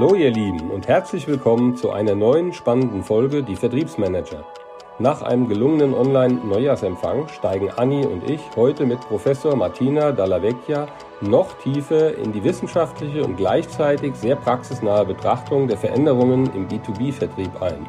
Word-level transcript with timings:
Hallo 0.00 0.14
ihr 0.14 0.30
Lieben 0.30 0.70
und 0.70 0.86
herzlich 0.86 1.26
willkommen 1.26 1.74
zu 1.74 1.90
einer 1.90 2.14
neuen 2.14 2.52
spannenden 2.52 3.02
Folge 3.02 3.42
Die 3.42 3.56
Vertriebsmanager. 3.56 4.44
Nach 5.00 5.22
einem 5.22 5.48
gelungenen 5.48 5.92
Online-Neujahrsempfang 5.92 7.26
steigen 7.26 7.68
Anni 7.72 8.06
und 8.06 8.30
ich 8.30 8.40
heute 8.54 8.86
mit 8.86 9.00
Professor 9.00 9.56
Martina 9.56 10.12
Dallavecchia 10.12 10.86
noch 11.20 11.52
tiefer 11.64 12.16
in 12.16 12.32
die 12.32 12.44
wissenschaftliche 12.44 13.24
und 13.24 13.38
gleichzeitig 13.38 14.14
sehr 14.14 14.36
praxisnahe 14.36 15.04
Betrachtung 15.04 15.66
der 15.66 15.78
Veränderungen 15.78 16.48
im 16.54 16.68
B2B-Vertrieb 16.68 17.60
ein. 17.60 17.84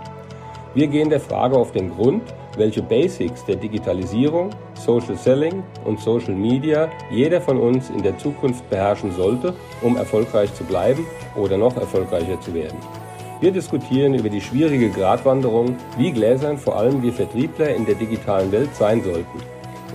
Wir 0.75 0.85
gehen 0.85 1.09
der 1.09 1.19
Frage 1.19 1.57
auf 1.57 1.71
den 1.71 1.89
Grund, 1.89 2.21
welche 2.55 2.83
Basics 2.83 3.43
der 3.45 3.55
Digitalisierung, 3.55 4.51
Social 4.75 5.17
Selling 5.17 5.63
und 5.83 5.99
Social 5.99 6.35
Media 6.35 6.89
jeder 7.09 7.41
von 7.41 7.57
uns 7.57 7.89
in 7.89 8.03
der 8.03 8.19
Zukunft 8.19 8.69
beherrschen 8.69 9.11
sollte, 9.11 9.55
um 9.81 9.97
erfolgreich 9.97 10.53
zu 10.53 10.63
bleiben 10.63 11.07
oder 11.35 11.57
noch 11.57 11.75
erfolgreicher 11.75 12.39
zu 12.39 12.53
werden. 12.53 12.77
Wir 13.41 13.51
diskutieren 13.51 14.13
über 14.13 14.29
die 14.29 14.41
schwierige 14.41 14.89
Gratwanderung, 14.89 15.75
wie 15.97 16.11
gläsern 16.11 16.59
vor 16.59 16.75
allem 16.75 17.01
wir 17.01 17.13
Vertriebler 17.13 17.73
in 17.73 17.87
der 17.87 17.95
digitalen 17.95 18.51
Welt 18.51 18.75
sein 18.75 19.01
sollten. 19.03 19.39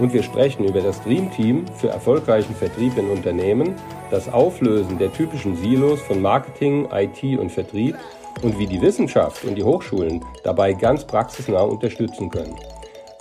Und 0.00 0.12
wir 0.12 0.24
sprechen 0.24 0.64
über 0.64 0.80
das 0.80 1.00
Dream 1.04 1.30
Team 1.30 1.66
für 1.76 1.88
erfolgreichen 1.88 2.54
Vertrieb 2.54 2.98
in 2.98 3.10
Unternehmen, 3.10 3.76
das 4.10 4.32
Auflösen 4.32 4.98
der 4.98 5.12
typischen 5.12 5.56
Silos 5.56 6.00
von 6.00 6.20
Marketing, 6.20 6.88
IT 6.90 7.38
und 7.38 7.52
Vertrieb 7.52 7.94
und 8.42 8.58
wie 8.58 8.66
die 8.66 8.80
Wissenschaft 8.80 9.44
und 9.44 9.54
die 9.54 9.64
Hochschulen 9.64 10.24
dabei 10.42 10.72
ganz 10.72 11.04
praxisnah 11.04 11.62
unterstützen 11.62 12.30
können. 12.30 12.56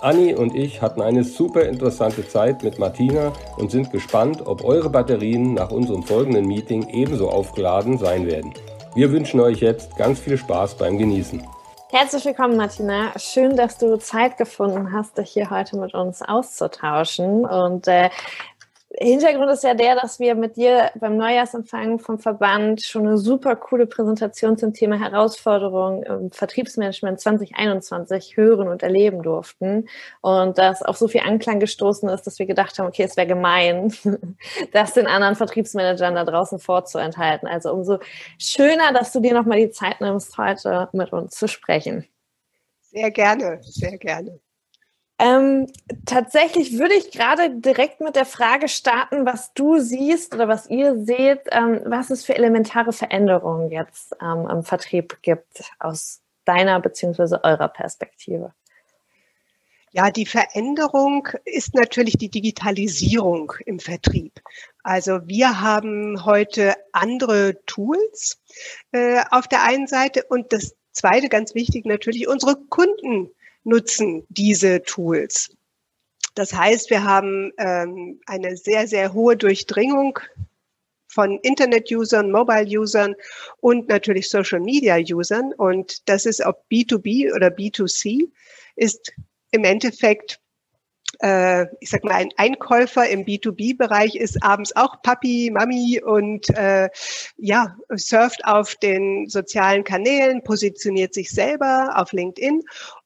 Anni 0.00 0.34
und 0.34 0.54
ich 0.54 0.82
hatten 0.82 1.00
eine 1.00 1.24
super 1.24 1.64
interessante 1.64 2.28
Zeit 2.28 2.62
mit 2.62 2.78
Martina 2.78 3.32
und 3.56 3.70
sind 3.70 3.90
gespannt, 3.90 4.46
ob 4.46 4.62
eure 4.62 4.90
Batterien 4.90 5.54
nach 5.54 5.70
unserem 5.70 6.02
folgenden 6.02 6.46
Meeting 6.46 6.88
ebenso 6.90 7.30
aufgeladen 7.30 7.96
sein 7.96 8.26
werden. 8.26 8.52
Wir 8.94 9.10
wünschen 9.10 9.40
euch 9.40 9.60
jetzt 9.60 9.96
ganz 9.96 10.20
viel 10.20 10.36
Spaß 10.36 10.74
beim 10.76 10.98
Genießen. 10.98 11.42
Herzlich 11.90 12.24
willkommen, 12.24 12.56
Martina. 12.56 13.12
Schön, 13.18 13.56
dass 13.56 13.78
du 13.78 13.96
Zeit 13.98 14.36
gefunden 14.36 14.92
hast, 14.92 15.16
dich 15.16 15.30
hier 15.30 15.48
heute 15.48 15.76
mit 15.76 15.94
uns 15.94 16.22
auszutauschen. 16.22 17.46
Und 17.46 17.86
äh, 17.86 18.10
Hintergrund 18.96 19.50
ist 19.50 19.64
ja 19.64 19.74
der, 19.74 19.96
dass 19.96 20.20
wir 20.20 20.36
mit 20.36 20.56
dir 20.56 20.90
beim 20.94 21.16
Neujahrsempfang 21.16 21.98
vom 21.98 22.20
Verband 22.20 22.80
schon 22.82 23.06
eine 23.06 23.18
super 23.18 23.56
coole 23.56 23.86
Präsentation 23.86 24.56
zum 24.56 24.72
Thema 24.72 24.98
Herausforderungen 24.98 26.04
im 26.04 26.30
Vertriebsmanagement 26.30 27.18
2021 27.18 28.36
hören 28.36 28.68
und 28.68 28.84
erleben 28.84 29.22
durften. 29.22 29.88
Und 30.20 30.58
das 30.58 30.82
auf 30.82 30.96
so 30.96 31.08
viel 31.08 31.22
Anklang 31.22 31.58
gestoßen 31.58 32.08
ist, 32.08 32.26
dass 32.26 32.38
wir 32.38 32.46
gedacht 32.46 32.78
haben, 32.78 32.86
okay, 32.86 33.02
es 33.02 33.16
wäre 33.16 33.26
gemein, 33.26 33.92
das 34.72 34.94
den 34.94 35.08
anderen 35.08 35.34
Vertriebsmanagern 35.34 36.14
da 36.14 36.24
draußen 36.24 36.60
vorzuenthalten. 36.60 37.48
Also 37.48 37.72
umso 37.72 37.98
schöner, 38.38 38.92
dass 38.92 39.12
du 39.12 39.18
dir 39.18 39.34
nochmal 39.34 39.58
die 39.58 39.70
Zeit 39.70 40.00
nimmst, 40.00 40.38
heute 40.38 40.88
mit 40.92 41.12
uns 41.12 41.34
zu 41.34 41.48
sprechen. 41.48 42.06
Sehr 42.80 43.10
gerne, 43.10 43.58
sehr 43.62 43.98
gerne. 43.98 44.38
Ähm, 45.18 45.68
tatsächlich 46.06 46.76
würde 46.78 46.94
ich 46.94 47.12
gerade 47.12 47.60
direkt 47.60 48.00
mit 48.00 48.16
der 48.16 48.26
Frage 48.26 48.66
starten, 48.68 49.24
was 49.24 49.54
du 49.54 49.78
siehst 49.78 50.34
oder 50.34 50.48
was 50.48 50.68
ihr 50.68 51.04
seht, 51.04 51.42
ähm, 51.52 51.82
was 51.84 52.10
es 52.10 52.24
für 52.24 52.34
elementare 52.34 52.92
Veränderungen 52.92 53.70
jetzt 53.70 54.12
ähm, 54.20 54.48
im 54.50 54.64
Vertrieb 54.64 55.18
gibt 55.22 55.62
aus 55.78 56.20
deiner 56.44 56.80
bzw. 56.80 57.36
eurer 57.44 57.68
Perspektive. 57.68 58.52
Ja, 59.92 60.10
die 60.10 60.26
Veränderung 60.26 61.28
ist 61.44 61.72
natürlich 61.74 62.16
die 62.18 62.28
Digitalisierung 62.28 63.52
im 63.64 63.78
Vertrieb. 63.78 64.40
Also 64.82 65.20
wir 65.26 65.60
haben 65.60 66.24
heute 66.24 66.74
andere 66.90 67.64
Tools 67.66 68.42
äh, 68.90 69.22
auf 69.30 69.46
der 69.46 69.62
einen 69.62 69.86
Seite 69.86 70.24
und 70.28 70.52
das 70.52 70.74
zweite 70.90 71.28
ganz 71.28 71.54
wichtig 71.54 71.86
natürlich 71.86 72.26
unsere 72.26 72.56
Kunden 72.56 73.30
nutzen 73.64 74.24
diese 74.28 74.82
Tools. 74.82 75.50
Das 76.34 76.52
heißt, 76.52 76.90
wir 76.90 77.04
haben 77.04 77.52
ähm, 77.58 78.20
eine 78.26 78.56
sehr, 78.56 78.88
sehr 78.88 79.12
hohe 79.12 79.36
Durchdringung 79.36 80.18
von 81.06 81.38
Internet-Usern, 81.40 82.32
Mobile-Usern 82.32 83.14
und 83.60 83.88
natürlich 83.88 84.28
Social-Media-Usern. 84.28 85.52
Und 85.56 86.08
das 86.08 86.26
ist 86.26 86.44
ob 86.44 86.64
B2B 86.70 87.32
oder 87.34 87.48
B2C, 87.48 88.28
ist 88.74 89.12
im 89.52 89.64
Endeffekt 89.64 90.40
äh, 91.20 91.66
ich 91.80 91.90
sag 91.90 92.02
mal, 92.02 92.14
ein 92.14 92.30
Einkäufer 92.36 93.08
im 93.08 93.24
B2B-Bereich 93.24 94.16
ist 94.16 94.42
abends 94.42 94.74
auch 94.74 95.00
Papi, 95.02 95.50
Mami 95.52 96.02
und 96.04 96.48
äh, 96.50 96.88
ja, 97.36 97.76
surft 97.94 98.44
auf 98.44 98.74
den 98.76 99.28
sozialen 99.28 99.84
Kanälen, 99.84 100.42
positioniert 100.42 101.14
sich 101.14 101.30
selber 101.30 101.92
auf 101.96 102.12
LinkedIn 102.12 102.62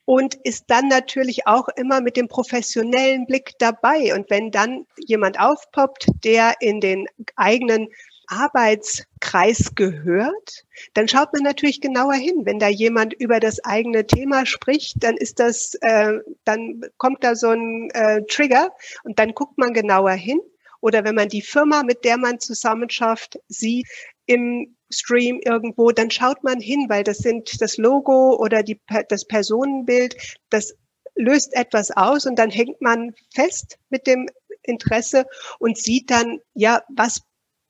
und 0.08 0.36
ist 0.36 0.64
dann 0.68 0.88
natürlich 0.88 1.46
auch 1.46 1.68
immer 1.76 2.00
mit 2.00 2.16
dem 2.16 2.28
professionellen 2.28 3.26
Blick 3.26 3.52
dabei. 3.58 4.14
Und 4.14 4.30
wenn 4.30 4.50
dann 4.50 4.86
jemand 5.06 5.38
aufpoppt, 5.38 6.06
der 6.24 6.54
in 6.60 6.80
den 6.80 7.06
eigenen 7.36 7.88
Arbeitskreis 8.26 9.74
gehört, 9.74 10.64
dann 10.94 11.08
schaut 11.08 11.34
man 11.34 11.42
natürlich 11.42 11.82
genauer 11.82 12.14
hin. 12.14 12.46
Wenn 12.46 12.58
da 12.58 12.68
jemand 12.68 13.12
über 13.20 13.38
das 13.38 13.62
eigene 13.66 14.06
Thema 14.06 14.46
spricht, 14.46 15.04
dann 15.04 15.18
ist 15.18 15.40
das, 15.40 15.74
äh, 15.82 16.14
dann 16.44 16.80
kommt 16.96 17.22
da 17.22 17.34
so 17.34 17.50
ein 17.50 17.90
äh, 17.92 18.22
Trigger 18.30 18.70
und 19.04 19.18
dann 19.18 19.34
guckt 19.34 19.58
man 19.58 19.74
genauer 19.74 20.12
hin. 20.12 20.40
Oder 20.80 21.04
wenn 21.04 21.16
man 21.16 21.28
die 21.28 21.42
Firma, 21.42 21.82
mit 21.82 22.06
der 22.06 22.16
man 22.16 22.40
zusammen 22.40 22.88
schafft, 22.88 23.38
sieht 23.48 23.86
im 24.24 24.74
Stream 24.90 25.40
irgendwo, 25.44 25.90
dann 25.90 26.10
schaut 26.10 26.42
man 26.44 26.60
hin, 26.60 26.86
weil 26.88 27.04
das 27.04 27.18
sind 27.18 27.60
das 27.60 27.76
Logo 27.76 28.36
oder 28.36 28.62
die, 28.62 28.80
das 29.08 29.26
Personenbild, 29.26 30.16
das 30.50 30.74
löst 31.14 31.54
etwas 31.54 31.90
aus 31.90 32.26
und 32.26 32.38
dann 32.38 32.50
hängt 32.50 32.80
man 32.80 33.14
fest 33.34 33.78
mit 33.90 34.06
dem 34.06 34.28
Interesse 34.62 35.26
und 35.58 35.76
sieht 35.76 36.10
dann, 36.10 36.40
ja, 36.54 36.82
was 36.94 37.22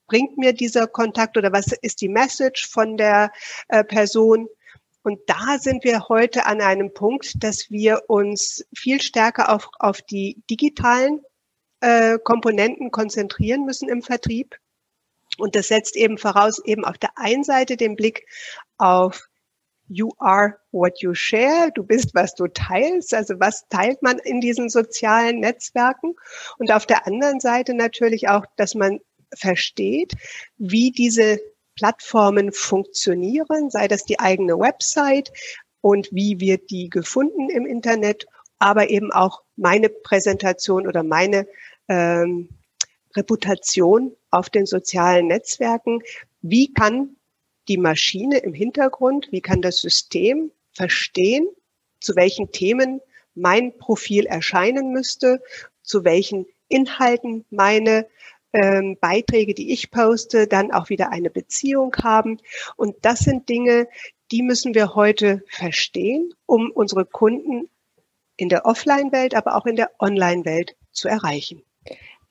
bringt 0.07 0.39
mir 0.39 0.53
dieser 0.53 0.87
Kontakt 0.87 1.37
oder 1.37 1.53
was 1.53 1.73
ist 1.83 2.01
die 2.01 2.09
Message 2.09 2.69
von 2.69 2.97
der 2.97 3.31
äh, 3.69 3.84
Person? 3.84 4.49
Und 5.03 5.21
da 5.27 5.59
sind 5.59 5.84
wir 5.84 6.09
heute 6.09 6.47
an 6.47 6.61
einem 6.61 6.93
Punkt, 6.93 7.43
dass 7.43 7.71
wir 7.71 8.03
uns 8.09 8.67
viel 8.77 9.01
stärker 9.01 9.55
auf, 9.55 9.71
auf 9.78 10.03
die 10.03 10.43
digitalen 10.51 11.21
äh, 11.81 12.19
Komponenten 12.19 12.91
konzentrieren 12.91 13.65
müssen 13.65 13.89
im 13.89 14.03
Vertrieb. 14.03 14.57
Und 15.38 15.54
das 15.54 15.69
setzt 15.69 15.97
eben 15.97 16.19
voraus, 16.19 16.60
eben 16.65 16.84
auf 16.84 16.99
der 16.99 17.10
einen 17.16 17.44
Seite 17.44 17.76
den 17.76 17.97
Blick 17.97 18.26
auf 18.76 19.28
You 19.91 20.10
are 20.19 20.59
what 20.71 21.00
you 21.00 21.15
share. 21.15 21.71
Du 21.75 21.82
bist, 21.82 22.15
was 22.15 22.34
du 22.34 22.47
teilst. 22.49 23.15
Also 23.15 23.41
was 23.41 23.66
teilt 23.71 24.03
man 24.03 24.19
in 24.19 24.41
diesen 24.41 24.69
sozialen 24.69 25.41
Netzwerken? 25.41 26.15
Und 26.59 26.71
auf 26.71 26.84
der 26.84 27.06
anderen 27.06 27.41
Seite 27.41 27.72
natürlich 27.72 28.28
auch, 28.28 28.44
dass 28.56 28.75
man 28.75 29.00
versteht, 29.34 30.12
wie 30.59 30.91
diese 30.91 31.41
Plattformen 31.75 32.53
funktionieren, 32.53 33.71
sei 33.71 33.88
das 33.88 34.04
die 34.04 34.19
eigene 34.19 34.59
Website 34.59 35.32
und 35.81 36.09
wie 36.12 36.41
wird 36.41 36.71
die 36.71 36.91
gefunden 36.91 37.48
im 37.48 37.65
Internet, 37.65 38.27
aber 38.59 38.91
eben 38.91 39.12
auch 39.12 39.43
meine 39.56 39.88
Präsentation 39.88 40.87
oder 40.87 41.03
meine 41.03 41.47
ähm, 41.88 42.48
Reputation 43.19 44.17
auf 44.31 44.49
den 44.49 44.67
sozialen 44.67 45.27
Netzwerken. 45.27 46.01
Wie 46.41 46.73
kann 46.73 47.17
die 47.69 47.77
Maschine 47.77 48.39
im 48.39 48.55
Hintergrund, 48.55 49.29
wie 49.31 49.43
kann 49.43 49.61
das 49.61 49.79
System 49.79 50.51
verstehen, 50.73 51.47
zu 52.01 52.17
welchen 52.17 52.51
Themen 52.53 53.01
mein 53.34 53.77
Profil 53.77 54.27
erscheinen 54.27 54.93
müsste, 54.93 55.43
zu 55.83 56.05
welchen 56.05 56.47
Inhalten 56.69 57.45
meine 57.51 58.07
ähm, 58.53 58.97
Beiträge, 59.01 59.55
die 59.55 59.73
ich 59.73 59.91
poste, 59.91 60.47
dann 60.47 60.72
auch 60.72 60.89
wieder 60.89 61.10
eine 61.10 61.31
Beziehung 61.31 61.95
haben. 62.03 62.39
Und 62.77 62.97
das 63.03 63.21
sind 63.21 63.48
Dinge, 63.48 63.89
die 64.31 64.42
müssen 64.42 64.75
wir 64.75 64.95
heute 64.95 65.42
verstehen, 65.48 66.33
um 66.47 66.71
unsere 66.71 67.04
Kunden 67.04 67.69
in 68.37 68.48
der 68.48 68.65
Offline-Welt, 68.66 69.34
aber 69.34 69.57
auch 69.57 69.66
in 69.66 69.77
der 69.77 69.91
Online-Welt 69.98 70.77
zu 70.92 71.09
erreichen. 71.09 71.63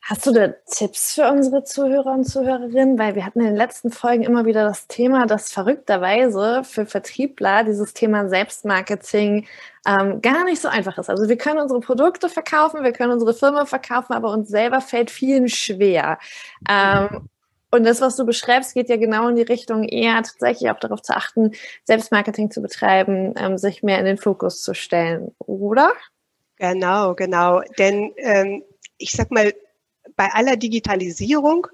Hast 0.02 0.26
du 0.26 0.32
da 0.32 0.48
Tipps 0.72 1.16
für 1.16 1.30
unsere 1.30 1.66
Zuhörer 1.66 2.14
und 2.14 2.24
Zuhörerinnen? 2.24 2.98
Weil 2.98 3.16
wir 3.16 3.26
hatten 3.26 3.42
in 3.42 3.48
den 3.48 3.56
letzten 3.58 3.92
Folgen 3.92 4.24
immer 4.24 4.46
wieder 4.46 4.64
das 4.64 4.88
Thema, 4.88 5.26
dass 5.26 5.52
verrückterweise 5.52 6.64
für 6.64 6.86
Vertriebler 6.86 7.66
dieses 7.66 7.94
Thema 7.94 8.30
Selbstmarketing 8.30 9.48
ähm, 9.86 10.22
gar 10.22 10.46
nicht 10.46 10.62
so 10.62 10.70
einfach 10.70 10.98
ist. 10.98 11.10
Also 11.10 11.28
wir 11.28 11.38
können 11.38 11.60
unsere 11.60 11.82
Produkte 11.82 12.30
verkaufen, 12.30 12.84
wir 12.84 12.94
können 12.94 13.12
unsere 13.12 13.34
Firma 13.34 13.66
verkaufen, 13.66 14.14
aber 14.14 14.32
uns 14.32 14.48
selber 14.48 14.80
fällt 14.80 15.12
vielen 15.12 15.50
schwer. 15.50 16.20
Ähm, 16.70 17.28
und 17.70 17.84
das, 17.84 18.00
was 18.00 18.16
du 18.16 18.26
beschreibst, 18.26 18.74
geht 18.74 18.88
ja 18.90 18.96
genau 18.96 19.28
in 19.28 19.36
die 19.36 19.42
Richtung, 19.42 19.84
eher 19.84 20.16
tatsächlich 20.24 20.72
auch 20.72 20.80
darauf 20.80 21.02
zu 21.02 21.16
achten, 21.16 21.52
Selbstmarketing 21.84 22.50
zu 22.50 22.62
betreiben, 22.62 23.34
ähm, 23.38 23.58
sich 23.58 23.84
mehr 23.84 24.00
in 24.00 24.06
den 24.06 24.18
Fokus 24.18 24.64
zu 24.64 24.74
stellen, 24.74 25.36
oder? 25.40 25.92
Genau, 26.60 27.14
genau. 27.14 27.62
Denn 27.78 28.14
ähm, 28.18 28.64
ich 28.98 29.12
sag 29.12 29.32
mal, 29.32 29.54
bei 30.18 30.34
aller 30.34 30.58
Digitalisierung, 30.58 31.68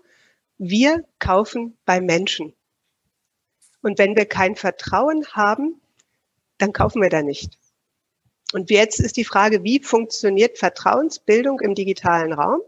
wir 0.59 1.03
kaufen 1.17 1.77
bei 1.85 1.99
Menschen. 1.99 2.53
Und 3.81 3.97
wenn 3.97 4.15
wir 4.15 4.25
kein 4.25 4.55
Vertrauen 4.55 5.25
haben, 5.31 5.81
dann 6.59 6.73
kaufen 6.73 7.01
wir 7.01 7.09
da 7.09 7.23
nicht. 7.23 7.57
Und 8.53 8.69
jetzt 8.69 8.99
ist 8.99 9.17
die 9.17 9.25
Frage, 9.25 9.63
wie 9.63 9.79
funktioniert 9.79 10.59
Vertrauensbildung 10.59 11.59
im 11.61 11.73
digitalen 11.73 12.33
Raum? 12.33 12.61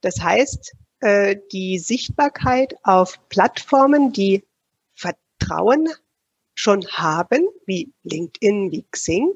Das 0.00 0.20
heißt, 0.20 0.74
äh, 1.00 1.36
die 1.52 1.78
Sichtbarkeit 1.78 2.74
auf 2.82 3.20
Plattformen, 3.28 4.12
die 4.12 4.44
Vertrauen 4.94 5.88
schon 6.54 6.86
haben, 6.88 7.46
wie 7.66 7.92
LinkedIn, 8.02 8.72
wie 8.72 8.84
Xing. 8.90 9.32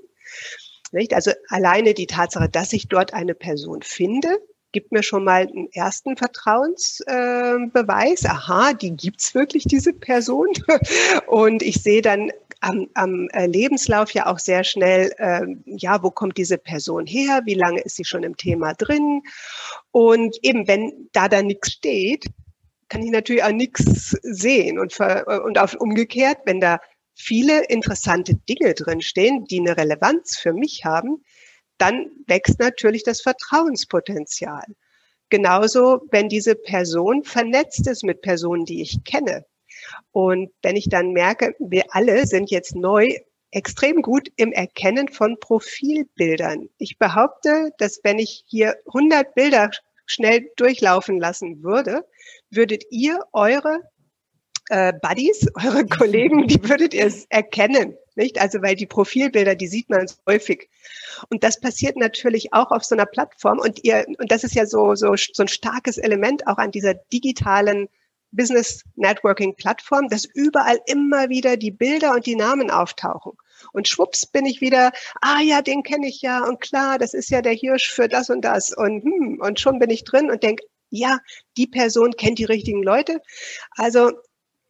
Also 1.12 1.32
alleine 1.48 1.94
die 1.94 2.06
Tatsache, 2.06 2.48
dass 2.48 2.72
ich 2.72 2.88
dort 2.88 3.14
eine 3.14 3.34
Person 3.34 3.82
finde, 3.82 4.38
gibt 4.76 4.92
mir 4.92 5.02
schon 5.02 5.24
mal 5.24 5.46
einen 5.46 5.72
ersten 5.72 6.18
Vertrauensbeweis. 6.18 8.24
Äh, 8.24 8.28
Aha, 8.28 8.74
die 8.74 8.94
gibt's 8.94 9.34
wirklich, 9.34 9.64
diese 9.64 9.94
Person. 9.94 10.48
Und 11.26 11.62
ich 11.62 11.82
sehe 11.82 12.02
dann 12.02 12.30
am, 12.60 12.86
am 12.92 13.30
äh, 13.32 13.46
Lebenslauf 13.46 14.10
ja 14.10 14.26
auch 14.26 14.38
sehr 14.38 14.64
schnell, 14.64 15.14
äh, 15.16 15.46
ja, 15.64 16.02
wo 16.02 16.10
kommt 16.10 16.36
diese 16.36 16.58
Person 16.58 17.06
her? 17.06 17.40
Wie 17.46 17.54
lange 17.54 17.80
ist 17.80 17.96
sie 17.96 18.04
schon 18.04 18.22
im 18.22 18.36
Thema 18.36 18.74
drin? 18.74 19.22
Und 19.92 20.36
eben, 20.42 20.68
wenn 20.68 21.08
da 21.12 21.30
dann 21.30 21.46
nichts 21.46 21.72
steht, 21.72 22.26
kann 22.90 23.02
ich 23.02 23.10
natürlich 23.10 23.44
auch 23.44 23.52
nichts 23.52 24.10
sehen. 24.22 24.78
Und, 24.78 25.00
und 25.00 25.58
auch 25.58 25.72
umgekehrt, 25.72 26.40
wenn 26.44 26.60
da 26.60 26.80
viele 27.14 27.64
interessante 27.64 28.34
Dinge 28.34 28.74
drinstehen, 28.74 29.46
die 29.46 29.60
eine 29.60 29.78
Relevanz 29.78 30.36
für 30.36 30.52
mich 30.52 30.84
haben, 30.84 31.24
dann 31.78 32.10
wächst 32.26 32.58
natürlich 32.58 33.02
das 33.02 33.20
Vertrauenspotenzial. 33.20 34.64
Genauso, 35.28 36.02
wenn 36.10 36.28
diese 36.28 36.54
Person 36.54 37.24
vernetzt 37.24 37.86
ist 37.88 38.04
mit 38.04 38.22
Personen, 38.22 38.64
die 38.64 38.82
ich 38.82 39.02
kenne. 39.04 39.44
Und 40.12 40.50
wenn 40.62 40.76
ich 40.76 40.88
dann 40.88 41.12
merke, 41.12 41.54
wir 41.58 41.84
alle 41.90 42.26
sind 42.26 42.50
jetzt 42.50 42.74
neu 42.74 43.08
extrem 43.50 44.02
gut 44.02 44.28
im 44.36 44.52
Erkennen 44.52 45.08
von 45.08 45.38
Profilbildern. 45.40 46.68
Ich 46.78 46.98
behaupte, 46.98 47.70
dass 47.78 48.00
wenn 48.02 48.18
ich 48.18 48.44
hier 48.46 48.76
100 48.86 49.34
Bilder 49.34 49.70
schnell 50.04 50.50
durchlaufen 50.56 51.18
lassen 51.18 51.62
würde, 51.62 52.04
würdet 52.50 52.84
ihr 52.90 53.18
eure 53.32 53.80
äh, 54.68 54.92
Buddies, 55.00 55.46
eure 55.64 55.86
Kollegen, 55.86 56.46
die 56.46 56.62
würdet 56.68 56.94
ihr 56.94 57.12
erkennen, 57.28 57.96
nicht? 58.14 58.40
Also 58.40 58.62
weil 58.62 58.74
die 58.74 58.86
Profilbilder, 58.86 59.54
die 59.54 59.68
sieht 59.68 59.90
man 59.90 60.06
häufig. 60.26 60.68
Und 61.30 61.44
das 61.44 61.60
passiert 61.60 61.96
natürlich 61.96 62.52
auch 62.52 62.70
auf 62.70 62.84
so 62.84 62.94
einer 62.94 63.06
Plattform. 63.06 63.58
Und 63.58 63.84
ihr, 63.84 64.06
und 64.18 64.30
das 64.30 64.44
ist 64.44 64.54
ja 64.54 64.66
so 64.66 64.94
so 64.94 65.14
so 65.16 65.42
ein 65.42 65.48
starkes 65.48 65.98
Element 65.98 66.46
auch 66.46 66.58
an 66.58 66.70
dieser 66.70 66.94
digitalen 66.94 67.88
Business 68.32 68.82
Networking 68.96 69.54
Plattform, 69.54 70.08
dass 70.08 70.24
überall 70.24 70.78
immer 70.86 71.28
wieder 71.28 71.56
die 71.56 71.70
Bilder 71.70 72.12
und 72.12 72.26
die 72.26 72.36
Namen 72.36 72.70
auftauchen. 72.70 73.32
Und 73.72 73.88
schwupps 73.88 74.26
bin 74.26 74.44
ich 74.44 74.60
wieder, 74.60 74.92
ah 75.22 75.40
ja, 75.40 75.62
den 75.62 75.82
kenne 75.82 76.08
ich 76.08 76.20
ja 76.20 76.44
und 76.44 76.60
klar, 76.60 76.98
das 76.98 77.14
ist 77.14 77.30
ja 77.30 77.40
der 77.40 77.54
Hirsch 77.54 77.90
für 77.90 78.08
das 78.08 78.28
und 78.28 78.42
das 78.42 78.76
und 78.76 79.02
hm, 79.02 79.40
und 79.40 79.60
schon 79.60 79.78
bin 79.78 79.90
ich 79.90 80.04
drin 80.04 80.30
und 80.30 80.42
denke, 80.42 80.64
ja, 80.90 81.18
die 81.56 81.66
Person 81.66 82.12
kennt 82.12 82.38
die 82.38 82.44
richtigen 82.44 82.82
Leute. 82.82 83.20
Also 83.72 84.12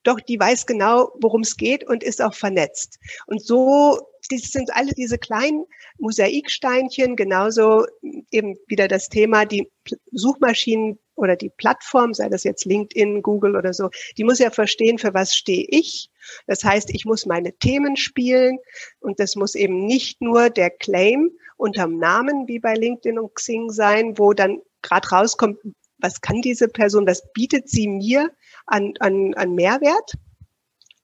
doch 0.06 0.20
die 0.20 0.38
weiß 0.38 0.67
genau, 0.67 1.12
worum 1.20 1.43
es 1.43 1.56
geht 1.56 1.87
und 1.87 2.03
ist 2.03 2.23
auch 2.23 2.35
vernetzt. 2.35 2.99
Und 3.26 3.43
so 3.44 3.99
das 4.31 4.43
sind 4.43 4.75
alle 4.75 4.93
diese 4.93 5.19
kleinen 5.19 5.67
Mosaiksteinchen, 5.99 7.17
genauso 7.17 7.87
eben 8.31 8.56
wieder 8.67 8.88
das 8.88 9.08
Thema, 9.08 9.44
die 9.44 9.70
Suchmaschinen 10.12 10.99
oder 11.14 11.37
die 11.37 11.50
Plattform, 11.50 12.12
sei 12.12 12.29
das 12.29 12.44
jetzt 12.44 12.64
LinkedIn, 12.64 13.23
Google 13.23 13.56
oder 13.56 13.73
so, 13.73 13.91
die 14.19 14.25
muss 14.25 14.38
ja 14.38 14.50
verstehen, 14.50 14.99
für 14.99 15.14
was 15.14 15.35
stehe 15.35 15.67
ich. 15.69 16.11
Das 16.47 16.64
heißt, 16.64 16.91
ich 16.93 17.05
muss 17.05 17.26
meine 17.26 17.53
Themen 17.55 17.97
spielen 17.97 18.58
und 19.00 19.19
das 19.20 19.37
muss 19.37 19.55
eben 19.55 19.87
nicht 19.87 20.20
nur 20.20 20.50
der 20.50 20.70
Claim 20.70 21.31
unterm 21.56 21.99
Namen 21.99 22.49
wie 22.49 22.58
bei 22.58 22.75
LinkedIn 22.75 23.19
und 23.19 23.35
Xing 23.35 23.70
sein, 23.70 24.19
wo 24.19 24.32
dann 24.32 24.61
gerade 24.82 25.08
rauskommt, 25.08 25.58
was 25.99 26.20
kann 26.20 26.43
diese 26.43 26.69
Person, 26.69 27.06
was 27.06 27.32
bietet 27.32 27.70
sie 27.70 27.88
mir 27.88 28.31
an, 28.66 28.94
an, 29.00 29.34
an 29.34 29.54
Mehrwert. 29.54 30.12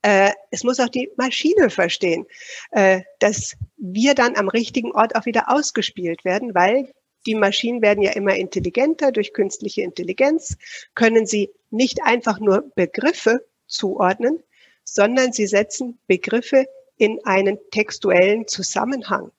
Äh, 0.03 0.33
es 0.51 0.65
muss 0.65 0.81
auch 0.81 0.89
die 0.89 1.11
Maschine 1.17 1.71
verstehen, 1.71 2.27
äh, 2.73 3.03
dass 3.21 3.57
wir 3.77 4.15
dann 4.15 4.37
am 4.37 4.49
richtigen 4.49 4.93
Ort 4.93 5.15
auch 5.15 5.27
wieder 5.27 5.49
ausgespielt 5.49 6.25
werden, 6.25 6.55
weil 6.55 6.93
die 7.27 7.37
Maschinen 7.37 7.83
werden 7.83 8.03
ja 8.03 8.13
immer 8.13 8.35
intelligenter 8.35 9.13
durch 9.13 9.33
künstliche 9.33 9.83
Intelligenz, 9.83 10.57
können 10.95 11.25
sie 11.25 11.51
nicht 11.71 12.03
einfach 12.03 12.41
nur 12.41 12.71
Begriffe 12.75 13.47
zuordnen, 13.67 14.43
sondern 14.85 15.33
sie 15.33 15.47
setzen 15.47 16.01
Begriffe 16.09 16.67
in 16.97 17.21
einen 17.25 17.59
textuellen 17.71 18.49
Zusammenhang. 18.49 19.31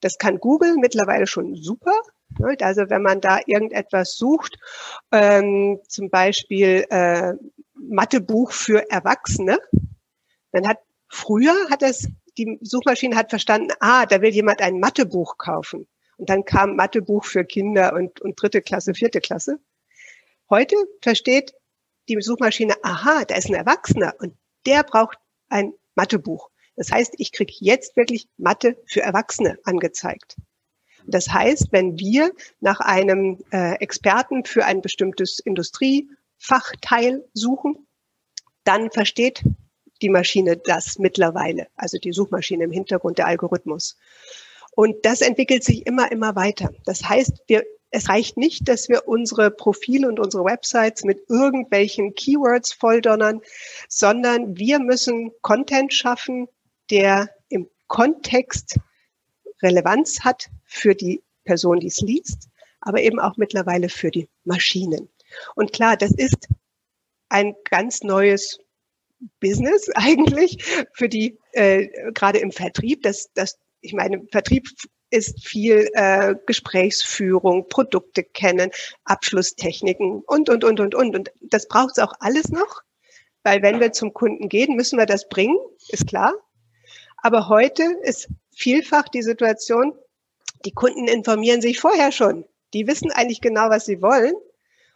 Das 0.00 0.18
kann 0.18 0.38
Google 0.38 0.76
mittlerweile 0.78 1.26
schon 1.26 1.54
super. 1.54 1.94
Also 2.60 2.88
wenn 2.88 3.02
man 3.02 3.20
da 3.20 3.40
irgendetwas 3.46 4.16
sucht, 4.16 4.58
ähm, 5.12 5.80
zum 5.88 6.10
Beispiel 6.10 6.86
äh, 6.90 7.34
Mathebuch 7.74 8.52
für 8.52 8.90
Erwachsene, 8.90 9.58
dann 10.52 10.66
hat 10.66 10.78
früher 11.08 11.54
hat 11.70 11.82
das 11.82 12.08
die 12.38 12.58
Suchmaschine 12.62 13.16
hat 13.16 13.30
verstanden, 13.30 13.72
ah, 13.80 14.06
da 14.06 14.22
will 14.22 14.32
jemand 14.32 14.62
ein 14.62 14.80
Mathebuch 14.80 15.36
kaufen. 15.36 15.86
Und 16.16 16.30
dann 16.30 16.44
kam 16.44 16.76
Mathebuch 16.76 17.24
für 17.24 17.44
Kinder 17.44 17.94
und, 17.94 18.20
und 18.20 18.40
dritte 18.40 18.62
Klasse, 18.62 18.94
vierte 18.94 19.20
Klasse. 19.20 19.58
Heute 20.48 20.76
versteht 21.02 21.54
die 22.08 22.20
Suchmaschine, 22.20 22.74
aha, 22.82 23.24
da 23.24 23.36
ist 23.36 23.48
ein 23.48 23.54
Erwachsener 23.54 24.14
und 24.18 24.36
der 24.66 24.82
braucht 24.82 25.18
ein 25.48 25.72
Mathebuch. 25.94 26.50
Das 26.76 26.90
heißt, 26.90 27.14
ich 27.18 27.32
kriege 27.32 27.52
jetzt 27.60 27.96
wirklich 27.96 28.28
Mathe 28.36 28.76
für 28.86 29.02
Erwachsene 29.02 29.58
angezeigt. 29.64 30.36
Das 31.06 31.28
heißt, 31.28 31.68
wenn 31.70 31.98
wir 31.98 32.32
nach 32.60 32.80
einem 32.80 33.38
äh, 33.52 33.74
Experten 33.76 34.44
für 34.44 34.64
ein 34.64 34.82
bestimmtes 34.82 35.38
Industriefachteil 35.38 37.24
suchen, 37.34 37.86
dann 38.64 38.90
versteht 38.90 39.44
die 40.02 40.08
Maschine 40.08 40.56
das 40.56 40.98
mittlerweile, 40.98 41.68
also 41.76 41.98
die 41.98 42.12
Suchmaschine 42.12 42.64
im 42.64 42.70
Hintergrund, 42.70 43.18
der 43.18 43.26
Algorithmus. 43.26 43.98
Und 44.72 45.04
das 45.04 45.20
entwickelt 45.20 45.64
sich 45.64 45.86
immer, 45.86 46.10
immer 46.10 46.36
weiter. 46.36 46.70
Das 46.84 47.08
heißt, 47.08 47.42
wir, 47.48 47.64
es 47.90 48.08
reicht 48.08 48.36
nicht, 48.36 48.68
dass 48.68 48.88
wir 48.88 49.08
unsere 49.08 49.50
Profile 49.50 50.08
und 50.08 50.20
unsere 50.20 50.44
Websites 50.44 51.04
mit 51.04 51.28
irgendwelchen 51.28 52.14
Keywords 52.14 52.72
volldonnern, 52.72 53.40
sondern 53.88 54.56
wir 54.56 54.78
müssen 54.78 55.32
Content 55.42 55.92
schaffen, 55.92 56.48
der 56.90 57.30
im 57.48 57.68
Kontext 57.88 58.78
Relevanz 59.62 60.20
hat 60.20 60.48
für 60.70 60.94
die 60.94 61.22
Person, 61.44 61.80
die 61.80 61.88
es 61.88 62.00
liest, 62.00 62.48
aber 62.80 63.02
eben 63.02 63.18
auch 63.18 63.36
mittlerweile 63.36 63.88
für 63.88 64.10
die 64.10 64.28
Maschinen. 64.44 65.08
Und 65.54 65.72
klar, 65.72 65.96
das 65.96 66.12
ist 66.12 66.48
ein 67.28 67.54
ganz 67.68 68.02
neues 68.02 68.58
Business 69.40 69.90
eigentlich 69.94 70.64
für 70.92 71.08
die 71.08 71.38
äh, 71.52 71.88
gerade 72.12 72.38
im 72.38 72.52
Vertrieb. 72.52 73.02
Das, 73.02 73.30
das, 73.34 73.58
ich 73.80 73.92
meine, 73.92 74.22
Vertrieb 74.30 74.68
ist 75.10 75.44
viel 75.44 75.90
äh, 75.94 76.36
Gesprächsführung, 76.46 77.68
Produkte 77.68 78.22
kennen, 78.22 78.70
Abschlusstechniken 79.04 80.22
und 80.24 80.48
und 80.48 80.62
und 80.62 80.78
und 80.78 80.94
und 80.94 81.16
und 81.16 81.32
das 81.40 81.66
braucht 81.66 81.92
es 81.92 81.98
auch 81.98 82.14
alles 82.20 82.48
noch, 82.50 82.82
weil 83.42 83.60
wenn 83.62 83.80
wir 83.80 83.90
zum 83.90 84.14
Kunden 84.14 84.48
gehen, 84.48 84.76
müssen 84.76 84.98
wir 85.00 85.06
das 85.06 85.28
bringen, 85.28 85.58
ist 85.88 86.06
klar. 86.06 86.32
Aber 87.16 87.48
heute 87.48 87.82
ist 88.02 88.28
vielfach 88.54 89.08
die 89.08 89.22
Situation, 89.22 89.94
die 90.64 90.72
Kunden 90.72 91.06
informieren 91.08 91.60
sich 91.60 91.80
vorher 91.80 92.12
schon. 92.12 92.44
Die 92.74 92.86
wissen 92.86 93.10
eigentlich 93.10 93.40
genau, 93.40 93.70
was 93.70 93.86
sie 93.86 94.02
wollen. 94.02 94.34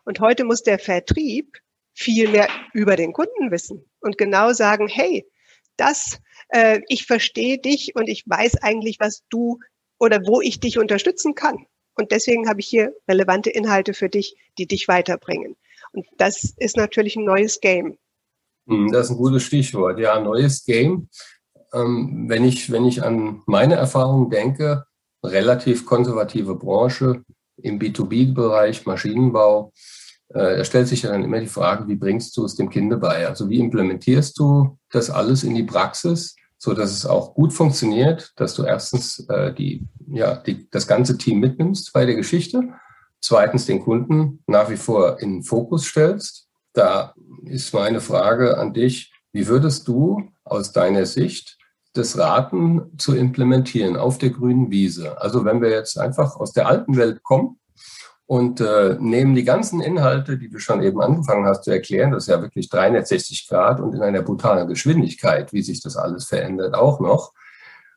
Und 0.04 0.20
heute 0.20 0.44
muss 0.44 0.62
der 0.62 0.78
Vertrieb 0.78 1.58
viel 1.94 2.28
mehr 2.28 2.48
über 2.72 2.96
den 2.96 3.12
Kunden 3.12 3.50
wissen 3.50 3.84
und 4.00 4.18
genau 4.18 4.52
sagen, 4.52 4.88
hey, 4.88 5.26
das, 5.76 6.20
äh, 6.48 6.80
ich 6.88 7.06
verstehe 7.06 7.58
dich 7.58 7.94
und 7.94 8.08
ich 8.08 8.24
weiß 8.26 8.62
eigentlich, 8.62 8.98
was 9.00 9.22
du 9.28 9.60
oder 9.98 10.26
wo 10.26 10.40
ich 10.40 10.60
dich 10.60 10.78
unterstützen 10.78 11.34
kann. 11.34 11.66
Und 11.96 12.10
deswegen 12.10 12.48
habe 12.48 12.60
ich 12.60 12.66
hier 12.66 12.94
relevante 13.08 13.50
Inhalte 13.50 13.94
für 13.94 14.08
dich, 14.08 14.36
die 14.58 14.66
dich 14.66 14.88
weiterbringen. 14.88 15.56
Und 15.92 16.06
das 16.18 16.54
ist 16.56 16.76
natürlich 16.76 17.16
ein 17.16 17.24
neues 17.24 17.60
Game. 17.60 17.98
Hm, 18.66 18.90
das 18.90 19.06
ist 19.06 19.12
ein 19.12 19.18
gutes 19.18 19.44
Stichwort. 19.44 19.98
Ja, 19.98 20.18
neues 20.20 20.64
Game. 20.64 21.08
Ähm, 21.72 22.26
wenn, 22.28 22.44
ich, 22.44 22.70
wenn 22.70 22.84
ich 22.84 23.02
an 23.02 23.42
meine 23.46 23.76
Erfahrungen 23.76 24.30
denke, 24.30 24.86
relativ 25.24 25.86
konservative 25.86 26.54
Branche 26.54 27.22
im 27.56 27.78
B2B-Bereich, 27.78 28.86
Maschinenbau, 28.86 29.72
äh, 30.28 30.58
da 30.58 30.64
stellt 30.64 30.88
sich 30.88 31.02
ja 31.02 31.10
dann 31.10 31.24
immer 31.24 31.40
die 31.40 31.46
Frage, 31.46 31.86
wie 31.88 31.96
bringst 31.96 32.36
du 32.36 32.44
es 32.44 32.56
dem 32.56 32.70
Kind 32.70 32.98
bei? 33.00 33.26
Also 33.26 33.48
wie 33.48 33.58
implementierst 33.58 34.38
du 34.38 34.78
das 34.90 35.10
alles 35.10 35.44
in 35.44 35.54
die 35.54 35.62
Praxis, 35.62 36.34
so 36.58 36.74
dass 36.74 36.90
es 36.90 37.06
auch 37.06 37.34
gut 37.34 37.52
funktioniert, 37.52 38.32
dass 38.36 38.54
du 38.54 38.64
erstens 38.64 39.20
äh, 39.28 39.52
die, 39.52 39.86
ja, 40.08 40.36
die, 40.36 40.68
das 40.70 40.86
ganze 40.86 41.18
Team 41.18 41.40
mitnimmst 41.40 41.92
bei 41.92 42.06
der 42.06 42.14
Geschichte, 42.14 42.62
zweitens 43.20 43.66
den 43.66 43.80
Kunden 43.80 44.42
nach 44.46 44.70
wie 44.70 44.76
vor 44.76 45.20
in 45.20 45.36
den 45.36 45.42
Fokus 45.42 45.84
stellst. 45.84 46.48
Da 46.72 47.14
ist 47.44 47.72
meine 47.72 48.00
Frage 48.00 48.58
an 48.58 48.72
dich, 48.72 49.12
Wie 49.32 49.48
würdest 49.48 49.88
du 49.88 50.30
aus 50.44 50.70
deiner 50.70 51.06
Sicht 51.06 51.58
das 51.94 52.18
Raten 52.18 52.92
zu 52.98 53.16
implementieren 53.16 53.96
auf 53.96 54.18
der 54.18 54.30
grünen 54.30 54.70
Wiese? 54.70 55.20
Also 55.20 55.44
wenn 55.44 55.62
wir 55.62 55.70
jetzt 55.70 55.98
einfach 55.98 56.36
aus 56.36 56.52
der 56.52 56.66
alten 56.66 56.96
Welt 56.96 57.22
kommen 57.22 57.58
und 58.26 58.60
äh, 58.60 58.96
nehmen 59.00 59.34
die 59.34 59.44
ganzen 59.44 59.80
Inhalte, 59.80 60.36
die 60.36 60.50
du 60.50 60.58
schon 60.58 60.82
eben 60.82 61.00
angefangen 61.00 61.46
hast 61.46 61.64
zu 61.64 61.70
erklären, 61.70 62.12
das 62.12 62.24
ist 62.24 62.28
ja 62.30 62.42
wirklich 62.42 62.68
360 62.68 63.48
Grad 63.48 63.80
und 63.80 63.94
in 63.94 64.02
einer 64.02 64.22
brutalen 64.22 64.68
Geschwindigkeit, 64.68 65.52
wie 65.52 65.62
sich 65.62 65.82
das 65.82 65.96
alles 65.96 66.26
verändert, 66.26 66.74
auch 66.74 67.00
noch. 67.00 67.32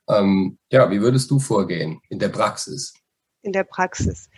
Ähm, 0.08 0.58
ja, 0.72 0.90
wie 0.92 1.02
würdest 1.02 1.32
du 1.32 1.40
vorgehen 1.40 2.00
in 2.10 2.20
der 2.20 2.30
Praxis? 2.30 2.94
In 3.42 3.52
der 3.52 3.64
Praxis. 3.64 4.30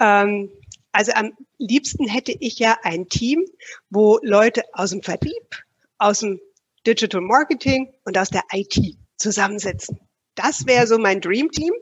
Ähm, 0.00 0.50
also 0.92 1.12
am 1.14 1.32
liebsten 1.58 2.06
hätte 2.06 2.32
ich 2.38 2.58
ja 2.58 2.78
ein 2.82 3.08
Team, 3.08 3.44
wo 3.90 4.18
Leute 4.22 4.62
aus 4.72 4.90
dem 4.90 5.02
Vertrieb, 5.02 5.62
aus 5.98 6.20
dem 6.20 6.40
Digital 6.86 7.20
Marketing 7.20 7.92
und 8.04 8.18
aus 8.18 8.28
der 8.28 8.42
IT 8.52 8.98
zusammensitzen. 9.24 9.98
Das 10.34 10.66
wäre 10.66 10.86
so 10.86 10.98
mein 10.98 11.22
Dream 11.22 11.50
Team. 11.50 11.72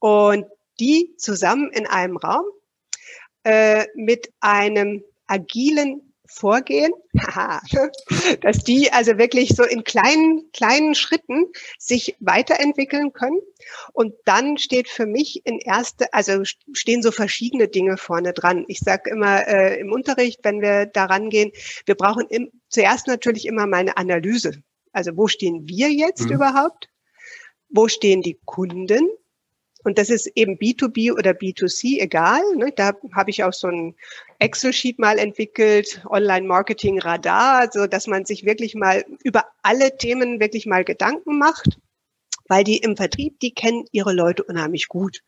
Und 0.00 0.44
die 0.80 1.14
zusammen 1.18 1.70
in 1.70 1.86
einem 1.86 2.16
Raum 2.16 2.44
äh, 3.44 3.86
mit 3.94 4.32
einem 4.40 5.04
agilen 5.28 6.12
Vorgehen, 6.26 6.92
dass 8.40 8.64
die 8.64 8.92
also 8.92 9.18
wirklich 9.18 9.50
so 9.50 9.62
in 9.62 9.84
kleinen, 9.84 10.50
kleinen 10.52 10.96
Schritten 10.96 11.44
sich 11.78 12.16
weiterentwickeln 12.18 13.12
können. 13.12 13.38
Und 13.92 14.14
dann 14.24 14.58
steht 14.58 14.88
für 14.88 15.06
mich 15.06 15.46
in 15.46 15.60
erste, 15.60 16.12
also 16.12 16.42
stehen 16.42 17.02
so 17.02 17.12
verschiedene 17.12 17.68
Dinge 17.68 17.96
vorne 17.96 18.32
dran. 18.32 18.64
Ich 18.66 18.80
sage 18.80 19.10
immer 19.10 19.46
äh, 19.46 19.78
im 19.78 19.92
Unterricht, 19.92 20.40
wenn 20.42 20.60
wir 20.60 20.86
daran 20.86 21.30
gehen, 21.30 21.52
wir 21.86 21.94
brauchen 21.94 22.26
im, 22.30 22.50
zuerst 22.68 23.06
natürlich 23.06 23.46
immer 23.46 23.66
meine 23.68 23.96
Analyse. 23.96 24.62
Also 24.94 25.16
wo 25.16 25.28
stehen 25.28 25.68
wir 25.68 25.90
jetzt 25.90 26.26
mhm. 26.26 26.32
überhaupt? 26.32 26.88
Wo 27.68 27.88
stehen 27.88 28.22
die 28.22 28.38
Kunden? 28.46 29.10
Und 29.84 29.98
das 29.98 30.08
ist 30.08 30.26
eben 30.34 30.56
B2B 30.56 31.12
oder 31.12 31.32
B2C, 31.32 32.00
egal. 32.00 32.42
Ne? 32.56 32.72
Da 32.74 32.94
habe 33.12 33.30
ich 33.30 33.44
auch 33.44 33.52
so 33.52 33.68
ein 33.68 33.94
Excel-Sheet 34.38 34.98
mal 34.98 35.18
entwickelt, 35.18 36.02
Online-Marketing-Radar, 36.08 37.70
so 37.70 37.86
dass 37.86 38.06
man 38.06 38.24
sich 38.24 38.46
wirklich 38.46 38.74
mal 38.74 39.04
über 39.22 39.44
alle 39.62 39.96
Themen 39.98 40.40
wirklich 40.40 40.64
mal 40.64 40.84
Gedanken 40.84 41.38
macht, 41.38 41.78
weil 42.48 42.64
die 42.64 42.78
im 42.78 42.96
Vertrieb, 42.96 43.38
die 43.40 43.52
kennen 43.52 43.84
ihre 43.92 44.14
Leute 44.14 44.44
unheimlich 44.44 44.88
gut. 44.88 45.20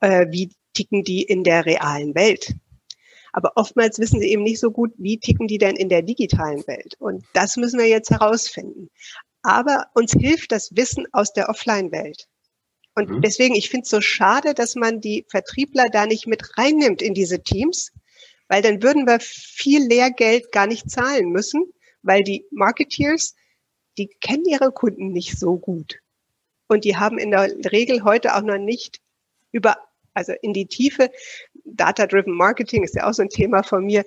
Äh, 0.00 0.26
wie 0.30 0.52
ticken 0.72 1.02
die 1.02 1.22
in 1.22 1.42
der 1.42 1.66
realen 1.66 2.14
Welt? 2.14 2.54
Aber 3.36 3.52
oftmals 3.56 3.98
wissen 3.98 4.18
sie 4.18 4.30
eben 4.30 4.44
nicht 4.44 4.60
so 4.60 4.70
gut, 4.70 4.92
wie 4.96 5.18
ticken 5.18 5.46
die 5.46 5.58
denn 5.58 5.76
in 5.76 5.90
der 5.90 6.00
digitalen 6.00 6.66
Welt. 6.66 6.94
Und 6.98 7.22
das 7.34 7.58
müssen 7.58 7.78
wir 7.78 7.86
jetzt 7.86 8.10
herausfinden. 8.10 8.88
Aber 9.42 9.88
uns 9.92 10.12
hilft 10.12 10.52
das 10.52 10.74
Wissen 10.74 11.06
aus 11.12 11.34
der 11.34 11.50
Offline-Welt. 11.50 12.28
Und 12.94 13.10
mhm. 13.10 13.20
deswegen, 13.20 13.54
ich 13.54 13.68
finde 13.68 13.82
es 13.82 13.90
so 13.90 14.00
schade, 14.00 14.54
dass 14.54 14.74
man 14.74 15.02
die 15.02 15.26
Vertriebler 15.28 15.84
da 15.92 16.06
nicht 16.06 16.26
mit 16.26 16.56
reinnimmt 16.56 17.02
in 17.02 17.12
diese 17.12 17.42
Teams, 17.42 17.92
weil 18.48 18.62
dann 18.62 18.82
würden 18.82 19.06
wir 19.06 19.20
viel 19.20 19.86
Lehrgeld 19.86 20.50
gar 20.50 20.66
nicht 20.66 20.90
zahlen 20.90 21.28
müssen, 21.28 21.62
weil 22.00 22.24
die 22.24 22.46
Marketeers, 22.50 23.34
die 23.98 24.08
kennen 24.22 24.46
ihre 24.46 24.72
Kunden 24.72 25.12
nicht 25.12 25.38
so 25.38 25.58
gut. 25.58 25.98
Und 26.68 26.84
die 26.84 26.96
haben 26.96 27.18
in 27.18 27.32
der 27.32 27.54
Regel 27.70 28.02
heute 28.02 28.34
auch 28.34 28.42
noch 28.42 28.56
nicht 28.56 29.02
über, 29.52 29.76
also 30.16 30.32
in 30.42 30.52
die 30.52 30.66
Tiefe, 30.66 31.10
Data-Driven 31.64 32.32
Marketing 32.32 32.82
ist 32.82 32.94
ja 32.94 33.08
auch 33.08 33.12
so 33.12 33.22
ein 33.22 33.28
Thema 33.28 33.62
von 33.62 33.84
mir, 33.84 34.04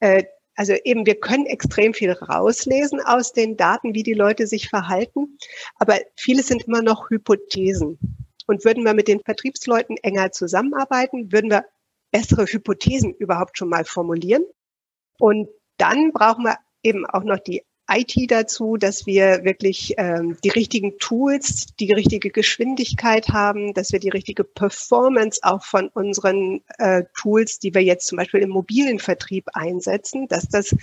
äh, 0.00 0.24
also 0.56 0.74
eben, 0.84 1.06
wir 1.06 1.18
können 1.18 1.46
extrem 1.46 1.94
viel 1.94 2.12
rauslesen 2.12 3.00
aus 3.00 3.32
den 3.32 3.56
Daten, 3.56 3.94
wie 3.94 4.02
die 4.02 4.14
Leute 4.14 4.46
sich 4.46 4.68
verhalten, 4.68 5.38
aber 5.76 5.98
viele 6.16 6.42
sind 6.42 6.66
immer 6.66 6.82
noch 6.82 7.10
Hypothesen. 7.10 7.98
Und 8.46 8.64
würden 8.64 8.84
wir 8.84 8.94
mit 8.94 9.06
den 9.06 9.20
Vertriebsleuten 9.20 9.96
enger 9.98 10.32
zusammenarbeiten, 10.32 11.30
würden 11.30 11.50
wir 11.50 11.64
bessere 12.10 12.46
Hypothesen 12.46 13.14
überhaupt 13.14 13.56
schon 13.56 13.68
mal 13.68 13.84
formulieren. 13.84 14.44
Und 15.18 15.48
dann 15.76 16.12
brauchen 16.12 16.44
wir 16.44 16.56
eben 16.82 17.06
auch 17.06 17.22
noch 17.22 17.38
die 17.38 17.62
IT 17.90 18.30
dazu, 18.30 18.76
dass 18.76 19.06
wir 19.06 19.44
wirklich 19.44 19.94
ähm, 19.98 20.36
die 20.44 20.48
richtigen 20.48 20.98
Tools, 20.98 21.66
die 21.78 21.92
richtige 21.92 22.30
Geschwindigkeit 22.30 23.28
haben, 23.28 23.74
dass 23.74 23.92
wir 23.92 23.98
die 23.98 24.10
richtige 24.10 24.44
Performance 24.44 25.40
auch 25.42 25.64
von 25.64 25.88
unseren 25.88 26.62
äh, 26.78 27.04
Tools, 27.14 27.58
die 27.58 27.74
wir 27.74 27.82
jetzt 27.82 28.06
zum 28.06 28.16
Beispiel 28.16 28.40
im 28.40 28.50
mobilen 28.50 28.98
Vertrieb 28.98 29.48
einsetzen, 29.54 30.28
dass 30.28 30.48
das 30.48 30.74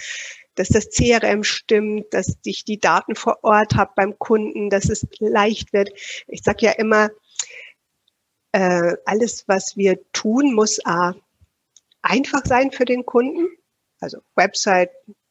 dass 0.55 0.69
das 0.69 0.89
CRM 0.89 1.43
stimmt, 1.43 2.11
dass 2.15 2.35
ich 2.43 2.65
die 2.65 2.79
Daten 2.79 3.13
vor 3.13 3.43
Ort 3.43 3.75
habe 3.75 3.91
beim 3.95 4.17
Kunden, 4.17 4.71
dass 4.71 4.89
es 4.89 5.05
leicht 5.19 5.71
wird. 5.71 5.91
Ich 6.27 6.41
sage 6.41 6.65
ja 6.65 6.71
immer, 6.71 7.11
äh, 8.53 8.95
alles, 9.05 9.47
was 9.47 9.77
wir 9.77 9.99
tun, 10.13 10.55
muss 10.55 10.83
A, 10.83 11.13
einfach 12.01 12.43
sein 12.45 12.71
für 12.71 12.85
den 12.85 13.05
Kunden, 13.05 13.47
also 13.99 14.17
Website, 14.35 14.89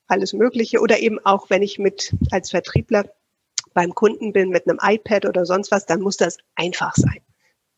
alles 0.09 0.33
Mögliche, 0.33 0.81
oder 0.81 0.99
eben 0.99 1.19
auch, 1.25 1.51
wenn 1.51 1.63
ich 1.63 1.79
mit 1.79 2.15
als 2.31 2.51
Vertriebler 2.51 3.11
beim 3.75 3.95
Kunden 3.95 4.33
bin 4.33 4.49
mit 4.49 4.69
einem 4.69 4.79
iPad 4.83 5.27
oder 5.27 5.45
sonst 5.45 5.71
was, 5.71 5.87
dann 5.87 6.01
muss 6.01 6.17
das 6.17 6.39
einfach 6.55 6.95
sein. 6.95 7.21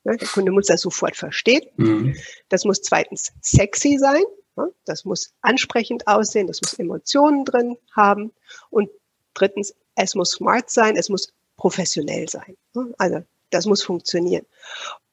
Ne? 0.04 0.16
Der 0.16 0.28
Kunde 0.28 0.52
muss 0.52 0.66
das 0.66 0.80
sofort 0.80 1.16
verstehen. 1.16 1.62
Mhm. 1.76 2.16
Das 2.48 2.64
muss 2.64 2.82
zweitens 2.82 3.32
sexy 3.42 3.98
sein. 3.98 4.22
Ne? 4.56 4.72
Das 4.84 5.04
muss 5.04 5.32
ansprechend 5.40 6.06
aussehen. 6.06 6.46
Das 6.46 6.60
muss 6.62 6.74
Emotionen 6.74 7.44
drin 7.44 7.76
haben. 7.94 8.32
Und 8.70 8.90
drittens, 9.34 9.74
es 9.96 10.14
muss 10.14 10.30
smart 10.30 10.70
sein. 10.70 10.96
Es 10.96 11.08
muss 11.08 11.32
professionell 11.56 12.28
sein. 12.28 12.56
Ne? 12.74 12.94
Also 12.98 13.24
das 13.50 13.66
muss 13.66 13.82
funktionieren. 13.82 14.46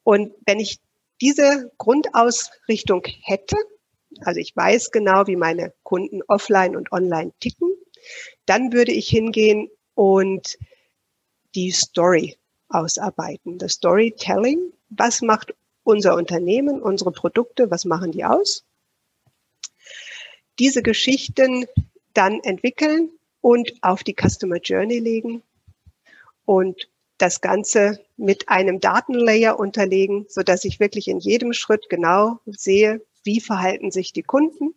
Und 0.04 0.34
wenn 0.46 0.60
ich 0.60 0.78
diese 1.20 1.72
Grundausrichtung 1.78 3.02
hätte, 3.22 3.56
also 4.22 4.40
ich 4.40 4.54
weiß 4.56 4.90
genau, 4.90 5.26
wie 5.26 5.36
meine 5.36 5.72
Kunden 5.82 6.20
offline 6.28 6.76
und 6.76 6.92
online 6.92 7.32
ticken, 7.40 7.70
dann 8.46 8.72
würde 8.72 8.92
ich 8.92 9.08
hingehen 9.08 9.70
und 9.94 10.58
die 11.54 11.70
Story 11.70 12.36
ausarbeiten. 12.68 13.58
Das 13.58 13.72
Storytelling, 13.72 14.72
was 14.90 15.22
macht 15.22 15.54
unser 15.82 16.14
Unternehmen, 16.16 16.82
unsere 16.82 17.12
Produkte, 17.12 17.70
was 17.70 17.84
machen 17.84 18.12
die 18.12 18.24
aus? 18.24 18.64
Diese 20.58 20.82
Geschichten 20.82 21.66
dann 22.12 22.40
entwickeln 22.40 23.10
und 23.40 23.72
auf 23.82 24.02
die 24.02 24.14
Customer 24.14 24.56
Journey 24.56 24.98
legen 24.98 25.42
und 26.44 26.88
das 27.18 27.40
Ganze 27.40 28.00
mit 28.16 28.48
einem 28.48 28.80
Datenlayer 28.80 29.58
unterlegen, 29.58 30.26
so 30.28 30.42
dass 30.42 30.64
ich 30.64 30.80
wirklich 30.80 31.08
in 31.08 31.18
jedem 31.18 31.52
Schritt 31.52 31.88
genau 31.88 32.40
sehe, 32.46 33.00
wie 33.26 33.40
verhalten 33.40 33.90
sich 33.90 34.12
die 34.12 34.22
Kunden, 34.22 34.74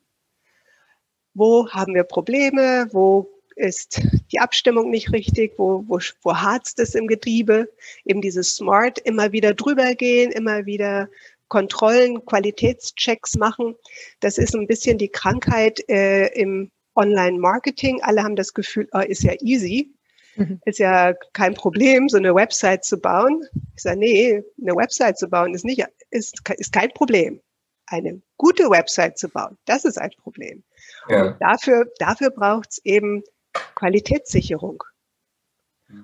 wo 1.33 1.69
haben 1.69 1.95
wir 1.95 2.03
Probleme, 2.03 2.87
wo 2.91 3.29
ist 3.55 4.01
die 4.31 4.39
Abstimmung 4.39 4.89
nicht 4.89 5.11
richtig, 5.11 5.53
wo, 5.57 5.83
wo, 5.87 5.99
wo 6.23 6.35
harzt 6.35 6.79
es 6.79 6.95
im 6.95 7.07
Getriebe, 7.07 7.69
eben 8.05 8.21
dieses 8.21 8.55
Smart, 8.55 8.99
immer 8.99 9.31
wieder 9.31 9.53
drüber 9.53 9.95
gehen, 9.95 10.31
immer 10.31 10.65
wieder 10.65 11.09
Kontrollen, 11.49 12.25
Qualitätschecks 12.25 13.35
machen. 13.35 13.75
Das 14.19 14.37
ist 14.37 14.55
ein 14.55 14.67
bisschen 14.67 14.97
die 14.97 15.09
Krankheit 15.09 15.87
äh, 15.89 16.27
im 16.39 16.71
Online-Marketing. 16.95 18.01
Alle 18.01 18.23
haben 18.23 18.35
das 18.35 18.53
Gefühl, 18.53 18.87
oh, 18.93 18.99
ist 18.99 19.23
ja 19.23 19.33
easy. 19.41 19.91
Mhm. 20.35 20.61
Ist 20.65 20.79
ja 20.79 21.13
kein 21.33 21.53
Problem, 21.53 22.07
so 22.07 22.17
eine 22.17 22.35
Website 22.35 22.85
zu 22.85 22.97
bauen. 22.97 23.43
Ich 23.75 23.83
sage, 23.83 23.99
nee, 23.99 24.43
eine 24.61 24.75
Website 24.75 25.17
zu 25.17 25.27
bauen 25.27 25.53
ist 25.53 25.65
nicht, 25.65 25.83
ist, 26.11 26.41
ist 26.57 26.71
kein 26.71 26.91
Problem. 26.91 27.41
Eine 27.91 28.21
gute 28.37 28.69
Website 28.69 29.17
zu 29.17 29.29
bauen, 29.29 29.57
das 29.65 29.83
ist 29.83 29.97
ein 29.97 30.11
Problem. 30.21 30.63
Ja. 31.07 31.25
Und 31.25 31.41
dafür, 31.41 31.91
dafür 31.97 32.29
braucht 32.29 32.69
es 32.71 32.81
eben 32.85 33.23
Qualitätssicherung. 33.75 34.83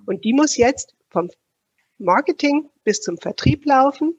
Und 0.06 0.24
die 0.24 0.34
muss 0.34 0.58
jetzt 0.58 0.96
vom 1.10 1.30
Marketing 1.98 2.70
bis 2.84 3.02
zum 3.02 3.18
Vertrieb 3.18 3.66
laufen. 3.66 4.18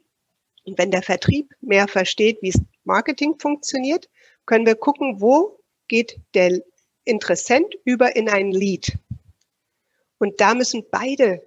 Und 0.64 0.78
wenn 0.78 0.90
der 0.90 1.02
Vertrieb 1.02 1.54
mehr 1.60 1.88
versteht, 1.88 2.40
wie 2.40 2.52
Marketing 2.84 3.38
funktioniert, 3.38 4.08
können 4.46 4.66
wir 4.66 4.76
gucken, 4.76 5.20
wo 5.20 5.60
geht 5.88 6.20
der 6.34 6.60
Interessent 7.04 7.74
über 7.84 8.16
in 8.16 8.28
ein 8.28 8.50
Lead. 8.50 8.98
Und 10.18 10.40
da 10.40 10.54
müssen 10.54 10.84
beide 10.90 11.42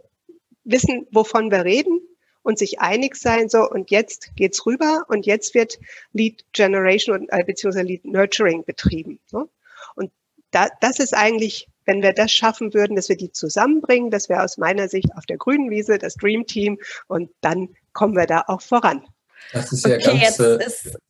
wissen, 0.64 1.08
wovon 1.12 1.52
wir 1.52 1.66
reden 1.66 2.02
und 2.50 2.58
sich 2.58 2.80
einig 2.80 3.16
sein, 3.16 3.48
so, 3.48 3.70
und 3.70 3.92
jetzt 3.92 4.36
geht's 4.36 4.66
rüber 4.66 5.06
und 5.08 5.28
jetzt 5.28 5.54
wird 5.54 5.78
Lead 6.14 6.44
Generation 6.52 7.20
und, 7.20 7.30
äh, 7.30 7.44
beziehungsweise 7.46 7.86
Lead 7.86 8.06
Nurturing 8.06 8.66
betrieben. 8.66 9.20
So. 9.28 9.52
Und 9.94 10.12
da, 10.50 10.68
das 10.82 10.98
ist 10.98 11.14
eigentlich, 11.14 11.68
wenn 11.86 12.02
wir 12.02 12.12
das 12.12 12.32
schaffen 12.32 12.74
würden, 12.74 12.96
dass 12.96 13.08
wir 13.08 13.18
die 13.18 13.32
zusammenbringen, 13.32 14.10
das 14.10 14.30
wäre 14.30 14.44
aus 14.44 14.58
meiner 14.58 14.90
Sicht 14.90 15.16
auf 15.16 15.28
der 15.28 15.38
grünen 15.38 15.70
Wiese 15.70 16.00
das 16.00 16.16
Dream 16.16 16.48
Team 16.48 16.80
und 17.06 17.30
dann 17.42 17.70
kommen 17.94 18.16
wir 18.16 18.26
da 18.26 18.46
auch 18.48 18.62
voran. 18.62 19.04
Das 19.54 19.72
ist 19.72 19.86
ja 19.86 19.98
okay, 19.98 20.20
ganz, 20.20 20.40
äh, 20.40 20.58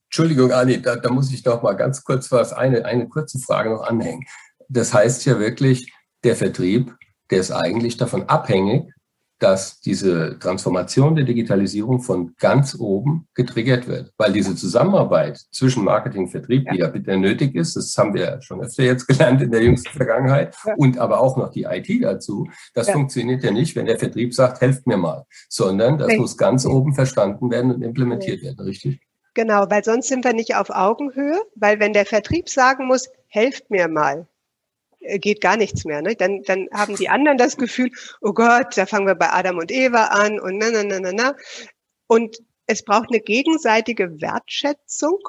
Entschuldigung, 0.08 0.51
Anni, 0.51 0.81
da, 0.81 0.98
da 0.98 1.10
muss 1.10 1.31
ich 1.31 1.46
noch 1.46 1.62
mal 1.62 1.74
ganz 1.74 2.03
kurz 2.03 2.29
was, 2.34 2.51
eine, 2.51 2.84
eine 2.84 3.08
kurze 3.08 3.39
Frage 3.39 3.69
noch 3.69 3.84
anhängen. 3.84 4.25
Das 4.67 4.93
heißt 4.93 5.25
ja 5.25 5.39
wirklich, 5.39 5.93
der 6.25 6.36
Vertrieb 6.36 6.93
der 7.29 7.39
ist 7.39 7.51
eigentlich 7.51 7.98
davon 7.98 8.24
abhängig, 8.24 8.91
dass 9.39 9.79
diese 9.79 10.38
Transformation 10.39 11.15
der 11.15 11.25
Digitalisierung 11.25 12.01
von 12.01 12.36
ganz 12.38 12.75
oben 12.77 13.27
getriggert 13.34 13.88
wird, 13.88 14.13
weil 14.17 14.34
diese 14.34 14.55
Zusammenarbeit 14.55 15.39
zwischen 15.51 15.84
Marketing 15.84 16.24
und 16.24 16.29
Vertrieb, 16.29 16.65
ja. 16.65 16.74
die 16.74 16.79
ja 16.79 16.88
bitte 16.89 17.17
nötig 17.17 17.55
ist, 17.55 17.75
das 17.75 17.98
haben 17.98 18.13
wir 18.13 18.41
schon 18.41 18.62
öfter 18.62 18.84
jetzt 18.84 19.08
gelernt 19.08 19.41
in 19.41 19.51
der 19.51 19.63
jüngsten 19.63 19.89
Vergangenheit, 19.96 20.55
ja. 20.65 20.74
und 20.75 20.98
aber 20.98 21.22
auch 21.22 21.38
noch 21.38 21.51
die 21.51 21.63
IT 21.63 21.89
dazu, 22.03 22.50
das 22.74 22.88
ja. 22.88 22.93
funktioniert 22.93 23.43
ja 23.43 23.51
nicht, 23.51 23.75
wenn 23.75 23.86
der 23.86 23.98
Vertrieb 23.98 24.34
sagt, 24.34 24.62
helft 24.62 24.86
mir 24.86 24.98
mal, 24.98 25.25
sondern 25.48 25.98
das 25.98 26.08
okay. 26.08 26.19
muss 26.19 26.38
ganz 26.38 26.65
oben 26.65 26.93
verstanden 26.93 27.50
werden 27.50 27.72
und 27.72 27.81
implementiert 27.81 28.43
werden, 28.43 28.60
richtig? 28.60 29.01
Genau, 29.36 29.65
weil 29.69 29.84
sonst 29.84 30.10
sind 30.10 30.25
wir 30.25 30.34
nicht 30.34 30.55
auf 30.55 30.69
Augenhöhe, 30.69 31.39
weil 31.55 31.79
wenn 31.79 31.93
der 31.93 32.05
Vertrieb 32.05 32.50
sagen 32.50 32.88
muss, 32.88 33.10
helft 33.27 33.69
mir 33.69 33.88
mal, 33.88 34.27
geht 35.00 35.41
gar 35.41 35.58
nichts 35.58 35.86
mehr. 35.86 36.01
Ne? 36.01 36.15
Dann, 36.15 36.44
dann 36.44 36.68
haben 36.74 36.96
die 36.96 37.10
anderen 37.10 37.38
das 37.38 37.58
Gefühl, 37.58 37.91
oh 38.22 38.34
Gott, 38.34 38.77
da 38.77 38.86
fangen 38.86 39.08
wir 39.08 39.15
bei 39.15 39.29
Adam 39.29 39.58
und 39.58 39.72
Eva 39.72 40.06
an 40.06 40.39
und 40.39 40.58
na, 40.58 40.70
na, 40.72 40.84
na, 40.84 41.00
na, 41.00 41.12
na. 41.12 41.36
Und 42.08 42.38
es 42.65 42.84
braucht 42.84 43.10
eine 43.10 43.20
gegenseitige 43.20 44.22
Wertschätzung 44.22 45.20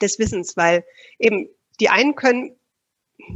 des 0.00 0.18
Wissens, 0.18 0.56
weil 0.56 0.84
eben 1.18 1.48
die 1.80 1.88
einen 1.88 2.14
können, 2.14 2.56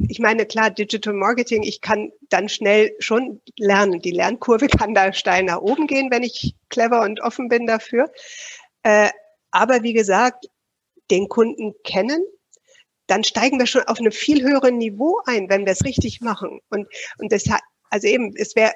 ich 0.08 0.18
meine, 0.18 0.44
klar, 0.44 0.70
Digital 0.70 1.14
Marketing, 1.14 1.62
ich 1.62 1.80
kann 1.80 2.12
dann 2.28 2.48
schnell 2.48 2.94
schon 2.98 3.40
lernen. 3.56 4.00
Die 4.00 4.10
Lernkurve 4.10 4.66
kann 4.68 4.94
da 4.94 5.12
steil 5.12 5.44
nach 5.44 5.60
oben 5.60 5.86
gehen, 5.86 6.10
wenn 6.10 6.22
ich 6.22 6.54
clever 6.68 7.02
und 7.02 7.20
offen 7.20 7.48
bin 7.48 7.66
dafür. 7.66 8.10
Äh, 8.82 9.10
aber 9.50 9.82
wie 9.82 9.92
gesagt, 9.94 10.46
den 11.10 11.28
Kunden 11.28 11.74
kennen, 11.84 12.22
dann 13.08 13.24
steigen 13.24 13.58
wir 13.58 13.66
schon 13.66 13.82
auf 13.82 13.98
einem 13.98 14.12
viel 14.12 14.42
höheren 14.42 14.78
Niveau 14.78 15.20
ein, 15.26 15.50
wenn 15.50 15.66
wir 15.66 15.72
es 15.72 15.84
richtig 15.84 16.20
machen. 16.20 16.60
Und, 16.70 16.86
und 17.18 17.32
das 17.32 17.48
hat, 17.48 17.62
also 17.90 18.06
eben, 18.06 18.32
es 18.36 18.54
wäre 18.54 18.72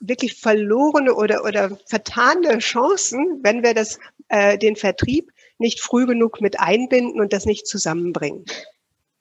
wirklich 0.00 0.40
verlorene 0.40 1.14
oder, 1.14 1.44
oder 1.44 1.76
vertane 1.86 2.58
Chancen, 2.58 3.40
wenn 3.42 3.62
wir 3.62 3.74
das, 3.74 3.98
äh, 4.28 4.56
den 4.58 4.76
Vertrieb 4.76 5.30
nicht 5.58 5.80
früh 5.80 6.06
genug 6.06 6.40
mit 6.40 6.58
einbinden 6.60 7.20
und 7.20 7.32
das 7.32 7.46
nicht 7.46 7.66
zusammenbringen. 7.66 8.44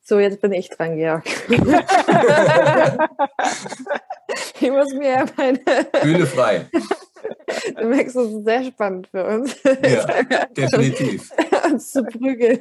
So, 0.05 0.19
jetzt 0.19 0.41
bin 0.41 0.51
ich 0.51 0.69
dran, 0.69 0.97
Georg. 0.97 1.23
ich 4.59 4.69
muss 4.69 4.93
mir 4.93 5.25
meine... 5.37 5.59
Bühne 6.01 6.25
frei. 6.25 6.65
Du 7.77 7.85
merkst, 7.85 8.15
das 8.17 8.27
ist 8.27 8.43
sehr 8.43 8.65
spannend 8.65 9.07
für 9.07 9.25
uns. 9.25 9.55
Ja, 9.63 10.45
definitiv. 10.47 11.31
uns 11.71 11.91
zu 11.91 12.03
prügeln. 12.03 12.59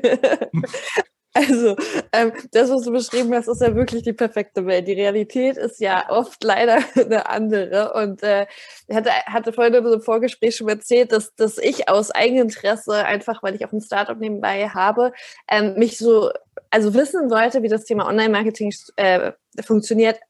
Also, 1.35 1.77
ähm, 2.13 2.33
das, 2.51 2.71
was 2.71 2.83
du 2.83 2.93
beschrieben 2.93 3.35
hast, 3.35 3.49
ist 3.49 3.63
ja 3.63 3.75
wirklich 3.75 4.03
die 4.03 4.13
perfekte 4.13 4.67
Welt. 4.67 4.87
Die 4.87 4.93
Realität 4.93 5.57
ist 5.57 5.81
ja 5.81 6.11
oft 6.11 6.45
leider 6.45 6.79
eine 6.95 7.27
andere. 7.29 7.95
Und 7.95 8.23
äh, 8.23 8.47
ich 8.87 8.95
hatte, 8.95 9.11
hatte 9.27 9.53
vorhin 9.53 9.75
in 9.75 9.87
einem 9.87 10.03
Vorgespräch 10.03 10.57
schon 10.57 10.69
erzählt, 10.69 11.13
dass, 11.13 11.35
dass 11.35 11.57
ich 11.57 11.89
aus 11.89 12.11
Eigeninteresse, 12.11 13.05
einfach 13.07 13.43
weil 13.43 13.55
ich 13.55 13.65
auch 13.65 13.73
ein 13.73 13.81
Startup 13.81 14.19
nebenbei 14.19 14.69
habe, 14.69 15.13
ähm, 15.51 15.75
mich 15.79 15.97
so, 15.97 16.31
also 16.71 16.93
wissen 16.93 17.31
wollte, 17.31 17.63
wie 17.63 17.69
das 17.69 17.85
Thema 17.85 18.07
Online-Marketing 18.09 18.75
äh, 18.97 19.33
funktioniert, 19.65 20.21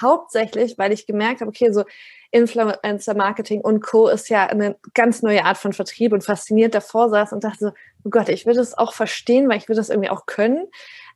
hauptsächlich, 0.00 0.78
weil 0.78 0.92
ich 0.92 1.06
gemerkt 1.06 1.40
habe, 1.40 1.48
okay, 1.48 1.72
so 1.72 1.84
Influencer 2.30 3.14
Marketing 3.14 3.60
und 3.60 3.80
Co. 3.80 4.08
ist 4.08 4.28
ja 4.28 4.46
eine 4.46 4.76
ganz 4.94 5.22
neue 5.22 5.44
Art 5.44 5.56
von 5.56 5.72
Vertrieb 5.72 6.12
und 6.12 6.24
fasziniert 6.24 6.74
davor 6.74 7.08
saß 7.08 7.32
und 7.32 7.44
dachte 7.44 7.58
so, 7.58 7.70
oh 8.04 8.10
Gott, 8.10 8.28
ich 8.28 8.44
würde 8.44 8.60
es 8.60 8.76
auch 8.76 8.92
verstehen, 8.92 9.48
weil 9.48 9.58
ich 9.58 9.68
würde 9.68 9.80
das 9.80 9.90
irgendwie 9.90 10.10
auch 10.10 10.26
können. 10.26 10.66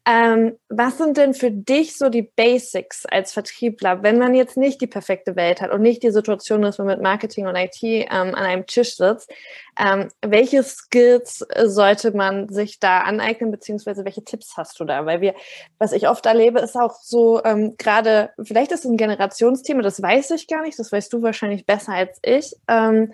Ähm, 0.05 0.59
was 0.69 0.99
sind 0.99 1.17
denn 1.17 1.33
für 1.33 1.53
dich 1.53 1.97
so 1.97 2.09
die 2.09 2.23
Basics 2.23 3.07
als 3.07 3.33
Vertriebler, 3.33 4.03
wenn 4.03 4.19
man 4.19 4.35
jetzt 4.35 4.57
nicht 4.57 4.81
die 4.81 4.89
perfekte 4.89 5.37
Welt 5.37 5.61
hat 5.61 5.71
und 5.71 5.81
nicht 5.81 6.03
die 6.03 6.11
Situation, 6.11 6.63
dass 6.63 6.79
man 6.79 6.89
mit 6.89 7.01
Marketing 7.01 7.47
und 7.47 7.55
IT 7.55 7.79
ähm, 7.83 8.09
an 8.11 8.35
einem 8.35 8.67
Tisch 8.67 8.97
sitzt? 8.97 9.33
Ähm, 9.79 10.09
welche 10.21 10.65
Skills 10.65 11.47
sollte 11.65 12.11
man 12.17 12.49
sich 12.49 12.81
da 12.81 13.03
aneignen, 13.03 13.53
beziehungsweise 13.53 14.05
welche 14.05 14.25
Tipps 14.25 14.57
hast 14.57 14.81
du 14.81 14.85
da? 14.85 15.07
Weil 15.07 15.21
wir, 15.21 15.35
was 15.79 15.93
ich 15.93 16.09
oft 16.09 16.27
erlebe, 16.27 16.59
ist 16.59 16.77
auch 16.77 16.97
so 17.01 17.41
ähm, 17.45 17.77
gerade, 17.79 18.31
vielleicht 18.43 18.73
ist 18.73 18.85
es 18.85 18.91
ein 18.91 18.97
Generationsthema, 18.97 19.83
das 19.83 20.03
weiß 20.03 20.33
ich 20.33 20.49
gar 20.49 20.63
nicht, 20.63 20.81
das 20.81 20.91
weißt 20.91 21.13
du 21.13 21.23
wahrscheinlich 21.23 21.65
besser 21.65 21.93
als 21.93 22.19
ich. 22.23 22.57
Ähm, 22.67 23.13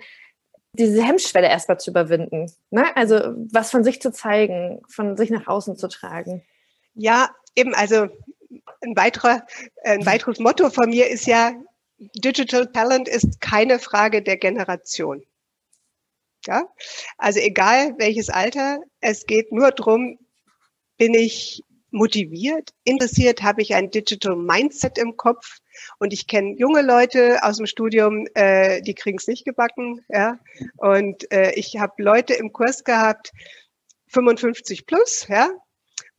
diese 0.73 1.03
Hemmschwelle 1.03 1.47
erstmal 1.47 1.79
zu 1.79 1.91
überwinden. 1.91 2.51
Ne? 2.71 2.85
Also 2.95 3.15
was 3.51 3.69
von 3.69 3.83
sich 3.83 4.01
zu 4.01 4.11
zeigen, 4.11 4.81
von 4.87 5.17
sich 5.17 5.29
nach 5.29 5.45
außen 5.45 5.75
zu 5.77 5.87
tragen. 5.87 6.43
Ja, 7.01 7.29
eben, 7.55 7.73
also 7.73 8.09
ein, 8.81 8.95
weiterer, 8.97 9.45
ein 9.85 10.05
weiteres 10.05 10.37
Motto 10.37 10.69
von 10.69 10.89
mir 10.89 11.07
ist 11.07 11.27
ja, 11.27 11.53
Digital 11.97 12.69
Talent 12.73 13.07
ist 13.07 13.39
keine 13.39 13.79
Frage 13.79 14.21
der 14.21 14.35
Generation. 14.35 15.23
Ja, 16.45 16.65
also 17.17 17.39
egal 17.39 17.95
welches 17.99 18.29
Alter, 18.29 18.79
es 18.99 19.25
geht 19.25 19.53
nur 19.53 19.71
darum, 19.71 20.19
bin 20.97 21.13
ich 21.13 21.63
motiviert, 21.91 22.71
interessiert, 22.83 23.43
habe 23.43 23.61
ich 23.61 23.75
ein 23.75 23.91
Digital 23.91 24.35
Mindset 24.35 24.97
im 24.97 25.15
Kopf 25.15 25.59
und 25.99 26.11
ich 26.11 26.27
kenne 26.27 26.55
junge 26.57 26.81
Leute 26.81 27.43
aus 27.43 27.57
dem 27.57 27.65
Studium, 27.65 28.27
äh, 28.33 28.81
die 28.81 28.93
kriegen 28.93 29.17
es 29.17 29.27
nicht 29.27 29.45
gebacken, 29.45 30.03
ja. 30.09 30.37
Und 30.75 31.31
äh, 31.31 31.53
ich 31.55 31.77
habe 31.77 32.03
Leute 32.03 32.33
im 32.33 32.51
Kurs 32.51 32.83
gehabt, 32.83 33.31
55 34.07 34.85
plus, 34.85 35.27
ja, 35.29 35.49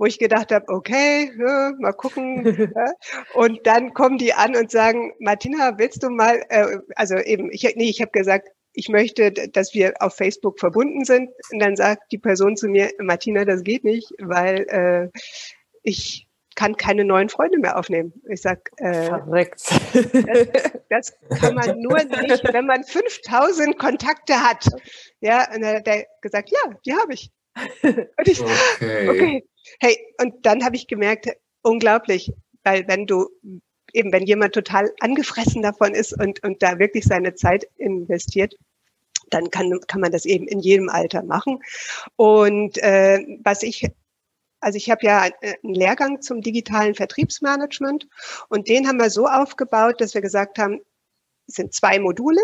wo 0.00 0.06
ich 0.06 0.18
gedacht 0.18 0.50
habe, 0.50 0.64
okay, 0.68 1.30
ja, 1.38 1.72
mal 1.78 1.92
gucken. 1.92 2.72
ja. 2.74 2.92
Und 3.34 3.66
dann 3.66 3.92
kommen 3.92 4.16
die 4.16 4.32
an 4.32 4.56
und 4.56 4.70
sagen, 4.70 5.12
Martina, 5.20 5.76
willst 5.76 6.02
du 6.02 6.08
mal, 6.08 6.42
äh, 6.48 6.78
also 6.96 7.16
eben, 7.16 7.52
ich, 7.52 7.70
nee, 7.76 7.90
ich 7.90 8.00
habe 8.00 8.10
gesagt, 8.10 8.48
ich 8.72 8.88
möchte, 8.88 9.30
dass 9.30 9.74
wir 9.74 9.92
auf 10.00 10.14
Facebook 10.16 10.58
verbunden 10.58 11.04
sind. 11.04 11.28
Und 11.52 11.58
dann 11.58 11.76
sagt 11.76 12.10
die 12.12 12.18
Person 12.18 12.56
zu 12.56 12.68
mir, 12.68 12.90
Martina, 12.98 13.44
das 13.44 13.62
geht 13.62 13.84
nicht, 13.84 14.10
weil 14.18 14.62
äh, 14.68 15.18
ich 15.82 16.26
kann 16.54 16.76
keine 16.78 17.04
neuen 17.04 17.28
Freunde 17.28 17.58
mehr 17.58 17.78
aufnehmen. 17.78 18.14
Ich 18.26 18.40
sag, 18.40 18.70
äh, 18.78 19.04
Verrückt. 19.04 19.62
Das, 20.88 21.12
das 21.28 21.40
kann 21.40 21.54
man 21.54 21.78
nur 21.78 21.98
nicht, 21.98 22.52
wenn 22.52 22.64
man 22.64 22.84
5000 22.84 23.78
Kontakte 23.78 24.40
hat. 24.40 24.66
Ja, 25.20 25.46
und 25.54 25.60
dann 25.60 25.76
hat 25.76 25.86
er 25.86 26.06
gesagt, 26.22 26.50
ja, 26.50 26.74
die 26.86 26.94
habe 26.94 27.12
ich. 27.12 27.30
Und 27.82 28.28
ich, 28.28 28.40
okay. 28.40 29.08
okay. 29.08 29.49
Hey, 29.78 29.98
und 30.20 30.46
dann 30.46 30.64
habe 30.64 30.76
ich 30.76 30.86
gemerkt, 30.86 31.28
unglaublich, 31.62 32.32
weil 32.64 32.86
wenn 32.88 33.06
du 33.06 33.28
eben, 33.92 34.12
wenn 34.12 34.26
jemand 34.26 34.54
total 34.54 34.92
angefressen 35.00 35.62
davon 35.62 35.94
ist 35.94 36.12
und, 36.12 36.42
und 36.42 36.62
da 36.62 36.78
wirklich 36.78 37.04
seine 37.04 37.34
Zeit 37.34 37.66
investiert, 37.76 38.54
dann 39.30 39.50
kann, 39.50 39.78
kann 39.86 40.00
man 40.00 40.12
das 40.12 40.24
eben 40.24 40.46
in 40.48 40.60
jedem 40.60 40.88
Alter 40.88 41.22
machen. 41.22 41.60
Und 42.16 42.78
äh, 42.78 43.24
was 43.42 43.62
ich 43.62 43.88
also 44.60 44.76
ich 44.76 44.90
habe 44.90 45.06
ja 45.06 45.22
einen 45.22 45.74
Lehrgang 45.74 46.20
zum 46.20 46.42
digitalen 46.42 46.94
Vertriebsmanagement 46.94 48.06
und 48.48 48.68
den 48.68 48.86
haben 48.86 48.98
wir 48.98 49.10
so 49.10 49.26
aufgebaut, 49.26 50.00
dass 50.00 50.14
wir 50.14 50.20
gesagt 50.20 50.58
haben, 50.58 50.80
es 51.46 51.54
sind 51.54 51.72
zwei 51.72 51.98
Module, 51.98 52.40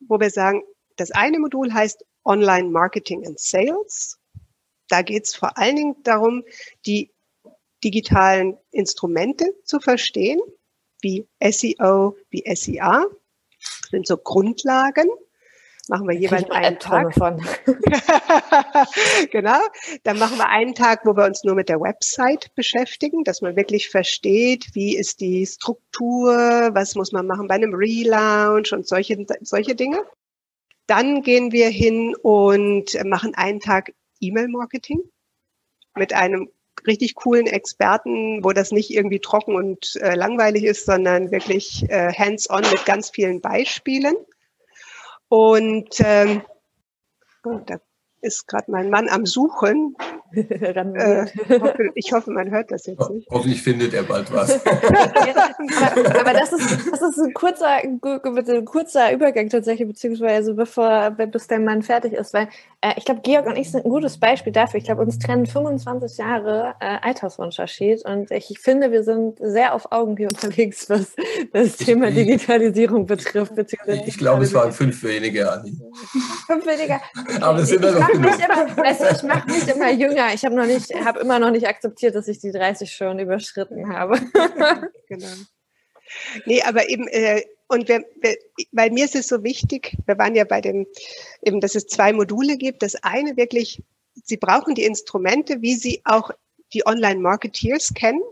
wo 0.00 0.20
wir 0.20 0.30
sagen, 0.30 0.62
das 0.96 1.10
eine 1.10 1.40
Modul 1.40 1.72
heißt 1.74 2.04
Online 2.24 2.70
Marketing 2.70 3.26
and 3.26 3.38
Sales 3.40 4.18
da 4.88 5.02
geht 5.02 5.24
es 5.24 5.34
vor 5.34 5.56
allen 5.58 5.76
Dingen 5.76 5.96
darum, 6.02 6.44
die 6.86 7.10
digitalen 7.82 8.56
Instrumente 8.70 9.54
zu 9.64 9.80
verstehen, 9.80 10.40
wie 11.00 11.26
SEO, 11.40 12.16
wie 12.30 12.42
SEA. 12.54 13.04
Das 13.82 13.90
sind 13.90 14.06
so 14.06 14.16
Grundlagen. 14.16 15.08
Machen 15.88 16.08
wir 16.08 16.14
jeweils 16.16 16.50
einen 16.50 16.78
Tag. 16.78 17.12
Von. 17.12 17.44
genau. 19.30 19.60
Dann 20.02 20.18
machen 20.18 20.38
wir 20.38 20.48
einen 20.48 20.74
Tag, 20.74 21.04
wo 21.04 21.14
wir 21.14 21.26
uns 21.26 21.44
nur 21.44 21.54
mit 21.54 21.68
der 21.68 21.78
Website 21.78 22.54
beschäftigen, 22.54 23.22
dass 23.22 23.42
man 23.42 23.54
wirklich 23.54 23.90
versteht, 23.90 24.70
wie 24.72 24.96
ist 24.96 25.20
die 25.20 25.44
Struktur, 25.44 26.70
was 26.72 26.94
muss 26.94 27.12
man 27.12 27.26
machen 27.26 27.48
bei 27.48 27.56
einem 27.56 27.74
Relaunch 27.74 28.72
und 28.72 28.88
solche, 28.88 29.26
solche 29.42 29.74
Dinge. 29.74 30.02
Dann 30.86 31.22
gehen 31.22 31.52
wir 31.52 31.68
hin 31.68 32.16
und 32.16 32.98
machen 33.04 33.34
einen 33.34 33.60
Tag 33.60 33.92
E-Mail-Marketing 34.20 35.00
mit 35.96 36.12
einem 36.12 36.50
richtig 36.86 37.14
coolen 37.14 37.46
Experten, 37.46 38.42
wo 38.44 38.52
das 38.52 38.72
nicht 38.72 38.90
irgendwie 38.90 39.20
trocken 39.20 39.54
und 39.54 39.96
äh, 39.96 40.14
langweilig 40.14 40.64
ist, 40.64 40.86
sondern 40.86 41.30
wirklich 41.30 41.88
äh, 41.88 42.12
hands-on 42.12 42.62
mit 42.62 42.84
ganz 42.84 43.10
vielen 43.10 43.40
Beispielen. 43.40 44.16
Und 45.28 45.96
ähm, 46.00 46.42
oh, 47.44 47.60
da 47.66 47.78
ist 48.24 48.48
gerade 48.48 48.70
mein 48.70 48.90
Mann 48.90 49.08
am 49.08 49.26
Suchen. 49.26 49.96
äh, 50.32 51.26
hoffe, 51.60 51.90
ich 51.94 52.12
hoffe, 52.12 52.30
man 52.30 52.50
hört 52.50 52.70
das 52.70 52.86
jetzt 52.86 53.08
nicht. 53.10 53.28
Hoffentlich 53.30 53.62
findet 53.62 53.92
er 53.94 54.02
bald 54.02 54.32
was. 54.32 54.64
aber, 54.66 56.32
das 56.32 56.52
ist, 56.52 56.90
das 56.90 57.02
ist 57.02 57.18
ein 57.18 57.34
kurzer, 57.34 57.68
ein 57.68 58.00
kurzer 58.64 59.12
Übergang 59.12 59.48
tatsächlich, 59.50 59.86
beziehungsweise 59.86 60.54
bevor, 60.54 61.10
bis 61.10 61.46
der 61.46 61.60
Mann 61.60 61.82
fertig 61.82 62.14
ist, 62.14 62.32
weil 62.32 62.48
äh, 62.84 62.94
ich 62.98 63.04
glaube, 63.06 63.22
Georg 63.22 63.46
und 63.46 63.56
ich 63.56 63.70
sind 63.70 63.86
ein 63.86 63.90
gutes 63.90 64.18
Beispiel 64.18 64.52
dafür. 64.52 64.78
Ich 64.78 64.84
glaube, 64.84 65.00
uns 65.00 65.18
trennen 65.18 65.46
25 65.46 66.18
Jahre 66.18 66.74
äh, 66.80 66.98
Altersunterschied 67.00 68.04
und 68.04 68.30
ich, 68.30 68.50
ich, 68.50 68.58
finde, 68.58 68.92
wir 68.92 69.02
sind 69.02 69.38
sehr 69.40 69.74
auf 69.74 69.90
Augenhöhe 69.90 70.28
unterwegs, 70.32 70.90
was 70.90 71.14
das 71.52 71.76
Thema 71.76 72.10
Digitalisierung 72.10 73.06
betrifft. 73.06 73.54
Beziehungsweise 73.54 74.02
ich 74.06 74.18
glaube, 74.18 74.44
es 74.44 74.52
waren 74.52 74.72
fünf 74.72 75.02
weniger, 75.02 75.54
Anni. 75.54 75.72
Fünf 76.46 76.66
weniger. 76.66 77.00
Aber 77.40 77.60
es 77.60 77.68
sind 77.68 77.84
ich, 77.84 77.98
mache 77.98 78.18
mich, 78.18 78.34
immer, 78.34 78.84
also 78.84 79.04
ich 79.16 79.22
mach 79.22 79.46
mich 79.46 79.68
immer 79.68 79.90
jünger. 79.90 80.34
Ich 80.34 80.44
habe 80.44 80.54
noch 80.54 80.66
nicht, 80.66 80.94
habe 81.04 81.20
immer 81.20 81.38
noch 81.38 81.50
nicht 81.50 81.66
akzeptiert, 81.66 82.14
dass 82.14 82.28
ich 82.28 82.38
die 82.38 82.52
30 82.52 82.92
schon 82.92 83.18
überschritten 83.18 83.88
habe. 83.88 84.20
genau. 85.08 85.26
Nee, 86.44 86.62
aber 86.62 86.88
eben, 86.88 87.08
äh, 87.08 87.42
und 87.68 87.88
wir, 87.88 88.04
wir, 88.20 88.36
weil 88.72 88.90
mir 88.90 89.04
ist 89.04 89.14
es 89.14 89.28
so 89.28 89.42
wichtig, 89.42 89.96
wir 90.06 90.18
waren 90.18 90.34
ja 90.34 90.44
bei 90.44 90.60
dem, 90.60 90.86
eben, 91.42 91.60
dass 91.60 91.74
es 91.74 91.86
zwei 91.86 92.12
Module 92.12 92.56
gibt. 92.56 92.82
Das 92.82 92.94
eine 92.96 93.36
wirklich, 93.36 93.82
Sie 94.24 94.36
brauchen 94.36 94.74
die 94.74 94.84
Instrumente, 94.84 95.60
wie 95.62 95.74
Sie 95.74 96.02
auch 96.04 96.30
die 96.72 96.86
Online-Marketeers 96.86 97.94
kennen. 97.94 98.22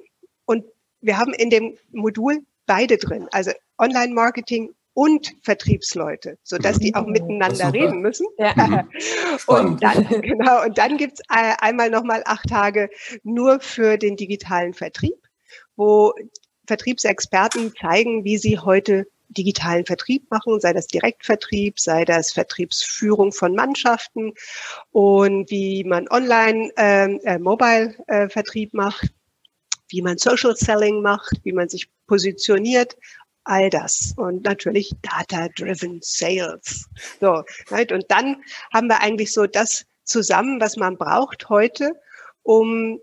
Und 0.45 0.65
wir 1.01 1.19
haben 1.19 1.33
in 1.33 1.51
dem 1.51 1.77
Modul 1.91 2.45
beide 2.67 2.99
drin, 2.99 3.27
also 3.33 3.53
Online-Marketing 3.79 4.75
und 4.95 5.35
Vertriebsleute, 5.43 6.39
so 6.43 6.59
dass 6.59 6.79
die 6.79 6.95
auch 6.95 7.07
mhm. 7.07 7.13
miteinander 7.13 7.73
reden 7.73 8.01
müssen. 8.01 8.27
Ja. 8.37 8.87
Und 9.47 9.83
dann, 9.83 10.07
genau, 10.21 10.65
und 10.65 10.77
dann 10.77 10.99
gibt's 10.99 11.21
äh, 11.31 11.55
einmal 11.59 11.89
nochmal 11.89 12.23
acht 12.27 12.49
Tage 12.49 12.91
nur 13.23 13.61
für 13.61 13.97
den 13.97 14.17
digitalen 14.17 14.75
Vertrieb, 14.75 15.17
wo 15.77 16.13
Vertriebsexperten 16.67 17.73
zeigen, 17.81 18.25
wie 18.25 18.37
sie 18.37 18.59
heute 18.59 19.07
digitalen 19.33 19.87
Vertrieb 19.87 20.31
machen, 20.31 20.61
sei 20.61 20.73
das 20.73 20.87
Direktvertrieb, 20.87 21.79
sei 21.79 22.05
das 22.05 22.33
Vertriebsführung 22.33 23.33
von 23.33 23.55
Mannschaften 23.55 24.33
und 24.91 25.51
wie 25.51 25.85
man 25.85 26.09
online 26.09 26.71
ähm, 26.77 27.21
äh, 27.25 27.39
Mobile 27.39 27.95
äh, 28.07 28.29
Vertrieb 28.29 28.75
macht, 28.75 29.13
wie 29.89 30.03
man 30.03 30.19
Social 30.19 30.57
Selling 30.57 31.03
macht, 31.03 31.33
wie 31.43 31.53
man 31.53 31.69
sich 31.69 31.89
positioniert 32.07 32.97
all 33.45 33.71
das 33.71 34.15
und 34.17 34.45
natürlich 34.45 34.93
Data-Driven 35.03 36.01
Sales. 36.03 36.89
So, 37.21 37.43
right? 37.71 37.91
und 37.93 38.05
dann 38.09 38.43
haben 38.73 38.89
wir 38.89 39.01
eigentlich 39.01 39.33
so 39.33 39.47
das 39.47 39.85
zusammen, 40.05 40.61
was 40.61 40.77
man 40.77 40.97
braucht 40.97 41.49
heute, 41.49 41.93
um 42.43 43.01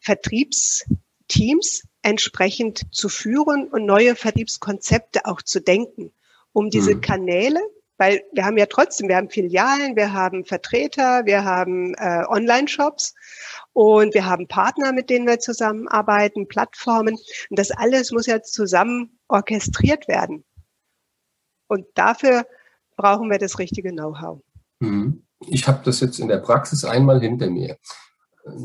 Vertriebsteams 0.00 1.82
entsprechend 2.02 2.94
zu 2.94 3.08
führen 3.08 3.68
und 3.68 3.84
neue 3.84 4.16
Vertriebskonzepte 4.16 5.26
auch 5.26 5.42
zu 5.42 5.60
denken, 5.60 6.12
um 6.52 6.70
diese 6.70 6.94
mhm. 6.94 7.00
Kanäle, 7.00 7.60
weil 7.98 8.22
wir 8.32 8.46
haben 8.46 8.56
ja 8.56 8.64
trotzdem, 8.64 9.08
wir 9.08 9.16
haben 9.16 9.28
Filialen, 9.28 9.94
wir 9.94 10.14
haben 10.14 10.46
Vertreter, 10.46 11.26
wir 11.26 11.44
haben 11.44 11.94
äh, 11.98 12.24
Online-Shops 12.26 13.14
und 13.74 14.14
wir 14.14 14.24
haben 14.24 14.48
Partner, 14.48 14.92
mit 14.92 15.10
denen 15.10 15.26
wir 15.26 15.38
zusammenarbeiten, 15.38 16.48
Plattformen. 16.48 17.16
Und 17.50 17.58
das 17.58 17.70
alles 17.70 18.10
muss 18.10 18.24
ja 18.24 18.40
zusammen 18.40 19.18
orchestriert 19.28 20.08
werden. 20.08 20.44
Und 21.68 21.86
dafür 21.94 22.46
brauchen 22.96 23.30
wir 23.30 23.38
das 23.38 23.58
richtige 23.58 23.90
Know-how. 23.92 24.40
Mhm. 24.78 25.26
Ich 25.46 25.68
habe 25.68 25.82
das 25.84 26.00
jetzt 26.00 26.18
in 26.18 26.28
der 26.28 26.38
Praxis 26.38 26.84
einmal 26.86 27.20
hinter 27.20 27.50
mir. 27.50 27.76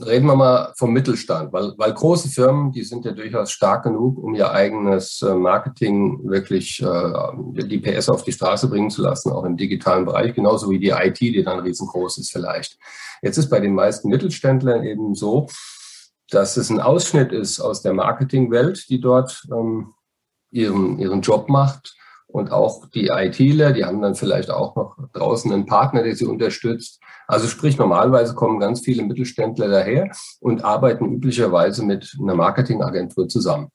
Reden 0.05 0.27
wir 0.27 0.35
mal 0.35 0.73
vom 0.77 0.93
Mittelstand, 0.93 1.53
weil, 1.53 1.73
weil 1.77 1.93
große 1.93 2.29
Firmen, 2.29 2.71
die 2.71 2.83
sind 2.83 3.05
ja 3.05 3.11
durchaus 3.11 3.51
stark 3.51 3.83
genug, 3.83 4.17
um 4.17 4.35
ihr 4.35 4.51
eigenes 4.51 5.21
äh, 5.21 5.33
Marketing 5.33 6.19
wirklich 6.23 6.81
äh, 6.81 7.63
die 7.63 7.79
PS 7.79 8.09
auf 8.09 8.23
die 8.23 8.31
Straße 8.31 8.69
bringen 8.69 8.89
zu 8.89 9.01
lassen, 9.01 9.31
auch 9.31 9.43
im 9.43 9.57
digitalen 9.57 10.05
Bereich, 10.05 10.33
genauso 10.33 10.69
wie 10.69 10.79
die 10.79 10.89
IT, 10.89 11.19
die 11.19 11.43
dann 11.43 11.59
riesengroß 11.59 12.17
ist 12.17 12.31
vielleicht. 12.31 12.77
Jetzt 13.21 13.37
ist 13.37 13.49
bei 13.49 13.59
den 13.59 13.73
meisten 13.73 14.09
Mittelständlern 14.09 14.83
eben 14.83 15.15
so, 15.15 15.47
dass 16.29 16.57
es 16.57 16.69
ein 16.69 16.79
Ausschnitt 16.79 17.31
ist 17.31 17.59
aus 17.59 17.81
der 17.81 17.93
Marketingwelt, 17.93 18.89
die 18.89 18.99
dort 18.99 19.43
ähm, 19.51 19.93
ihren, 20.51 20.99
ihren 20.99 21.21
Job 21.21 21.49
macht. 21.49 21.95
Und 22.35 22.51
auch 22.51 22.85
die 22.87 23.07
ITler, 23.07 23.71
die 23.71 23.85
haben 23.85 24.01
dann 24.01 24.13
vielleicht 24.13 24.51
auch 24.51 24.75
noch 24.75 24.97
draußen 25.13 25.53
einen 25.53 25.65
Partner, 25.65 26.03
der 26.03 26.17
sie 26.17 26.25
unterstützt. 26.25 26.99
Also 27.27 27.47
sprich, 27.47 27.77
normalerweise 27.77 28.35
kommen 28.35 28.59
ganz 28.59 28.81
viele 28.81 29.03
Mittelständler 29.03 29.69
daher 29.69 30.11
und 30.41 30.65
arbeiten 30.65 31.05
üblicherweise 31.15 31.85
mit 31.85 32.13
einer 32.21 32.35
Marketingagentur 32.35 33.29
zusammen. 33.29 33.69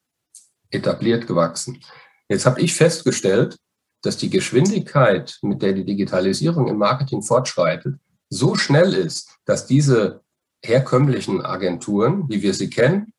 Etabliert 0.68 1.26
gewachsen. 1.26 1.80
Jetzt 2.28 2.44
habe 2.44 2.60
ich 2.60 2.74
festgestellt, 2.74 3.56
dass 4.02 4.18
die 4.18 4.28
Geschwindigkeit, 4.28 5.38
mit 5.40 5.62
der 5.62 5.72
die 5.72 5.86
Digitalisierung 5.86 6.68
im 6.68 6.76
Marketing 6.76 7.22
fortschreitet, 7.22 7.94
so 8.28 8.56
schnell 8.56 8.92
ist, 8.92 9.38
dass 9.46 9.66
diese 9.66 10.20
herkömmlichen 10.62 11.42
Agenturen, 11.42 12.28
wie 12.28 12.42
wir 12.42 12.52
sie 12.52 12.68
kennen, 12.68 13.14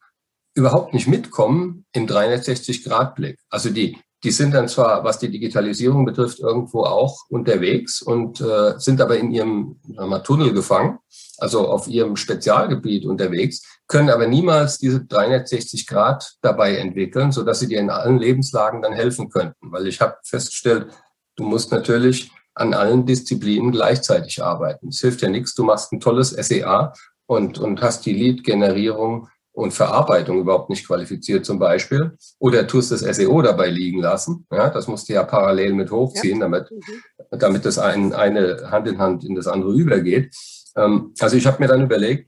überhaupt 0.53 0.93
nicht 0.93 1.07
mitkommen 1.07 1.85
im 1.93 2.07
360-Grad-Blick. 2.07 3.37
Also 3.49 3.69
die, 3.69 3.97
die 4.23 4.31
sind 4.31 4.53
dann 4.53 4.67
zwar, 4.67 5.03
was 5.03 5.19
die 5.19 5.31
Digitalisierung 5.31 6.05
betrifft, 6.05 6.39
irgendwo 6.39 6.83
auch 6.83 7.17
unterwegs 7.29 8.01
und 8.01 8.41
äh, 8.41 8.73
sind 8.77 9.01
aber 9.01 9.17
in 9.17 9.31
ihrem 9.31 9.79
mal, 9.87 10.19
Tunnel 10.19 10.53
gefangen, 10.53 10.99
also 11.39 11.67
auf 11.67 11.87
ihrem 11.87 12.15
Spezialgebiet 12.15 13.05
unterwegs, 13.05 13.63
können 13.87 14.09
aber 14.09 14.27
niemals 14.27 14.77
diese 14.77 15.03
360 15.05 15.87
Grad 15.87 16.35
dabei 16.41 16.77
entwickeln, 16.77 17.31
so 17.31 17.43
dass 17.43 17.59
sie 17.59 17.67
dir 17.67 17.79
in 17.79 17.89
allen 17.89 18.19
Lebenslagen 18.19 18.81
dann 18.81 18.93
helfen 18.93 19.29
könnten. 19.29 19.71
Weil 19.71 19.87
ich 19.87 20.01
habe 20.01 20.17
festgestellt, 20.23 20.87
du 21.35 21.43
musst 21.43 21.71
natürlich 21.71 22.31
an 22.53 22.73
allen 22.73 23.05
Disziplinen 23.05 23.71
gleichzeitig 23.71 24.43
arbeiten. 24.43 24.89
Es 24.89 24.99
hilft 24.99 25.21
ja 25.21 25.29
nichts, 25.29 25.55
du 25.55 25.63
machst 25.63 25.91
ein 25.93 25.99
tolles 25.99 26.29
SEA 26.29 26.93
und, 27.25 27.57
und 27.59 27.81
hast 27.81 28.05
die 28.05 28.13
Lead-Generierung 28.13 29.29
und 29.61 29.73
Verarbeitung 29.73 30.39
überhaupt 30.39 30.71
nicht 30.71 30.87
qualifiziert 30.87 31.45
zum 31.45 31.59
Beispiel 31.59 32.17
oder 32.39 32.65
tust 32.65 32.91
das 32.91 33.01
SEO 33.01 33.41
dabei 33.43 33.69
liegen 33.69 33.99
lassen. 33.99 34.47
Ja, 34.51 34.69
das 34.69 34.87
musst 34.87 35.07
du 35.07 35.13
ja 35.13 35.23
parallel 35.23 35.73
mit 35.73 35.91
hochziehen, 35.91 36.39
ja. 36.39 36.45
damit, 36.45 36.71
mhm. 36.71 37.37
damit 37.37 37.65
das 37.65 37.77
ein, 37.77 38.11
eine 38.13 38.71
Hand 38.71 38.87
in 38.87 38.97
Hand 38.97 39.23
in 39.23 39.35
das 39.35 39.47
andere 39.47 39.73
übergeht. 39.73 40.35
Ähm, 40.75 41.13
also 41.19 41.37
ich 41.37 41.45
habe 41.45 41.61
mir 41.61 41.67
dann 41.67 41.83
überlegt, 41.83 42.27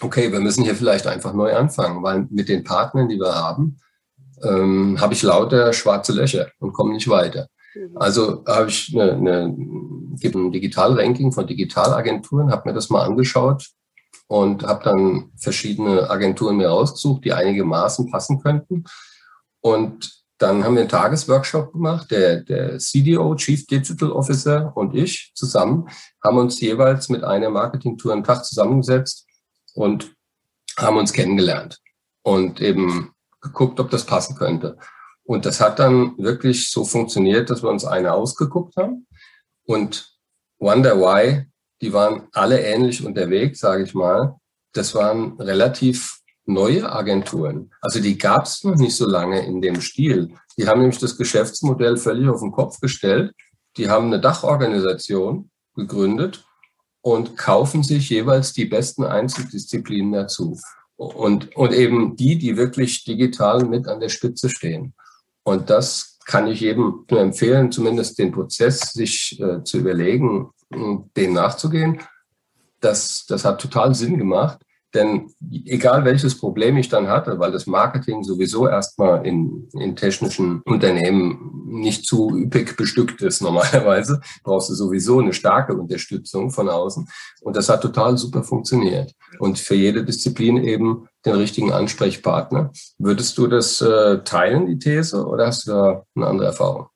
okay, 0.00 0.30
wir 0.30 0.40
müssen 0.40 0.62
hier 0.62 0.74
vielleicht 0.74 1.06
einfach 1.06 1.32
neu 1.32 1.54
anfangen, 1.54 2.02
weil 2.02 2.26
mit 2.28 2.50
den 2.50 2.64
Partnern, 2.64 3.08
die 3.08 3.18
wir 3.18 3.34
haben, 3.34 3.78
ähm, 4.42 5.00
habe 5.00 5.14
ich 5.14 5.22
lauter 5.22 5.72
schwarze 5.72 6.12
Löcher 6.12 6.48
und 6.58 6.74
komme 6.74 6.92
nicht 6.92 7.08
weiter. 7.08 7.48
Mhm. 7.74 7.96
Also 7.96 8.44
habe 8.46 8.68
ich 8.68 8.92
eine, 8.94 9.12
eine, 9.12 9.56
gibt 10.20 10.34
ein 10.34 10.52
Digitalranking 10.52 11.32
von 11.32 11.46
Digitalagenturen, 11.46 12.50
habe 12.50 12.68
mir 12.68 12.74
das 12.74 12.90
mal 12.90 13.04
angeschaut, 13.04 13.70
und 14.32 14.62
habe 14.62 14.82
dann 14.82 15.30
verschiedene 15.36 16.08
Agenturen 16.08 16.56
mir 16.56 16.70
rausgesucht, 16.70 17.22
die 17.26 17.34
einigermaßen 17.34 18.10
passen 18.10 18.40
könnten. 18.40 18.84
Und 19.60 20.24
dann 20.38 20.64
haben 20.64 20.74
wir 20.74 20.80
einen 20.80 20.88
Tagesworkshop 20.88 21.74
gemacht. 21.74 22.10
Der, 22.10 22.40
der 22.40 22.78
CDO, 22.78 23.34
Chief 23.34 23.66
Digital 23.66 24.10
Officer 24.10 24.74
und 24.74 24.94
ich 24.94 25.32
zusammen 25.34 25.86
haben 26.24 26.38
uns 26.38 26.58
jeweils 26.62 27.10
mit 27.10 27.24
einer 27.24 27.50
Marketingtour 27.50 28.14
einen 28.14 28.24
Tag 28.24 28.46
zusammengesetzt 28.46 29.26
und 29.74 30.14
haben 30.78 30.96
uns 30.96 31.12
kennengelernt 31.12 31.78
und 32.22 32.62
eben 32.62 33.12
geguckt, 33.42 33.80
ob 33.80 33.90
das 33.90 34.06
passen 34.06 34.34
könnte. 34.34 34.78
Und 35.24 35.44
das 35.44 35.60
hat 35.60 35.78
dann 35.78 36.16
wirklich 36.16 36.70
so 36.70 36.86
funktioniert, 36.86 37.50
dass 37.50 37.62
wir 37.62 37.68
uns 37.68 37.84
eine 37.84 38.14
ausgeguckt 38.14 38.76
haben. 38.78 39.06
Und 39.64 40.10
Wonder 40.58 40.98
Why 40.98 41.51
die 41.82 41.92
waren 41.92 42.28
alle 42.32 42.60
ähnlich 42.60 43.04
unterwegs, 43.04 43.60
sage 43.60 43.82
ich 43.82 43.92
mal. 43.92 44.36
Das 44.72 44.94
waren 44.94 45.38
relativ 45.38 46.20
neue 46.46 46.90
Agenturen. 46.90 47.70
Also 47.80 48.00
die 48.00 48.16
gab 48.16 48.46
es 48.46 48.64
noch 48.64 48.76
nicht 48.76 48.96
so 48.96 49.06
lange 49.06 49.44
in 49.44 49.60
dem 49.60 49.80
Stil. 49.80 50.32
Die 50.56 50.66
haben 50.66 50.80
nämlich 50.80 50.98
das 50.98 51.16
Geschäftsmodell 51.16 51.96
völlig 51.96 52.28
auf 52.28 52.40
den 52.40 52.52
Kopf 52.52 52.80
gestellt. 52.80 53.32
Die 53.76 53.88
haben 53.88 54.06
eine 54.06 54.20
Dachorganisation 54.20 55.50
gegründet 55.74 56.44
und 57.00 57.36
kaufen 57.36 57.82
sich 57.82 58.08
jeweils 58.10 58.52
die 58.52 58.66
besten 58.66 59.04
Einzeldisziplinen 59.04 60.12
dazu. 60.12 60.58
Und, 60.96 61.56
und 61.56 61.72
eben 61.72 62.16
die, 62.16 62.38
die 62.38 62.56
wirklich 62.56 63.04
digital 63.04 63.64
mit 63.64 63.88
an 63.88 63.98
der 63.98 64.08
Spitze 64.08 64.48
stehen. 64.48 64.94
Und 65.42 65.68
das 65.68 66.18
kann 66.26 66.46
ich 66.46 66.60
jedem 66.60 67.04
nur 67.10 67.20
empfehlen, 67.20 67.72
zumindest 67.72 68.18
den 68.18 68.30
Prozess 68.30 68.92
sich 68.92 69.40
äh, 69.40 69.64
zu 69.64 69.78
überlegen, 69.78 70.50
dem 71.16 71.32
nachzugehen. 71.32 72.00
Das, 72.80 73.26
das 73.28 73.44
hat 73.44 73.60
total 73.60 73.94
Sinn 73.94 74.18
gemacht. 74.18 74.58
Denn 74.94 75.32
egal 75.64 76.04
welches 76.04 76.36
Problem 76.36 76.76
ich 76.76 76.90
dann 76.90 77.08
hatte, 77.08 77.38
weil 77.38 77.50
das 77.50 77.66
Marketing 77.66 78.22
sowieso 78.22 78.68
erstmal 78.68 79.26
in, 79.26 79.68
in 79.72 79.96
technischen 79.96 80.60
Unternehmen 80.66 81.62
nicht 81.64 82.04
zu 82.04 82.36
üppig 82.36 82.76
bestückt 82.76 83.22
ist 83.22 83.40
normalerweise, 83.40 84.20
brauchst 84.44 84.68
du 84.68 84.74
sowieso 84.74 85.20
eine 85.20 85.32
starke 85.32 85.74
Unterstützung 85.74 86.50
von 86.50 86.68
außen. 86.68 87.08
Und 87.40 87.56
das 87.56 87.70
hat 87.70 87.80
total 87.80 88.18
super 88.18 88.42
funktioniert. 88.42 89.14
Und 89.38 89.58
für 89.58 89.74
jede 89.74 90.04
Disziplin 90.04 90.62
eben 90.62 91.08
den 91.24 91.36
richtigen 91.36 91.72
Ansprechpartner. 91.72 92.70
Würdest 92.98 93.38
du 93.38 93.46
das 93.46 93.80
äh, 93.80 94.22
teilen, 94.24 94.66
die 94.66 94.78
These, 94.78 95.26
oder 95.26 95.46
hast 95.46 95.66
du 95.66 95.70
da 95.70 96.04
eine 96.14 96.26
andere 96.26 96.48
Erfahrung? 96.48 96.88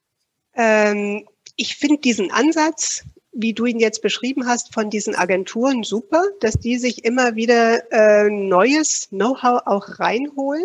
Ähm, 0.54 1.26
ich 1.56 1.76
finde 1.76 2.00
diesen 2.02 2.30
Ansatz 2.30 3.04
wie 3.36 3.52
du 3.52 3.66
ihn 3.66 3.78
jetzt 3.78 4.02
beschrieben 4.02 4.46
hast, 4.46 4.72
von 4.72 4.90
diesen 4.90 5.14
Agenturen 5.14 5.82
super, 5.82 6.24
dass 6.40 6.54
die 6.54 6.78
sich 6.78 7.04
immer 7.04 7.36
wieder 7.36 7.90
äh, 7.92 8.30
neues 8.30 9.08
Know-how 9.10 9.62
auch 9.66 9.98
reinholen. 9.98 10.64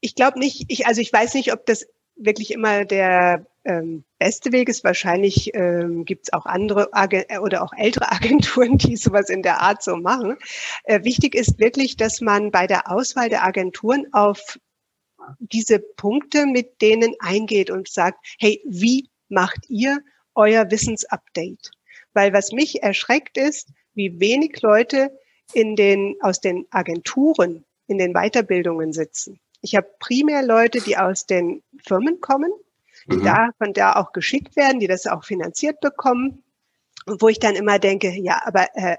Ich 0.00 0.14
glaube 0.14 0.38
nicht, 0.38 0.64
ich, 0.68 0.86
also 0.86 1.00
ich 1.00 1.12
weiß 1.12 1.34
nicht, 1.34 1.52
ob 1.52 1.66
das 1.66 1.86
wirklich 2.16 2.52
immer 2.52 2.84
der 2.84 3.46
ähm, 3.64 4.04
beste 4.18 4.50
Weg 4.52 4.68
ist. 4.68 4.84
Wahrscheinlich 4.84 5.54
ähm, 5.54 6.04
gibt 6.04 6.28
es 6.28 6.32
auch 6.32 6.46
andere 6.46 6.92
Agen 6.92 7.24
oder 7.40 7.62
auch 7.62 7.72
ältere 7.76 8.10
Agenturen, 8.12 8.78
die 8.78 8.96
sowas 8.96 9.28
in 9.28 9.42
der 9.42 9.60
Art 9.60 9.82
so 9.82 9.96
machen. 9.96 10.36
Äh, 10.84 11.04
wichtig 11.04 11.34
ist 11.34 11.58
wirklich, 11.58 11.96
dass 11.96 12.20
man 12.20 12.50
bei 12.50 12.66
der 12.66 12.90
Auswahl 12.90 13.28
der 13.28 13.44
Agenturen 13.44 14.06
auf 14.12 14.58
diese 15.38 15.78
Punkte 15.78 16.46
mit 16.46 16.80
denen 16.80 17.14
eingeht 17.18 17.70
und 17.70 17.88
sagt, 17.88 18.24
hey, 18.38 18.62
wie 18.66 19.10
macht 19.28 19.68
ihr 19.68 19.98
euer 20.38 20.70
Wissensupdate. 20.70 21.70
Weil 22.14 22.32
was 22.32 22.52
mich 22.52 22.82
erschreckt 22.82 23.36
ist, 23.36 23.68
wie 23.94 24.18
wenig 24.20 24.62
Leute 24.62 25.10
in 25.52 25.76
den, 25.76 26.16
aus 26.20 26.40
den 26.40 26.66
Agenturen 26.70 27.64
in 27.86 27.98
den 27.98 28.12
Weiterbildungen 28.12 28.92
sitzen. 28.92 29.40
Ich 29.60 29.74
habe 29.74 29.88
primär 29.98 30.42
Leute, 30.42 30.80
die 30.80 30.96
aus 30.96 31.26
den 31.26 31.62
Firmen 31.86 32.20
kommen, 32.20 32.52
die 33.10 33.16
mhm. 33.16 33.24
da 33.24 33.50
von 33.58 33.72
da 33.72 33.94
auch 33.94 34.12
geschickt 34.12 34.56
werden, 34.56 34.78
die 34.78 34.86
das 34.86 35.06
auch 35.06 35.24
finanziert 35.24 35.80
bekommen. 35.80 36.44
Und 37.06 37.22
wo 37.22 37.28
ich 37.28 37.40
dann 37.40 37.56
immer 37.56 37.78
denke, 37.78 38.10
ja, 38.10 38.40
aber 38.44 38.68
äh, 38.74 38.96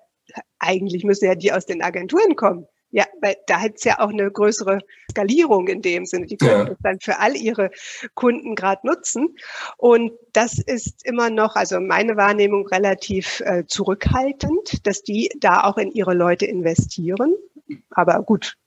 eigentlich 0.57 1.03
müssen 1.03 1.25
ja 1.25 1.35
die 1.35 1.53
aus 1.53 1.65
den 1.65 1.81
Agenturen 1.81 2.35
kommen. 2.35 2.67
Ja, 2.91 3.05
weil 3.21 3.35
da 3.45 3.61
hat 3.61 3.73
es 3.75 3.83
ja 3.83 3.99
auch 3.99 4.09
eine 4.09 4.31
größere 4.31 4.79
Skalierung 5.11 5.67
in 5.67 5.81
dem 5.81 6.05
Sinne. 6.05 6.25
Die 6.25 6.37
können 6.37 6.51
ja. 6.51 6.65
das 6.65 6.77
dann 6.81 6.99
für 6.99 7.19
all 7.19 7.35
ihre 7.35 7.69
Kunden 8.15 8.55
gerade 8.55 8.85
nutzen. 8.87 9.37
Und 9.77 10.11
das 10.33 10.57
ist 10.57 11.05
immer 11.05 11.29
noch, 11.29 11.55
also 11.55 11.79
meine 11.79 12.17
Wahrnehmung 12.17 12.67
relativ 12.67 13.41
äh, 13.41 13.65
zurückhaltend, 13.67 14.87
dass 14.87 15.03
die 15.03 15.29
da 15.39 15.65
auch 15.65 15.77
in 15.77 15.91
ihre 15.91 16.15
Leute 16.15 16.45
investieren. 16.47 17.35
Aber 17.91 18.23
gut, 18.23 18.57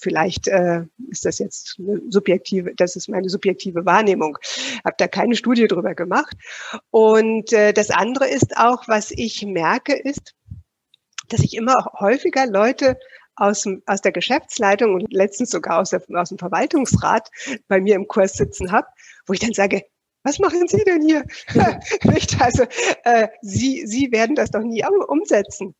vielleicht 0.00 0.48
äh, 0.48 0.82
ist 1.10 1.24
das 1.24 1.38
jetzt 1.38 1.76
eine 1.78 2.00
subjektive, 2.08 2.74
das 2.74 2.96
ist 2.96 3.08
meine 3.08 3.28
subjektive 3.28 3.84
Wahrnehmung. 3.86 4.38
Habe 4.84 4.96
da 4.98 5.08
keine 5.08 5.36
Studie 5.36 5.66
drüber 5.66 5.94
gemacht. 5.94 6.36
Und 6.90 7.52
äh, 7.52 7.72
das 7.72 7.90
andere 7.90 8.28
ist 8.28 8.56
auch, 8.56 8.88
was 8.88 9.10
ich 9.10 9.44
merke, 9.44 9.94
ist, 9.94 10.34
dass 11.28 11.40
ich 11.40 11.54
immer 11.54 11.74
häufiger 11.98 12.46
Leute 12.46 12.98
aus, 13.40 13.62
dem, 13.62 13.82
aus 13.86 14.00
der 14.00 14.12
Geschäftsleitung 14.12 14.94
und 14.94 15.12
letztens 15.12 15.50
sogar 15.50 15.80
aus, 15.80 15.90
der, 15.90 16.02
aus 16.14 16.28
dem 16.30 16.38
Verwaltungsrat 16.38 17.30
bei 17.68 17.80
mir 17.80 17.94
im 17.94 18.08
Kurs 18.08 18.34
sitzen 18.34 18.72
habe, 18.72 18.86
wo 19.26 19.32
ich 19.32 19.40
dann 19.40 19.52
sage, 19.52 19.82
was 20.24 20.38
machen 20.38 20.68
Sie 20.68 20.84
denn 20.84 21.02
hier? 21.02 21.24
Nicht? 22.04 22.40
Also 22.40 22.64
äh, 23.04 23.28
Sie, 23.40 23.86
Sie 23.86 24.12
werden 24.12 24.36
das 24.36 24.50
doch 24.50 24.62
nie 24.62 24.84
umsetzen. 25.06 25.74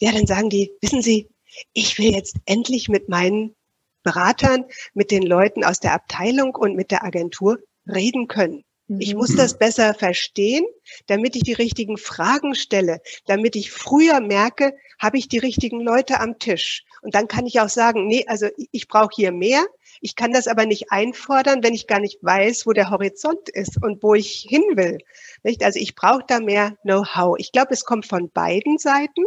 Ja, 0.00 0.12
dann 0.12 0.26
sagen 0.26 0.50
die, 0.50 0.72
wissen 0.80 1.02
Sie, 1.02 1.28
ich 1.72 1.98
will 1.98 2.12
jetzt 2.12 2.36
endlich 2.44 2.88
mit 2.88 3.08
meinen 3.08 3.54
Beratern, 4.02 4.66
mit 4.94 5.10
den 5.10 5.22
Leuten 5.22 5.64
aus 5.64 5.80
der 5.80 5.92
Abteilung 5.94 6.54
und 6.54 6.76
mit 6.76 6.90
der 6.90 7.04
Agentur 7.04 7.58
reden 7.86 8.28
können. 8.28 8.64
Ich 8.88 9.14
muss 9.14 9.30
mhm. 9.30 9.38
das 9.38 9.58
besser 9.58 9.94
verstehen, 9.94 10.64
damit 11.06 11.34
ich 11.34 11.42
die 11.42 11.52
richtigen 11.52 11.98
Fragen 11.98 12.54
stelle, 12.54 13.00
damit 13.26 13.56
ich 13.56 13.72
früher 13.72 14.20
merke, 14.20 14.76
habe 14.98 15.18
ich 15.18 15.28
die 15.28 15.38
richtigen 15.38 15.80
Leute 15.80 16.20
am 16.20 16.38
Tisch. 16.38 16.84
Und 17.02 17.14
dann 17.14 17.26
kann 17.26 17.46
ich 17.46 17.60
auch 17.60 17.68
sagen, 17.68 18.06
nee, 18.06 18.24
also 18.28 18.46
ich 18.70 18.86
brauche 18.86 19.10
hier 19.14 19.32
mehr. 19.32 19.64
Ich 20.00 20.14
kann 20.14 20.32
das 20.32 20.46
aber 20.46 20.66
nicht 20.66 20.92
einfordern, 20.92 21.64
wenn 21.64 21.74
ich 21.74 21.88
gar 21.88 21.98
nicht 21.98 22.22
weiß, 22.22 22.66
wo 22.66 22.72
der 22.72 22.90
Horizont 22.90 23.48
ist 23.48 23.82
und 23.82 24.02
wo 24.02 24.14
ich 24.14 24.46
hin 24.48 24.62
will. 24.74 24.98
Nicht? 25.42 25.64
Also 25.64 25.80
ich 25.80 25.96
brauche 25.96 26.24
da 26.26 26.38
mehr 26.38 26.76
Know-how. 26.82 27.36
Ich 27.38 27.50
glaube, 27.50 27.74
es 27.74 27.84
kommt 27.84 28.06
von 28.06 28.30
beiden 28.30 28.78
Seiten. 28.78 29.24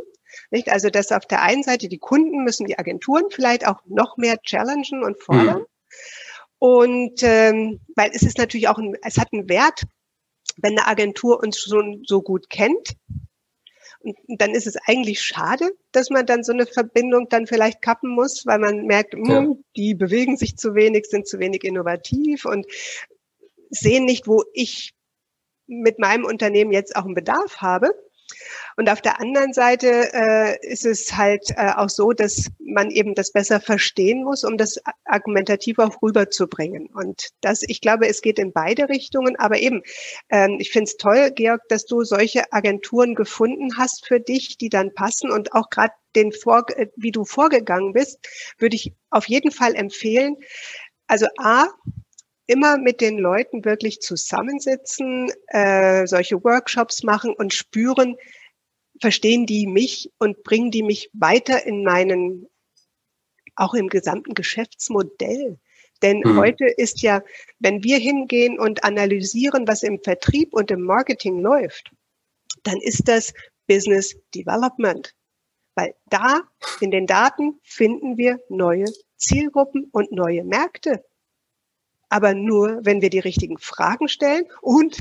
Nicht? 0.52 0.70
Also 0.70 0.90
dass 0.90 1.12
auf 1.12 1.26
der 1.26 1.42
einen 1.42 1.64
Seite 1.64 1.90
die 1.90 1.98
Kunden 1.98 2.44
müssen 2.44 2.66
die 2.66 2.80
Agenturen 2.80 3.26
vielleicht 3.30 3.68
auch 3.68 3.82
noch 3.86 4.16
mehr 4.16 4.42
challengen 4.42 5.04
und 5.04 5.22
fordern. 5.22 5.60
Mhm. 5.60 5.66
Und 6.60 7.24
ähm, 7.24 7.80
weil 7.96 8.12
es 8.14 8.22
ist 8.22 8.38
natürlich 8.38 8.68
auch, 8.68 8.78
ein, 8.78 8.96
es 9.04 9.18
hat 9.18 9.30
einen 9.32 9.50
Wert, 9.50 9.84
wenn 10.58 10.78
eine 10.78 10.88
Agentur 10.88 11.42
uns 11.42 11.60
schon 11.60 12.04
so 12.06 12.22
gut 12.22 12.50
kennt. 12.50 12.96
Und 14.02 14.42
dann 14.42 14.52
ist 14.52 14.68
es 14.68 14.78
eigentlich 14.86 15.22
schade, 15.22 15.72
dass 15.92 16.10
man 16.10 16.26
dann 16.26 16.44
so 16.44 16.54
eine 16.54 16.66
Verbindung 16.66 17.28
dann 17.30 17.48
vielleicht 17.48 17.82
kappen 17.82 18.10
muss, 18.10 18.46
weil 18.46 18.60
man 18.60 18.86
merkt, 18.86 19.14
mh, 19.14 19.34
ja. 19.34 19.42
Hm, 19.42 19.64
die 19.76 19.96
bewegen 19.96 20.38
sich 20.38 20.58
zu 20.58 20.74
wenig, 20.76 21.08
sind 21.08 21.28
zu 21.28 21.40
wenig 21.40 21.64
innovativ 21.64 22.46
und 22.46 22.66
sehen 23.70 24.06
nicht, 24.06 24.28
wo 24.28 24.44
ich 24.54 24.94
mit 25.68 26.00
meinem 26.00 26.26
Unternehmen 26.26 26.72
jetzt 26.72 26.96
auch 26.96 27.06
einen 27.06 27.14
Bedarf 27.14 27.58
habe. 27.58 27.92
Und 28.80 28.90
auf 28.90 29.02
der 29.02 29.20
anderen 29.20 29.52
Seite 29.52 30.10
äh, 30.14 30.66
ist 30.66 30.86
es 30.86 31.18
halt 31.18 31.50
äh, 31.58 31.74
auch 31.76 31.90
so, 31.90 32.14
dass 32.14 32.50
man 32.60 32.92
eben 32.92 33.14
das 33.14 33.34
besser 33.34 33.60
verstehen 33.60 34.24
muss, 34.24 34.46
um 34.46 34.56
das 34.56 34.80
argumentativ 35.04 35.80
auch 35.80 36.02
rüberzubringen. 36.02 36.88
Und 36.88 37.28
das, 37.42 37.62
ich 37.62 37.82
glaube, 37.82 38.08
es 38.08 38.22
geht 38.22 38.40
in 38.40 38.54
beide 38.54 38.88
Richtungen. 38.88 39.36
Aber 39.36 39.60
eben, 39.60 39.84
ähm, 40.30 40.56
ich 40.62 40.72
finde 40.72 40.86
es 40.86 40.96
toll, 40.96 41.32
Georg, 41.36 41.60
dass 41.68 41.88
du 41.88 42.06
solche 42.06 42.54
Agenturen 42.54 43.16
gefunden 43.16 43.78
hast 43.78 44.08
für 44.08 44.22
dich, 44.22 44.58
die 44.58 44.70
dann 44.70 44.94
passen 44.94 45.30
und 45.30 45.52
auch 45.52 45.70
gerade 45.70 45.92
den 46.16 46.32
vor, 46.32 46.64
äh, 46.78 46.88
wie 46.96 47.12
du 47.12 47.26
vorgegangen 47.26 47.92
bist, 47.92 48.26
würde 48.60 48.78
ich 48.78 48.94
auf 49.10 49.28
jeden 49.28 49.52
Fall 49.52 49.76
empfehlen. 49.76 50.38
Also 51.06 51.28
A, 51.38 51.68
immer 52.48 52.78
mit 52.78 53.02
den 53.02 53.18
Leuten 53.18 53.66
wirklich 53.66 54.00
zusammensitzen, 54.00 55.34
äh, 55.48 56.08
solche 56.08 56.42
Workshops 56.46 57.04
machen 57.04 57.34
und 57.38 57.54
spüren, 57.54 58.16
verstehen 59.00 59.46
die 59.46 59.68
mich 59.68 60.12
und 60.18 60.44
bringen 60.44 60.72
die 60.72 60.84
mich 60.84 61.10
weiter 61.14 61.66
in 61.66 61.84
meinen, 61.84 62.48
auch 63.56 63.74
im 63.74 63.90
gesamten 63.90 64.34
Geschäftsmodell. 64.34 65.60
Denn 66.02 66.20
mhm. 66.20 66.38
heute 66.38 66.66
ist 66.66 67.02
ja, 67.02 67.22
wenn 67.60 67.84
wir 67.84 67.98
hingehen 67.98 68.60
und 68.60 68.84
analysieren, 68.84 69.68
was 69.68 69.84
im 69.84 70.02
Vertrieb 70.02 70.54
und 70.54 70.72
im 70.72 70.82
Marketing 70.82 71.40
läuft, 71.40 71.92
dann 72.64 72.80
ist 72.80 73.08
das 73.08 73.34
Business 73.68 74.16
Development. 74.34 75.14
Weil 75.76 75.96
da 76.10 76.42
in 76.82 76.92
den 76.92 77.06
Daten 77.06 77.60
finden 77.64 78.18
wir 78.18 78.40
neue 78.50 78.86
Zielgruppen 79.18 79.90
und 79.92 80.12
neue 80.12 80.44
Märkte. 80.44 81.04
Aber 82.10 82.34
nur, 82.34 82.80
wenn 82.84 83.02
wir 83.02 83.10
die 83.10 83.20
richtigen 83.20 83.58
Fragen 83.60 84.08
stellen 84.08 84.46
und 84.62 84.98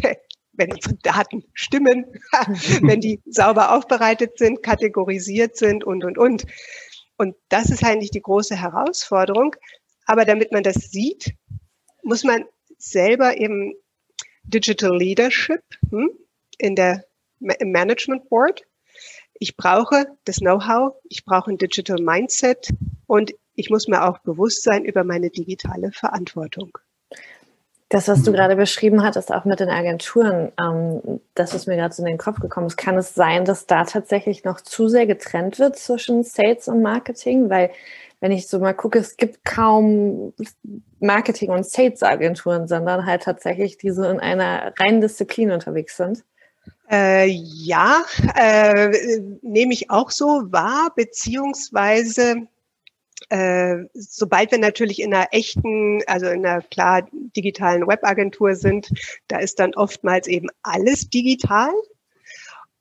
wenn 0.58 0.72
unsere 0.72 0.96
Daten 0.96 1.44
stimmen, 1.54 2.04
wenn 2.82 3.00
die 3.00 3.22
sauber 3.26 3.74
aufbereitet 3.74 4.36
sind, 4.36 4.62
kategorisiert 4.62 5.56
sind 5.56 5.84
und, 5.84 6.04
und, 6.04 6.18
und. 6.18 6.44
Und 7.16 7.36
das 7.48 7.70
ist 7.70 7.84
eigentlich 7.84 8.10
die 8.10 8.22
große 8.22 8.56
Herausforderung. 8.56 9.56
Aber 10.06 10.24
damit 10.24 10.52
man 10.52 10.62
das 10.62 10.90
sieht, 10.90 11.34
muss 12.02 12.24
man 12.24 12.44
selber 12.76 13.38
eben 13.38 13.74
Digital 14.42 14.96
Leadership 14.96 15.62
hm, 15.90 16.10
in 16.58 16.74
der, 16.74 17.04
im 17.40 17.72
Management 17.72 18.28
Board. 18.28 18.62
Ich 19.34 19.56
brauche 19.56 20.06
das 20.24 20.36
Know-how, 20.36 20.94
ich 21.08 21.24
brauche 21.24 21.50
ein 21.50 21.58
Digital 21.58 22.00
Mindset 22.00 22.70
und 23.06 23.34
ich 23.54 23.70
muss 23.70 23.88
mir 23.88 24.04
auch 24.08 24.18
bewusst 24.18 24.62
sein 24.62 24.84
über 24.84 25.04
meine 25.04 25.30
digitale 25.30 25.92
Verantwortung. 25.92 26.78
Das, 27.90 28.06
was 28.06 28.22
du 28.22 28.30
mhm. 28.30 28.36
gerade 28.36 28.56
beschrieben 28.56 29.02
hattest, 29.02 29.32
auch 29.32 29.46
mit 29.46 29.60
den 29.60 29.70
Agenturen, 29.70 30.52
ähm, 30.60 31.20
das 31.34 31.54
ist 31.54 31.66
mir 31.66 31.76
gerade 31.76 31.94
so 31.94 32.02
in 32.02 32.08
den 32.08 32.18
Kopf 32.18 32.38
gekommen. 32.38 32.66
Es 32.66 32.76
kann 32.76 32.98
es 32.98 33.14
sein, 33.14 33.46
dass 33.46 33.66
da 33.66 33.84
tatsächlich 33.84 34.44
noch 34.44 34.60
zu 34.60 34.88
sehr 34.88 35.06
getrennt 35.06 35.58
wird 35.58 35.76
zwischen 35.76 36.22
Sales 36.22 36.68
und 36.68 36.82
Marketing, 36.82 37.48
weil 37.48 37.70
wenn 38.20 38.32
ich 38.32 38.48
so 38.48 38.58
mal 38.58 38.74
gucke, 38.74 38.98
es 38.98 39.16
gibt 39.16 39.44
kaum 39.44 40.34
Marketing- 40.98 41.50
und 41.50 41.64
Sales-Agenturen, 41.64 42.66
sondern 42.66 43.06
halt 43.06 43.22
tatsächlich 43.22 43.78
die 43.78 43.90
so 43.90 44.02
in 44.02 44.20
einer 44.20 44.74
reinen 44.78 45.00
Disziplin 45.00 45.52
unterwegs 45.52 45.96
sind. 45.96 46.24
Äh, 46.90 47.26
ja, 47.26 48.02
äh, 48.34 49.20
nehme 49.42 49.72
ich 49.72 49.90
auch 49.90 50.10
so 50.10 50.50
wahr, 50.50 50.92
beziehungsweise 50.96 52.48
äh, 53.28 53.76
sobald 53.94 54.50
wir 54.50 54.58
natürlich 54.58 55.00
in 55.00 55.12
einer 55.12 55.28
echten, 55.32 56.02
also 56.06 56.26
in 56.26 56.46
einer 56.46 56.62
klar 56.62 57.08
digitalen 57.12 57.86
Webagentur 57.86 58.54
sind, 58.54 58.88
da 59.28 59.38
ist 59.38 59.58
dann 59.58 59.74
oftmals 59.74 60.28
eben 60.28 60.48
alles 60.62 61.10
digital 61.10 61.72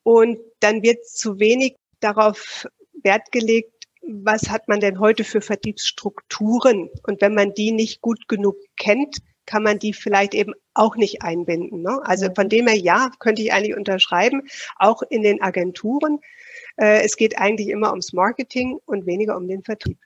und 0.04 0.39
dann 0.60 0.84
wird 0.84 1.06
zu 1.06 1.39
wenig 1.39 1.76
darauf 2.00 2.67
Wert 3.04 3.32
gelegt, 3.32 3.73
was 4.02 4.50
hat 4.50 4.67
man 4.67 4.80
denn 4.80 5.00
heute 5.00 5.23
für 5.23 5.41
Vertriebsstrukturen? 5.41 6.89
Und 7.04 7.21
wenn 7.21 7.34
man 7.34 7.54
die 7.54 7.71
nicht 7.71 8.02
gut 8.02 8.28
genug 8.28 8.56
kennt, 8.78 9.17
kann 9.45 9.63
man 9.63 9.80
die 9.80 9.93
vielleicht 9.93 10.34
eben 10.34 10.54
auch 10.73 10.95
nicht 10.95 11.23
einbinden. 11.23 11.82
Ne? 11.82 12.00
Also 12.04 12.28
von 12.34 12.50
dem 12.50 12.67
her, 12.67 12.78
ja, 12.78 13.10
könnte 13.19 13.41
ich 13.41 13.54
eigentlich 13.54 13.76
unterschreiben, 13.76 14.43
auch 14.78 15.02
in 15.10 15.23
den 15.23 15.41
Agenturen. 15.41 16.19
Äh, 16.76 17.04
es 17.04 17.15
geht 17.15 17.38
eigentlich 17.38 17.69
immer 17.69 17.89
ums 17.89 18.13
Marketing 18.13 18.80
und 18.86 19.06
weniger 19.06 19.36
um 19.36 19.47
den 19.47 19.63
Vertrieb. 19.63 19.97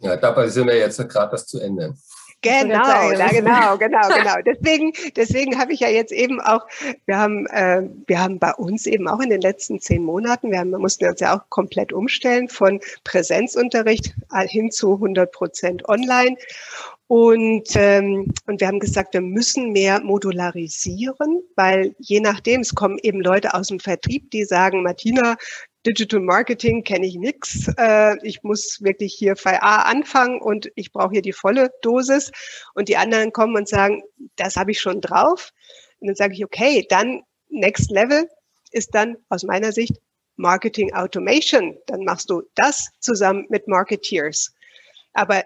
Ja, 0.00 0.16
dabei 0.16 0.48
sind 0.48 0.66
wir 0.66 0.76
jetzt 0.76 0.96
gerade 1.08 1.30
das 1.30 1.46
zu 1.46 1.60
Ende. 1.60 1.94
Genau, 2.42 3.12
ja, 3.12 3.28
genau, 3.28 3.76
genau, 3.76 4.08
genau. 4.08 4.36
Deswegen, 4.46 4.92
deswegen 5.14 5.58
habe 5.58 5.74
ich 5.74 5.80
ja 5.80 5.88
jetzt 5.88 6.10
eben 6.10 6.40
auch, 6.40 6.66
wir 7.04 7.18
haben, 7.18 7.46
äh, 7.48 7.82
wir 8.06 8.18
haben 8.18 8.38
bei 8.38 8.54
uns 8.54 8.86
eben 8.86 9.08
auch 9.08 9.20
in 9.20 9.28
den 9.28 9.42
letzten 9.42 9.78
zehn 9.78 10.02
Monaten, 10.02 10.50
wir, 10.50 10.58
haben, 10.58 10.70
wir 10.70 10.78
mussten 10.78 11.06
uns 11.06 11.20
ja 11.20 11.36
auch 11.36 11.50
komplett 11.50 11.92
umstellen 11.92 12.48
von 12.48 12.80
Präsenzunterricht 13.04 14.14
hin 14.46 14.70
zu 14.70 14.94
100 14.94 15.30
Prozent 15.30 15.86
online. 15.86 16.36
Und, 17.08 17.74
ähm, 17.74 18.32
und 18.46 18.60
wir 18.60 18.68
haben 18.68 18.78
gesagt, 18.78 19.14
wir 19.14 19.20
müssen 19.20 19.72
mehr 19.72 20.00
modularisieren, 20.00 21.42
weil 21.56 21.94
je 21.98 22.20
nachdem, 22.20 22.60
es 22.60 22.74
kommen 22.74 22.98
eben 23.02 23.20
Leute 23.20 23.52
aus 23.52 23.66
dem 23.66 23.80
Vertrieb, 23.80 24.30
die 24.30 24.44
sagen, 24.44 24.84
Martina, 24.84 25.36
Digital 25.86 26.20
Marketing 26.20 26.84
kenne 26.84 27.06
ich 27.06 27.16
nix. 27.16 27.68
Äh, 27.78 28.16
ich 28.22 28.42
muss 28.42 28.82
wirklich 28.82 29.14
hier 29.14 29.34
VA 29.36 29.82
anfangen 29.82 30.40
und 30.40 30.70
ich 30.74 30.92
brauche 30.92 31.12
hier 31.12 31.22
die 31.22 31.32
volle 31.32 31.70
Dosis. 31.82 32.30
Und 32.74 32.88
die 32.88 32.96
anderen 32.96 33.32
kommen 33.32 33.56
und 33.56 33.68
sagen, 33.68 34.02
das 34.36 34.56
habe 34.56 34.72
ich 34.72 34.80
schon 34.80 35.00
drauf. 35.00 35.52
Und 35.98 36.08
dann 36.08 36.16
sage 36.16 36.34
ich, 36.34 36.44
okay, 36.44 36.86
dann 36.88 37.22
Next 37.48 37.90
Level 37.90 38.28
ist 38.72 38.94
dann 38.94 39.16
aus 39.28 39.42
meiner 39.42 39.72
Sicht 39.72 39.94
Marketing 40.36 40.92
Automation. 40.92 41.78
Dann 41.86 42.04
machst 42.04 42.30
du 42.30 42.42
das 42.54 42.90
zusammen 43.00 43.46
mit 43.48 43.66
Marketeers. 43.66 44.54
Aber 45.12 45.44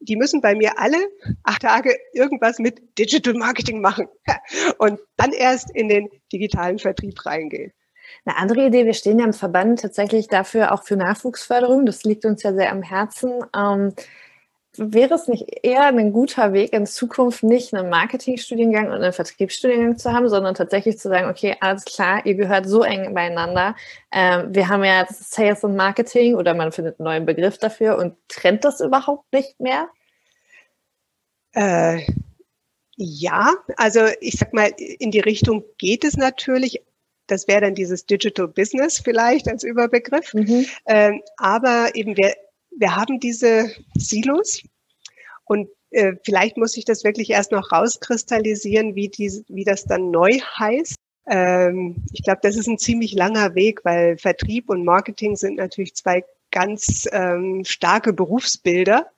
die 0.00 0.16
müssen 0.16 0.40
bei 0.40 0.54
mir 0.54 0.78
alle 0.78 0.98
acht 1.42 1.62
Tage 1.62 1.96
irgendwas 2.12 2.58
mit 2.58 2.98
Digital 2.98 3.34
Marketing 3.34 3.80
machen 3.80 4.08
und 4.78 5.00
dann 5.16 5.32
erst 5.32 5.70
in 5.74 5.88
den 5.88 6.08
digitalen 6.32 6.78
Vertrieb 6.78 7.24
reingehen. 7.24 7.72
Eine 8.24 8.36
andere 8.38 8.66
Idee, 8.66 8.86
wir 8.86 8.94
stehen 8.94 9.18
ja 9.18 9.24
im 9.24 9.32
Verband 9.32 9.80
tatsächlich 9.80 10.28
dafür 10.28 10.72
auch 10.72 10.82
für 10.82 10.96
Nachwuchsförderung. 10.96 11.86
Das 11.86 12.04
liegt 12.04 12.24
uns 12.24 12.42
ja 12.42 12.54
sehr 12.54 12.70
am 12.70 12.82
Herzen. 12.82 13.44
Ähm, 13.56 13.94
wäre 14.76 15.14
es 15.14 15.28
nicht 15.28 15.46
eher 15.62 15.84
ein 15.84 16.12
guter 16.12 16.52
Weg 16.52 16.72
in 16.72 16.86
Zukunft, 16.86 17.42
nicht 17.42 17.74
einen 17.74 17.90
Marketingstudiengang 17.90 18.86
und 18.86 19.02
einen 19.02 19.12
Vertriebsstudiengang 19.12 19.98
zu 19.98 20.12
haben, 20.12 20.28
sondern 20.28 20.54
tatsächlich 20.54 20.98
zu 20.98 21.08
sagen, 21.08 21.28
okay, 21.28 21.56
alles 21.60 21.84
klar, 21.84 22.24
ihr 22.26 22.34
gehört 22.34 22.66
so 22.66 22.82
eng 22.82 23.14
beieinander. 23.14 23.76
Ähm, 24.10 24.54
wir 24.54 24.68
haben 24.68 24.84
ja 24.84 25.06
Sales 25.08 25.64
und 25.64 25.76
Marketing 25.76 26.34
oder 26.34 26.54
man 26.54 26.72
findet 26.72 26.98
einen 26.98 27.04
neuen 27.04 27.26
Begriff 27.26 27.58
dafür 27.58 27.98
und 27.98 28.16
trennt 28.28 28.64
das 28.64 28.80
überhaupt 28.80 29.32
nicht 29.32 29.58
mehr? 29.60 29.88
Äh, 31.52 32.00
ja, 32.96 33.54
also 33.76 34.00
ich 34.20 34.38
sag 34.38 34.52
mal, 34.52 34.70
in 34.76 35.10
die 35.10 35.20
Richtung 35.20 35.64
geht 35.78 36.04
es 36.04 36.16
natürlich, 36.16 36.82
das 37.26 37.48
wäre 37.48 37.62
dann 37.62 37.74
dieses 37.74 38.06
Digital 38.06 38.48
Business 38.48 38.98
vielleicht 38.98 39.48
als 39.48 39.64
Überbegriff. 39.64 40.34
Mhm. 40.34 40.66
Ähm, 40.86 41.22
aber 41.36 41.90
eben 41.94 42.16
wir, 42.16 42.34
wir 42.76 42.96
haben 42.96 43.20
diese 43.20 43.70
Silos 43.94 44.62
und 45.44 45.68
äh, 45.90 46.14
vielleicht 46.24 46.56
muss 46.56 46.76
ich 46.76 46.84
das 46.84 47.04
wirklich 47.04 47.30
erst 47.30 47.52
noch 47.52 47.70
rauskristallisieren, 47.70 48.94
wie, 48.94 49.08
die, 49.08 49.44
wie 49.48 49.64
das 49.64 49.84
dann 49.84 50.10
neu 50.10 50.30
heißt. 50.58 50.96
Ähm, 51.26 52.04
ich 52.12 52.22
glaube, 52.22 52.40
das 52.42 52.56
ist 52.56 52.66
ein 52.66 52.78
ziemlich 52.78 53.12
langer 53.12 53.54
Weg, 53.54 53.84
weil 53.84 54.18
Vertrieb 54.18 54.68
und 54.68 54.84
Marketing 54.84 55.36
sind 55.36 55.56
natürlich 55.56 55.94
zwei 55.94 56.24
ganz 56.50 57.08
ähm, 57.12 57.62
starke 57.64 58.12
Berufsbilder, 58.12 59.10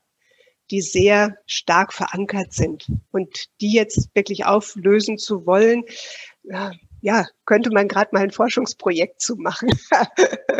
die 0.70 0.80
sehr 0.80 1.38
stark 1.46 1.92
verankert 1.92 2.52
sind. 2.52 2.86
Und 3.10 3.46
die 3.60 3.72
jetzt 3.72 4.14
wirklich 4.14 4.44
auflösen 4.44 5.18
zu 5.18 5.46
wollen, 5.46 5.84
ja, 6.42 6.72
ja, 7.00 7.26
könnte 7.44 7.70
man 7.70 7.88
gerade 7.88 8.10
mal 8.12 8.22
ein 8.22 8.30
Forschungsprojekt 8.30 9.20
zu 9.20 9.36
machen. 9.36 9.68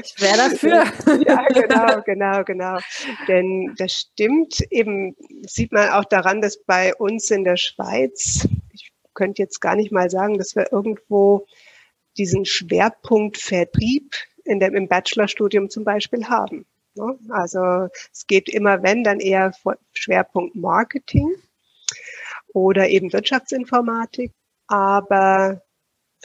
ich 0.02 0.14
wäre 0.20 0.36
dafür. 0.36 0.84
ja, 1.26 1.46
genau, 1.48 2.02
genau, 2.02 2.44
genau. 2.44 2.78
Denn 3.28 3.74
das 3.78 3.92
stimmt 3.92 4.60
eben, 4.70 5.16
sieht 5.46 5.72
man 5.72 5.90
auch 5.90 6.04
daran, 6.04 6.40
dass 6.40 6.62
bei 6.62 6.94
uns 6.94 7.30
in 7.30 7.44
der 7.44 7.56
Schweiz, 7.56 8.46
ich 8.72 8.92
könnte 9.14 9.42
jetzt 9.42 9.60
gar 9.60 9.76
nicht 9.76 9.92
mal 9.92 10.10
sagen, 10.10 10.38
dass 10.38 10.54
wir 10.54 10.72
irgendwo 10.72 11.46
diesen 12.16 12.44
Schwerpunkt 12.44 13.38
Vertrieb 13.38 14.14
in 14.44 14.60
dem, 14.60 14.74
im 14.74 14.88
Bachelorstudium 14.88 15.70
zum 15.70 15.84
Beispiel 15.84 16.26
haben. 16.28 16.66
Ne? 16.94 17.18
Also 17.30 17.88
es 18.12 18.26
geht 18.26 18.48
immer, 18.48 18.82
wenn, 18.82 19.04
dann 19.04 19.20
eher 19.20 19.52
Schwerpunkt 19.92 20.54
Marketing 20.54 21.34
oder 22.52 22.88
eben 22.88 23.12
Wirtschaftsinformatik. 23.12 24.32
Aber 24.68 25.62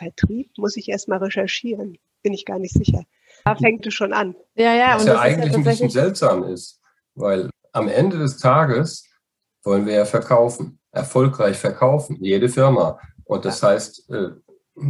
Vertrieb 0.02 0.52
muss 0.58 0.78
ich 0.78 0.90
erstmal 0.90 1.20
recherchieren. 1.20 1.98
Bin 2.24 2.34
ich 2.34 2.46
gar 2.46 2.60
nicht 2.60 2.74
sicher. 2.74 3.04
Da 3.46 3.56
fängt 3.56 3.86
es 3.86 3.94
schon 3.94 4.14
an. 4.14 4.36
Ja, 4.56 4.74
ja. 4.74 4.96
Was 4.96 5.04
und 5.04 5.08
ja 5.10 5.20
eigentlich 5.20 5.52
ja 5.52 5.58
ein 5.58 5.64
bisschen 5.64 5.90
seltsam 5.90 6.44
ist, 6.44 6.80
weil 7.16 7.50
am 7.72 7.88
Ende 7.88 8.18
des 8.18 8.38
Tages 8.38 9.08
wollen 9.64 9.86
wir 9.86 9.94
ja 9.94 10.06
verkaufen, 10.06 10.80
erfolgreich 10.92 11.58
verkaufen, 11.58 12.18
jede 12.20 12.50
Firma. 12.50 13.00
Und 13.26 13.46
das 13.46 13.62
heißt, 13.62 14.10
äh, 14.10 14.30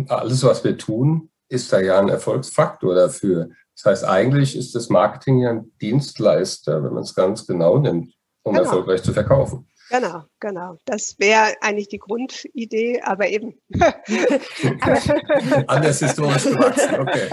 alles, 0.08 0.43
was 0.43 0.63
wir 0.63 0.78
tun, 0.78 1.30
ist 1.50 1.71
da 1.74 1.82
ja 1.82 2.00
ein 2.00 2.10
Erfolgsfaktor 2.10 2.95
dafür. 2.95 3.50
Das 3.76 3.86
heißt, 3.86 4.06
eigentlich 4.06 4.56
ist 4.56 4.74
das 4.76 4.89
Marketing 4.89 5.39
ja 5.39 5.52
ein 5.52 5.71
Dienstleister, 5.82 6.84
wenn 6.84 6.93
man 6.93 7.04
es 7.04 7.13
ganz 7.13 7.45
genau 7.45 7.78
nimmt, 7.78 8.13
um 8.43 8.54
genau. 8.54 8.65
erfolgreich 8.65 9.04
zu 9.04 9.13
verkaufen. 9.13 9.67
Genau, 9.91 10.23
genau. 10.39 10.77
Das 10.86 11.15
wäre 11.19 11.54
eigentlich 11.60 11.89
die 11.89 11.99
Grundidee, 11.99 13.01
aber 13.04 13.27
eben. 13.27 13.60
Anders 15.67 15.99
historisch 15.99 16.45
gewachsen, 16.45 16.99
okay. 17.01 17.27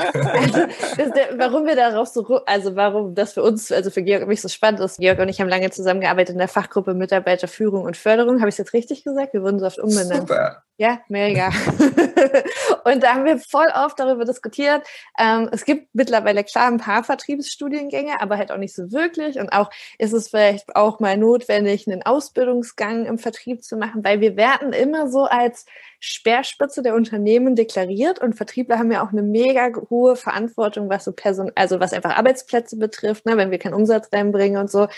Also, 0.98 1.12
warum 1.38 1.66
wir 1.66 1.76
darauf 1.76 2.08
so, 2.08 2.40
also 2.46 2.74
warum 2.74 3.14
das 3.14 3.34
für 3.34 3.44
uns, 3.44 3.70
also 3.70 3.90
für 3.90 4.02
Georg 4.02 4.22
und 4.22 4.28
mich 4.28 4.42
so 4.42 4.48
spannend 4.48 4.80
ist, 4.80 4.98
Georg 4.98 5.20
und 5.20 5.28
ich 5.28 5.40
haben 5.40 5.48
lange 5.48 5.70
zusammengearbeitet 5.70 6.32
in 6.32 6.38
der 6.38 6.48
Fachgruppe 6.48 6.94
Mitarbeiterführung 6.94 7.84
und 7.84 7.96
Förderung. 7.96 8.40
Habe 8.40 8.48
ich 8.48 8.54
es 8.54 8.58
jetzt 8.58 8.72
richtig 8.72 9.04
gesagt? 9.04 9.34
Wir 9.34 9.42
wurden 9.42 9.60
so 9.60 9.66
oft 9.66 9.78
umbenannt. 9.78 10.28
Super. 10.28 10.64
Ja, 10.80 11.00
mega. 11.08 11.48
und 12.84 13.02
da 13.02 13.14
haben 13.14 13.24
wir 13.24 13.40
voll 13.40 13.66
oft 13.74 13.98
darüber 13.98 14.24
diskutiert. 14.24 14.86
Ähm, 15.18 15.48
es 15.50 15.64
gibt 15.64 15.88
mittlerweile 15.92 16.44
klar 16.44 16.68
ein 16.68 16.78
paar 16.78 17.02
Vertriebsstudiengänge, 17.02 18.20
aber 18.20 18.38
halt 18.38 18.52
auch 18.52 18.58
nicht 18.58 18.76
so 18.76 18.92
wirklich. 18.92 19.40
Und 19.40 19.52
auch 19.52 19.70
ist 19.98 20.12
es 20.12 20.28
vielleicht 20.28 20.76
auch 20.76 21.00
mal 21.00 21.16
notwendig, 21.16 21.88
einen 21.88 22.04
Ausbildungsgang 22.48 23.06
im 23.06 23.18
Vertrieb 23.18 23.62
zu 23.62 23.76
machen, 23.76 24.04
weil 24.04 24.20
wir 24.20 24.36
werden 24.36 24.72
immer 24.72 25.10
so 25.10 25.24
als 25.24 25.66
Speerspitze 26.00 26.82
der 26.82 26.94
Unternehmen 26.94 27.56
deklariert 27.56 28.20
und 28.20 28.34
Vertriebler 28.34 28.78
haben 28.78 28.90
ja 28.90 29.04
auch 29.04 29.12
eine 29.12 29.22
mega 29.22 29.70
hohe 29.90 30.16
Verantwortung, 30.16 30.88
was 30.88 31.04
so 31.04 31.12
Person, 31.12 31.52
also 31.54 31.80
was 31.80 31.92
einfach 31.92 32.16
Arbeitsplätze 32.16 32.76
betrifft, 32.76 33.26
ne, 33.26 33.36
wenn 33.36 33.50
wir 33.50 33.58
keinen 33.58 33.74
Umsatz 33.74 34.08
reinbringen 34.12 34.60
und 34.60 34.70
so. 34.70 34.88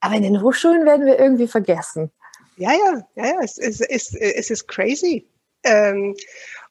Aber 0.00 0.14
in 0.14 0.22
den 0.22 0.42
Hochschulen 0.42 0.84
werden 0.84 1.06
wir 1.06 1.18
irgendwie 1.18 1.48
vergessen. 1.48 2.10
Ja, 2.56 2.72
ja, 2.72 3.06
ja, 3.14 3.26
ja, 3.26 3.38
es, 3.42 3.58
es, 3.58 3.80
es, 3.80 4.14
es 4.14 4.50
ist 4.50 4.68
crazy. 4.68 5.26
Ähm, 5.64 6.16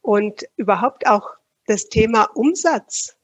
und 0.02 0.44
überhaupt 0.58 1.08
auch 1.08 1.30
das 1.66 1.90
Thema 1.90 2.24
Umsatz, 2.36 3.16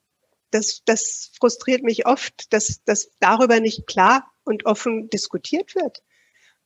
das, 0.51 0.81
das 0.85 1.31
frustriert 1.37 1.83
mich 1.83 2.05
oft, 2.05 2.51
dass, 2.53 2.81
dass 2.85 3.09
darüber 3.19 3.59
nicht 3.59 3.85
klar 3.85 4.31
und 4.45 4.65
offen 4.65 5.09
diskutiert 5.09 5.75
wird. 5.75 6.01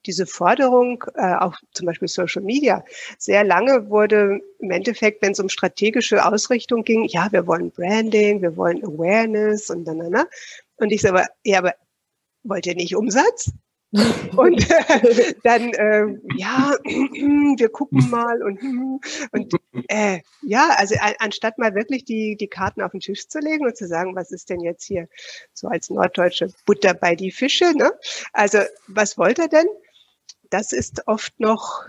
Diese 0.05 0.25
Forderung, 0.25 1.03
äh, 1.15 1.35
auch 1.35 1.55
zum 1.73 1.85
Beispiel 1.85 2.07
Social 2.07 2.41
Media, 2.41 2.83
sehr 3.17 3.43
lange 3.43 3.89
wurde 3.89 4.41
im 4.59 4.71
Endeffekt, 4.71 5.21
wenn 5.21 5.33
es 5.33 5.39
um 5.39 5.49
strategische 5.49 6.25
Ausrichtung 6.25 6.83
ging, 6.83 7.05
ja, 7.05 7.31
wir 7.31 7.47
wollen 7.47 7.71
Branding, 7.71 8.41
wir 8.41 8.55
wollen 8.57 8.83
Awareness 8.83 9.69
und 9.69 9.85
dann, 9.85 9.99
dann, 9.99 10.11
dann. 10.11 10.25
Und 10.77 10.91
ich 10.91 11.01
sage, 11.01 11.27
ja, 11.43 11.59
aber 11.59 11.73
wollt 12.43 12.65
ihr 12.65 12.75
nicht 12.75 12.95
Umsatz? 12.95 13.51
und 14.37 14.71
äh, 14.71 15.33
dann, 15.43 15.73
äh, 15.73 16.17
ja, 16.37 16.75
wir 16.85 17.69
gucken 17.69 18.09
mal 18.09 18.41
und, 18.41 18.61
und 19.33 19.53
äh, 19.89 20.21
ja, 20.43 20.69
also 20.77 20.95
anstatt 21.19 21.57
mal 21.57 21.75
wirklich 21.75 22.05
die, 22.05 22.37
die 22.37 22.47
Karten 22.47 22.81
auf 22.81 22.91
den 22.91 23.01
Tisch 23.01 23.27
zu 23.27 23.39
legen 23.39 23.65
und 23.65 23.75
zu 23.75 23.87
sagen, 23.87 24.15
was 24.15 24.31
ist 24.31 24.49
denn 24.49 24.61
jetzt 24.61 24.85
hier 24.85 25.09
so 25.53 25.67
als 25.67 25.89
Norddeutsche 25.89 26.53
Butter 26.65 26.93
bei 26.93 27.15
die 27.15 27.31
Fische, 27.31 27.75
ne? 27.75 27.91
Also, 28.31 28.59
was 28.87 29.17
wollt 29.17 29.39
ihr 29.39 29.49
denn? 29.49 29.67
Das 30.51 30.71
ist 30.71 31.07
oft 31.07 31.39
noch, 31.39 31.85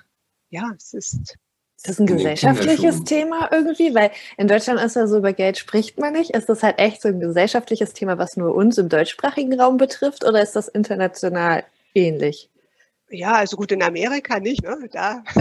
ja, 0.48 0.72
es 0.74 0.94
ist 0.94 1.36
ist 1.82 1.88
das 1.88 1.98
ein 1.98 2.06
gesellschaftliches 2.06 3.02
Thema 3.02 3.48
irgendwie? 3.50 3.92
Weil 3.92 4.12
in 4.36 4.46
Deutschland 4.46 4.80
ist 4.80 4.94
ja 4.94 5.08
so, 5.08 5.18
über 5.18 5.32
Geld 5.32 5.58
spricht 5.58 5.98
man 5.98 6.12
nicht. 6.12 6.30
Ist 6.30 6.48
das 6.48 6.62
halt 6.62 6.78
echt 6.78 7.02
so 7.02 7.08
ein 7.08 7.18
gesellschaftliches 7.18 7.92
Thema, 7.92 8.18
was 8.18 8.36
nur 8.36 8.54
uns 8.54 8.78
im 8.78 8.88
deutschsprachigen 8.88 9.60
Raum 9.60 9.78
betrifft? 9.78 10.24
Oder 10.24 10.40
ist 10.42 10.54
das 10.54 10.68
international 10.68 11.64
ähnlich? 11.92 12.51
Ja, 13.14 13.34
also 13.34 13.58
gut, 13.58 13.70
in 13.72 13.82
Amerika 13.82 14.40
nicht, 14.40 14.62
ne? 14.62 14.88
Da, 14.90 15.22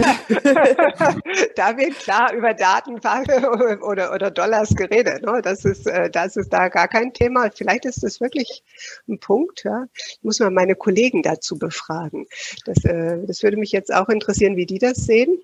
da 1.56 1.76
wird 1.78 1.98
klar 1.98 2.34
über 2.34 2.52
Daten 2.52 2.96
oder, 3.82 4.12
oder 4.12 4.30
Dollars 4.30 4.74
geredet. 4.74 5.22
Ne? 5.22 5.40
Das 5.42 5.64
ist, 5.64 5.86
äh, 5.86 6.10
das 6.10 6.36
ist 6.36 6.52
da 6.52 6.68
gar 6.68 6.86
kein 6.86 7.14
Thema. 7.14 7.50
Vielleicht 7.50 7.86
ist 7.86 8.02
das 8.02 8.20
wirklich 8.20 8.62
ein 9.08 9.18
Punkt, 9.18 9.64
ja. 9.64 9.86
Ich 9.94 10.18
muss 10.22 10.38
mal 10.38 10.50
meine 10.50 10.74
Kollegen 10.74 11.22
dazu 11.22 11.58
befragen. 11.58 12.26
Das, 12.66 12.84
äh, 12.84 13.24
das 13.26 13.42
würde 13.42 13.56
mich 13.56 13.72
jetzt 13.72 13.92
auch 13.92 14.10
interessieren, 14.10 14.56
wie 14.56 14.66
die 14.66 14.78
das 14.78 14.98
sehen. 14.98 15.38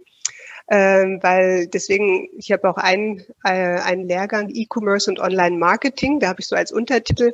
Ähm, 0.70 1.20
weil 1.22 1.66
deswegen, 1.68 2.28
ich 2.36 2.52
habe 2.52 2.68
auch 2.68 2.76
einen, 2.76 3.24
äh, 3.42 3.80
einen 3.80 4.06
Lehrgang 4.06 4.50
E-Commerce 4.52 5.10
und 5.10 5.18
Online-Marketing, 5.18 6.20
da 6.20 6.28
habe 6.28 6.40
ich 6.40 6.46
so 6.46 6.56
als 6.56 6.72
Untertitel 6.72 7.32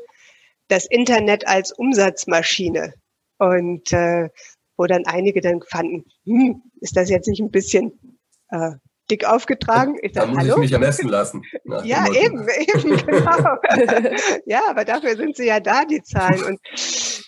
das 0.68 0.86
Internet 0.86 1.48
als 1.48 1.72
Umsatzmaschine. 1.72 2.94
Und 3.38 3.92
äh, 3.92 4.28
wo 4.76 4.86
dann 4.86 5.04
einige 5.06 5.40
dann 5.40 5.62
fanden, 5.62 6.04
hm, 6.24 6.62
ist 6.80 6.96
das 6.96 7.10
jetzt 7.10 7.28
nicht 7.28 7.40
ein 7.40 7.50
bisschen 7.50 8.16
äh, 8.50 8.72
dick 9.10 9.24
aufgetragen? 9.24 9.98
Ich 10.02 10.12
da 10.12 10.26
muss 10.26 10.38
Hallo? 10.38 10.54
ich 10.54 10.60
mich 10.60 10.72
ermessen 10.72 11.08
lassen. 11.08 11.42
Ja, 11.84 12.06
eben, 12.12 12.46
eben, 12.58 12.96
genau. 13.06 13.56
ja, 14.46 14.62
aber 14.68 14.84
dafür 14.84 15.16
sind 15.16 15.36
sie 15.36 15.46
ja 15.46 15.60
da, 15.60 15.84
die 15.84 16.02
Zahlen. 16.02 16.42
Und, 16.44 16.60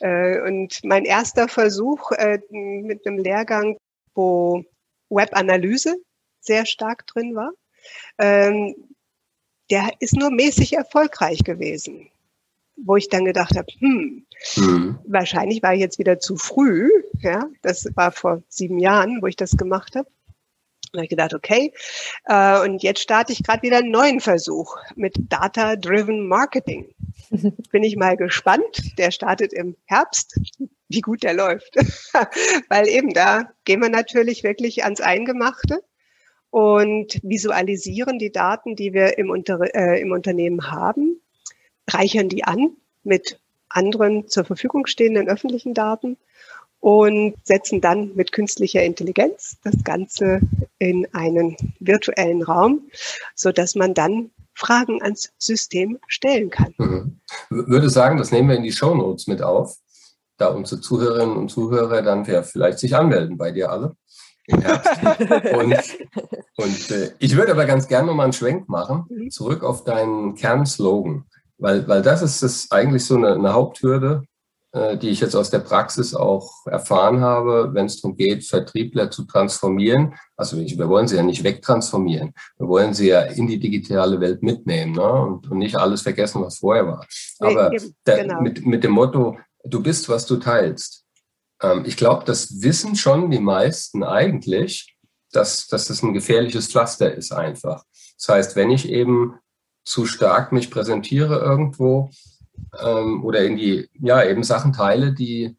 äh, 0.00 0.40
und 0.40 0.80
mein 0.84 1.04
erster 1.04 1.48
Versuch 1.48 2.12
äh, 2.12 2.38
mit 2.50 3.06
einem 3.06 3.18
Lehrgang, 3.18 3.76
wo 4.14 4.64
Webanalyse 5.10 5.96
sehr 6.40 6.66
stark 6.66 7.06
drin 7.06 7.34
war, 7.34 7.52
ähm, 8.18 8.74
der 9.70 9.90
ist 10.00 10.14
nur 10.14 10.30
mäßig 10.30 10.74
erfolgreich 10.74 11.44
gewesen 11.44 12.10
wo 12.76 12.96
ich 12.96 13.08
dann 13.08 13.24
gedacht 13.24 13.56
habe, 13.56 13.66
hm, 13.78 14.26
mhm. 14.56 14.98
wahrscheinlich 15.06 15.62
war 15.62 15.74
ich 15.74 15.80
jetzt 15.80 15.98
wieder 15.98 16.18
zu 16.18 16.36
früh. 16.36 16.90
Ja, 17.20 17.48
das 17.62 17.88
war 17.94 18.12
vor 18.12 18.42
sieben 18.48 18.78
Jahren, 18.78 19.22
wo 19.22 19.26
ich 19.26 19.36
das 19.36 19.56
gemacht 19.56 19.96
habe. 19.96 20.08
Und 20.92 21.02
ich 21.02 21.10
gedacht, 21.10 21.34
okay, 21.34 21.72
äh, 22.24 22.60
und 22.60 22.82
jetzt 22.82 23.00
starte 23.00 23.32
ich 23.32 23.42
gerade 23.42 23.62
wieder 23.62 23.78
einen 23.78 23.90
neuen 23.90 24.20
Versuch 24.20 24.76
mit 24.94 25.14
Data-Driven 25.18 26.26
Marketing. 26.26 26.94
Bin 27.70 27.82
ich 27.82 27.96
mal 27.96 28.16
gespannt. 28.16 28.96
Der 28.96 29.10
startet 29.10 29.52
im 29.52 29.76
Herbst, 29.84 30.38
wie 30.88 31.00
gut 31.00 31.22
der 31.22 31.34
läuft. 31.34 31.74
Weil 32.68 32.88
eben 32.88 33.12
da 33.12 33.50
gehen 33.64 33.82
wir 33.82 33.90
natürlich 33.90 34.42
wirklich 34.44 34.84
ans 34.84 35.00
Eingemachte 35.00 35.82
und 36.50 37.20
visualisieren 37.22 38.18
die 38.18 38.32
Daten, 38.32 38.76
die 38.76 38.94
wir 38.94 39.18
im, 39.18 39.28
Unter 39.28 39.58
äh, 39.74 40.00
im 40.00 40.12
Unternehmen 40.12 40.70
haben 40.70 41.20
reichern 41.88 42.28
die 42.28 42.44
an 42.44 42.76
mit 43.04 43.38
anderen 43.68 44.28
zur 44.28 44.44
Verfügung 44.44 44.86
stehenden 44.86 45.28
öffentlichen 45.28 45.74
Daten 45.74 46.16
und 46.80 47.34
setzen 47.42 47.80
dann 47.80 48.14
mit 48.14 48.32
künstlicher 48.32 48.82
Intelligenz 48.82 49.56
das 49.64 49.82
Ganze 49.82 50.40
in 50.78 51.06
einen 51.12 51.56
virtuellen 51.80 52.42
Raum, 52.42 52.88
so 53.34 53.50
dass 53.52 53.74
man 53.74 53.94
dann 53.94 54.30
Fragen 54.54 55.02
ans 55.02 55.32
System 55.38 55.98
stellen 56.06 56.50
kann. 56.50 56.74
Mhm. 56.78 57.20
Würde 57.50 57.90
sagen, 57.90 58.16
das 58.16 58.30
nehmen 58.30 58.48
wir 58.48 58.56
in 58.56 58.62
die 58.62 58.72
Show 58.72 58.94
Notes 58.94 59.26
mit 59.26 59.42
auf, 59.42 59.76
da 60.38 60.48
unsere 60.48 60.80
Zuhörerinnen 60.80 61.36
und 61.36 61.50
Zuhörer 61.50 62.02
dann 62.02 62.24
vielleicht 62.24 62.78
sich 62.78 62.94
anmelden 62.94 63.36
bei 63.36 63.50
dir 63.50 63.70
alle 63.70 63.96
im 64.46 64.60
Herbst. 64.60 65.02
und, 65.54 65.76
und 66.56 66.90
äh, 66.90 67.12
ich 67.18 67.36
würde 67.36 67.52
aber 67.52 67.66
ganz 67.66 67.88
gerne 67.88 68.06
nochmal 68.06 68.24
einen 68.24 68.32
Schwenk 68.32 68.68
machen, 68.68 69.06
mhm. 69.08 69.30
zurück 69.30 69.62
auf 69.62 69.84
deinen 69.84 70.34
Kernslogan. 70.34 71.24
Weil, 71.58 71.86
weil 71.88 72.02
das 72.02 72.22
ist 72.22 72.42
das 72.42 72.70
eigentlich 72.70 73.04
so 73.04 73.16
eine, 73.16 73.34
eine 73.34 73.52
Haupthürde, 73.52 74.22
äh, 74.72 74.98
die 74.98 75.08
ich 75.08 75.20
jetzt 75.20 75.34
aus 75.34 75.48
der 75.48 75.60
Praxis 75.60 76.14
auch 76.14 76.66
erfahren 76.66 77.20
habe, 77.20 77.70
wenn 77.72 77.86
es 77.86 78.00
darum 78.00 78.16
geht, 78.16 78.44
Vertriebler 78.44 79.10
zu 79.10 79.24
transformieren. 79.24 80.14
Also 80.36 80.58
wir 80.58 80.88
wollen 80.88 81.08
sie 81.08 81.16
ja 81.16 81.22
nicht 81.22 81.44
wegtransformieren. 81.44 82.34
Wir 82.58 82.68
wollen 82.68 82.92
sie 82.92 83.08
ja 83.08 83.22
in 83.22 83.46
die 83.46 83.58
digitale 83.58 84.20
Welt 84.20 84.42
mitnehmen 84.42 84.92
ne? 84.92 85.12
und, 85.12 85.50
und 85.50 85.58
nicht 85.58 85.76
alles 85.76 86.02
vergessen, 86.02 86.42
was 86.42 86.58
vorher 86.58 86.86
war. 86.86 87.06
Aber 87.38 87.70
nee, 87.70 87.80
der, 88.04 88.24
genau. 88.24 88.40
mit, 88.42 88.66
mit 88.66 88.84
dem 88.84 88.92
Motto, 88.92 89.38
du 89.64 89.82
bist, 89.82 90.08
was 90.08 90.26
du 90.26 90.36
teilst. 90.36 91.04
Ähm, 91.62 91.84
ich 91.86 91.96
glaube, 91.96 92.24
das 92.26 92.60
wissen 92.60 92.96
schon 92.96 93.30
die 93.30 93.40
meisten 93.40 94.02
eigentlich, 94.02 94.94
dass, 95.32 95.66
dass 95.68 95.86
das 95.86 96.02
ein 96.02 96.12
gefährliches 96.12 96.68
Pflaster 96.68 97.14
ist 97.14 97.32
einfach. 97.32 97.82
Das 98.18 98.28
heißt, 98.28 98.56
wenn 98.56 98.70
ich 98.70 98.88
eben 98.88 99.38
zu 99.86 100.04
stark 100.04 100.52
mich 100.52 100.70
präsentiere 100.70 101.38
irgendwo 101.38 102.10
ähm, 102.78 103.24
oder 103.24 103.44
in 103.44 103.56
die, 103.56 103.88
ja, 103.94 104.22
eben 104.24 104.42
Sachen 104.42 104.72
teile, 104.72 105.12
die, 105.12 105.56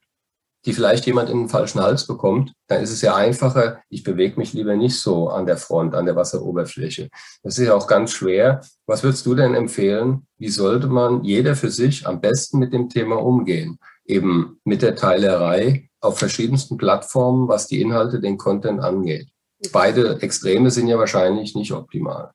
die 0.65 0.73
vielleicht 0.73 1.05
jemand 1.05 1.29
in 1.29 1.39
den 1.39 1.49
falschen 1.49 1.79
Hals 1.79 2.05
bekommt, 2.05 2.53
dann 2.67 2.83
ist 2.83 2.91
es 2.91 3.01
ja 3.01 3.15
einfacher, 3.15 3.79
ich 3.89 4.03
bewege 4.03 4.37
mich 4.37 4.51
lieber 4.51 4.75
nicht 4.75 4.99
so 4.99 5.29
an 5.29 5.45
der 5.45 5.55
Front, 5.55 5.95
an 5.95 6.05
der 6.05 6.17
Wasseroberfläche. 6.17 7.09
Das 7.41 7.57
ist 7.57 7.67
ja 7.67 7.73
auch 7.73 7.87
ganz 7.87 8.11
schwer. 8.11 8.61
Was 8.85 9.01
würdest 9.01 9.25
du 9.25 9.33
denn 9.33 9.55
empfehlen? 9.55 10.27
Wie 10.37 10.49
sollte 10.49 10.87
man 10.87 11.23
jeder 11.23 11.55
für 11.55 11.71
sich 11.71 12.05
am 12.05 12.19
besten 12.19 12.59
mit 12.59 12.73
dem 12.73 12.89
Thema 12.89 13.15
umgehen? 13.15 13.79
Eben 14.05 14.59
mit 14.65 14.81
der 14.81 14.95
Teilerei 14.95 15.89
auf 16.01 16.19
verschiedensten 16.19 16.75
Plattformen, 16.77 17.47
was 17.47 17.67
die 17.67 17.81
Inhalte, 17.81 18.19
den 18.19 18.37
Content 18.37 18.81
angeht. 18.81 19.29
Beide 19.71 20.21
Extreme 20.21 20.69
sind 20.69 20.87
ja 20.87 20.99
wahrscheinlich 20.99 21.55
nicht 21.55 21.71
optimal. 21.71 22.31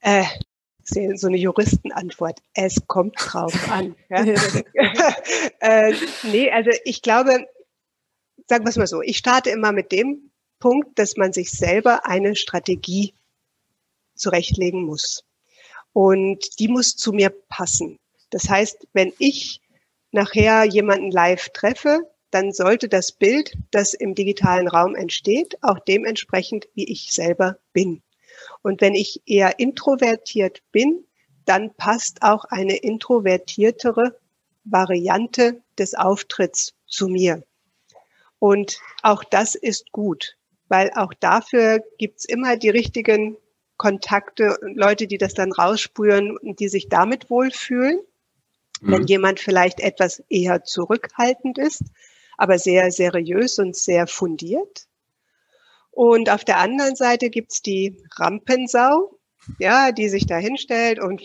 Äh, 0.00 0.24
so 0.88 1.26
eine 1.26 1.36
Juristenantwort. 1.36 2.40
Es 2.54 2.86
kommt 2.86 3.14
drauf 3.18 3.70
an. 3.70 3.94
Ja? 4.08 4.24
äh, 5.60 5.94
nee, 6.24 6.50
also 6.50 6.70
ich 6.84 7.02
glaube, 7.02 7.46
sagen 8.46 8.64
wir 8.64 8.70
es 8.70 8.76
mal 8.76 8.86
so, 8.86 9.02
ich 9.02 9.18
starte 9.18 9.50
immer 9.50 9.72
mit 9.72 9.92
dem 9.92 10.30
Punkt, 10.58 10.98
dass 10.98 11.16
man 11.16 11.32
sich 11.32 11.50
selber 11.50 12.06
eine 12.06 12.34
Strategie 12.36 13.14
zurechtlegen 14.14 14.84
muss. 14.84 15.24
Und 15.92 16.58
die 16.58 16.68
muss 16.68 16.96
zu 16.96 17.12
mir 17.12 17.30
passen. 17.30 17.98
Das 18.30 18.48
heißt, 18.48 18.88
wenn 18.92 19.12
ich 19.18 19.60
nachher 20.10 20.64
jemanden 20.64 21.10
live 21.10 21.50
treffe, 21.50 22.00
dann 22.30 22.52
sollte 22.52 22.88
das 22.88 23.12
Bild, 23.12 23.56
das 23.70 23.94
im 23.94 24.14
digitalen 24.14 24.68
Raum 24.68 24.94
entsteht, 24.94 25.56
auch 25.62 25.78
dementsprechend, 25.78 26.68
wie 26.74 26.84
ich 26.90 27.12
selber 27.12 27.58
bin. 27.72 28.02
Und 28.68 28.82
wenn 28.82 28.94
ich 28.94 29.22
eher 29.24 29.58
introvertiert 29.58 30.62
bin, 30.72 31.02
dann 31.46 31.72
passt 31.72 32.20
auch 32.20 32.44
eine 32.44 32.76
introvertiertere 32.76 34.20
Variante 34.64 35.62
des 35.78 35.94
Auftritts 35.94 36.74
zu 36.86 37.08
mir. 37.08 37.42
Und 38.38 38.78
auch 39.02 39.24
das 39.24 39.54
ist 39.54 39.90
gut, 39.90 40.36
weil 40.68 40.90
auch 40.96 41.14
dafür 41.14 41.82
gibt's 41.96 42.26
immer 42.26 42.58
die 42.58 42.68
richtigen 42.68 43.38
Kontakte, 43.78 44.58
Leute, 44.60 45.06
die 45.06 45.16
das 45.16 45.32
dann 45.32 45.52
rausspüren 45.52 46.36
und 46.36 46.60
die 46.60 46.68
sich 46.68 46.90
damit 46.90 47.30
wohlfühlen. 47.30 47.98
Mhm. 48.82 48.92
Wenn 48.92 49.06
jemand 49.06 49.40
vielleicht 49.40 49.80
etwas 49.80 50.22
eher 50.28 50.62
zurückhaltend 50.64 51.56
ist, 51.56 51.84
aber 52.36 52.58
sehr 52.58 52.92
seriös 52.92 53.58
und 53.58 53.74
sehr 53.76 54.06
fundiert, 54.06 54.87
und 55.98 56.30
auf 56.30 56.44
der 56.44 56.58
anderen 56.58 56.94
Seite 56.94 57.28
gibt's 57.28 57.60
die 57.60 58.00
Rampensau, 58.18 59.18
ja, 59.58 59.90
die 59.90 60.08
sich 60.08 60.26
da 60.26 60.36
hinstellt 60.36 61.00
und 61.00 61.20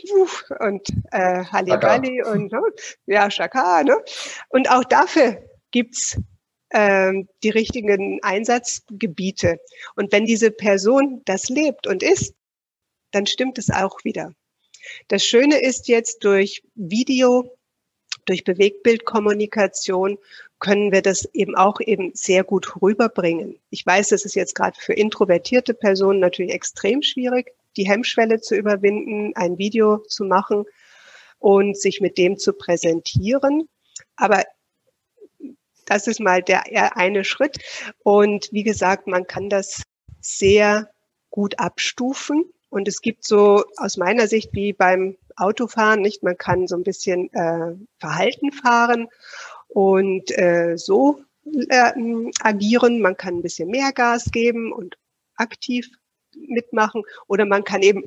und 0.59 0.89
äh, 1.11 1.45
Halligalli 1.45 2.23
und 2.23 2.51
ne, 2.51 2.59
ja, 3.05 3.29
Schaka, 3.29 3.83
ne? 3.83 3.95
Und 4.49 4.71
auch 4.71 4.83
dafür 4.83 5.47
gibt's 5.69 6.17
ähm, 6.71 7.29
die 7.43 7.51
richtigen 7.51 8.17
Einsatzgebiete. 8.23 9.59
Und 9.95 10.11
wenn 10.11 10.25
diese 10.25 10.49
Person 10.49 11.21
das 11.25 11.49
lebt 11.49 11.85
und 11.85 12.01
ist, 12.01 12.33
dann 13.11 13.27
stimmt 13.27 13.59
es 13.59 13.69
auch 13.69 14.03
wieder. 14.03 14.33
Das 15.07 15.23
Schöne 15.23 15.61
ist 15.61 15.87
jetzt 15.87 16.23
durch 16.23 16.63
Video, 16.73 17.55
durch 18.25 18.43
Bewegtbildkommunikation 18.43 20.17
können 20.63 20.93
wir 20.93 21.01
das 21.01 21.27
eben 21.33 21.55
auch 21.57 21.81
eben 21.81 22.11
sehr 22.13 22.45
gut 22.45 22.81
rüberbringen. 22.81 23.59
Ich 23.69 23.85
weiß, 23.85 24.09
das 24.09 24.23
ist 24.23 24.33
jetzt 24.33 24.55
gerade 24.55 24.79
für 24.79 24.93
introvertierte 24.93 25.73
Personen 25.73 26.21
natürlich 26.21 26.53
extrem 26.53 27.03
schwierig, 27.03 27.53
die 27.75 27.85
Hemmschwelle 27.87 28.39
zu 28.39 28.55
überwinden, 28.55 29.33
ein 29.35 29.57
Video 29.57 29.97
zu 30.07 30.23
machen 30.23 30.63
und 31.39 31.77
sich 31.77 31.99
mit 31.99 32.17
dem 32.17 32.37
zu 32.37 32.53
präsentieren. 32.53 33.67
Aber 34.15 34.43
das 35.85 36.07
ist 36.07 36.21
mal 36.21 36.41
der 36.41 36.63
eine 36.95 37.25
Schritt. 37.25 37.57
Und 38.01 38.47
wie 38.53 38.63
gesagt, 38.63 39.05
man 39.05 39.27
kann 39.27 39.49
das 39.49 39.83
sehr 40.21 40.89
gut 41.29 41.59
abstufen. 41.59 42.45
Und 42.69 42.87
es 42.87 43.01
gibt 43.01 43.25
so 43.25 43.65
aus 43.75 43.97
meiner 43.97 44.27
Sicht 44.27 44.53
wie 44.53 44.71
beim 44.71 45.17
Autofahren, 45.35 46.01
nicht? 46.01 46.23
Man 46.23 46.37
kann 46.37 46.67
so 46.67 46.77
ein 46.77 46.83
bisschen 46.83 47.31
äh, 47.33 47.75
Verhalten 47.99 48.53
fahren 48.53 49.09
und 49.73 50.37
äh, 50.37 50.77
so 50.77 51.21
äh, 51.69 51.91
agieren. 52.41 53.01
Man 53.01 53.17
kann 53.17 53.35
ein 53.35 53.41
bisschen 53.41 53.69
mehr 53.69 53.91
Gas 53.91 54.31
geben 54.31 54.71
und 54.71 54.97
aktiv 55.35 55.89
mitmachen 56.35 57.03
oder 57.27 57.45
man 57.45 57.63
kann 57.63 57.81
eben 57.81 58.03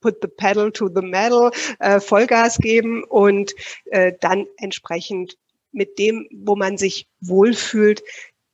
put 0.00 0.16
the 0.22 0.28
pedal 0.28 0.72
to 0.72 0.88
the 0.88 1.02
metal, 1.02 1.50
äh, 1.78 2.00
Vollgas 2.00 2.58
geben 2.58 3.04
und 3.04 3.54
äh, 3.86 4.12
dann 4.20 4.46
entsprechend 4.56 5.36
mit 5.72 5.98
dem, 5.98 6.26
wo 6.32 6.56
man 6.56 6.78
sich 6.78 7.06
wohlfühlt, 7.20 8.02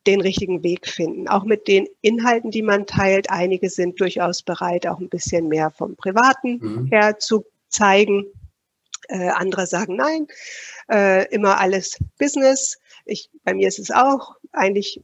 den 0.05 0.21
richtigen 0.21 0.63
Weg 0.63 0.87
finden. 0.87 1.27
Auch 1.27 1.43
mit 1.43 1.67
den 1.67 1.87
Inhalten, 2.01 2.49
die 2.49 2.61
man 2.61 2.85
teilt. 2.85 3.29
Einige 3.29 3.69
sind 3.69 3.99
durchaus 3.99 4.41
bereit, 4.41 4.87
auch 4.87 4.99
ein 4.99 5.09
bisschen 5.09 5.49
mehr 5.49 5.69
vom 5.71 5.97
Privaten 5.97 6.59
mhm. 6.59 6.87
her 6.87 7.19
zu 7.19 7.45
zeigen. 7.67 8.25
Äh, 9.07 9.29
andere 9.29 9.67
sagen 9.67 9.95
nein, 9.95 10.27
äh, 10.91 11.27
immer 11.33 11.59
alles 11.59 11.97
Business. 12.17 12.77
Ich, 13.05 13.29
bei 13.43 13.53
mir 13.53 13.67
ist 13.67 13.79
es 13.79 13.91
auch 13.91 14.35
eigentlich 14.51 15.01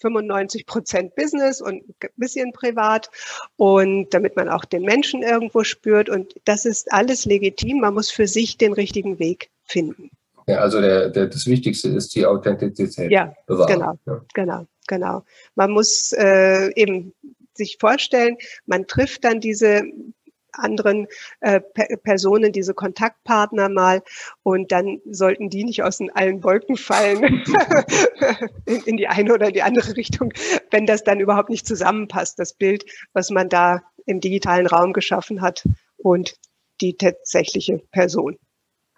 95 0.00 0.66
Prozent 0.66 1.14
Business 1.14 1.60
und 1.60 1.82
ein 2.02 2.10
bisschen 2.16 2.52
privat 2.52 3.10
und 3.56 4.12
damit 4.14 4.36
man 4.36 4.48
auch 4.48 4.64
den 4.64 4.82
Menschen 4.82 5.22
irgendwo 5.22 5.64
spürt 5.64 6.08
und 6.08 6.34
das 6.44 6.64
ist 6.64 6.92
alles 6.92 7.24
legitim. 7.24 7.80
Man 7.80 7.94
muss 7.94 8.10
für 8.10 8.28
sich 8.28 8.58
den 8.58 8.72
richtigen 8.72 9.18
Weg 9.18 9.50
finden. 9.64 10.10
Ja, 10.46 10.58
also 10.58 10.80
der, 10.80 11.10
der, 11.10 11.26
das 11.26 11.46
Wichtigste 11.46 11.88
ist 11.88 12.14
die 12.14 12.24
Authentizität. 12.24 13.10
Ja, 13.10 13.34
bewahren. 13.46 13.72
genau, 13.72 13.98
ja. 14.06 14.24
genau, 14.32 14.66
genau. 14.86 15.24
Man 15.56 15.72
muss 15.72 16.12
äh, 16.12 16.70
eben 16.76 17.12
sich 17.54 17.78
vorstellen, 17.80 18.36
man 18.66 18.86
trifft 18.86 19.24
dann 19.24 19.40
diese 19.40 19.82
anderen 20.58 21.06
äh, 21.40 21.60
Personen, 22.02 22.52
diese 22.52 22.74
Kontaktpartner 22.74 23.68
mal 23.68 24.02
und 24.42 24.72
dann 24.72 25.00
sollten 25.10 25.50
die 25.50 25.64
nicht 25.64 25.82
aus 25.82 26.00
allen 26.14 26.44
Wolken 26.44 26.76
fallen 26.76 27.44
in, 28.66 28.82
in 28.82 28.96
die 28.96 29.08
eine 29.08 29.32
oder 29.32 29.50
die 29.50 29.62
andere 29.62 29.96
Richtung, 29.96 30.32
wenn 30.70 30.86
das 30.86 31.04
dann 31.04 31.20
überhaupt 31.20 31.50
nicht 31.50 31.66
zusammenpasst, 31.66 32.38
das 32.38 32.52
Bild, 32.54 32.84
was 33.12 33.30
man 33.30 33.48
da 33.48 33.82
im 34.06 34.20
digitalen 34.20 34.66
Raum 34.66 34.92
geschaffen 34.92 35.40
hat 35.40 35.66
und 35.96 36.34
die 36.80 36.96
tatsächliche 36.96 37.78
Person. 37.90 38.38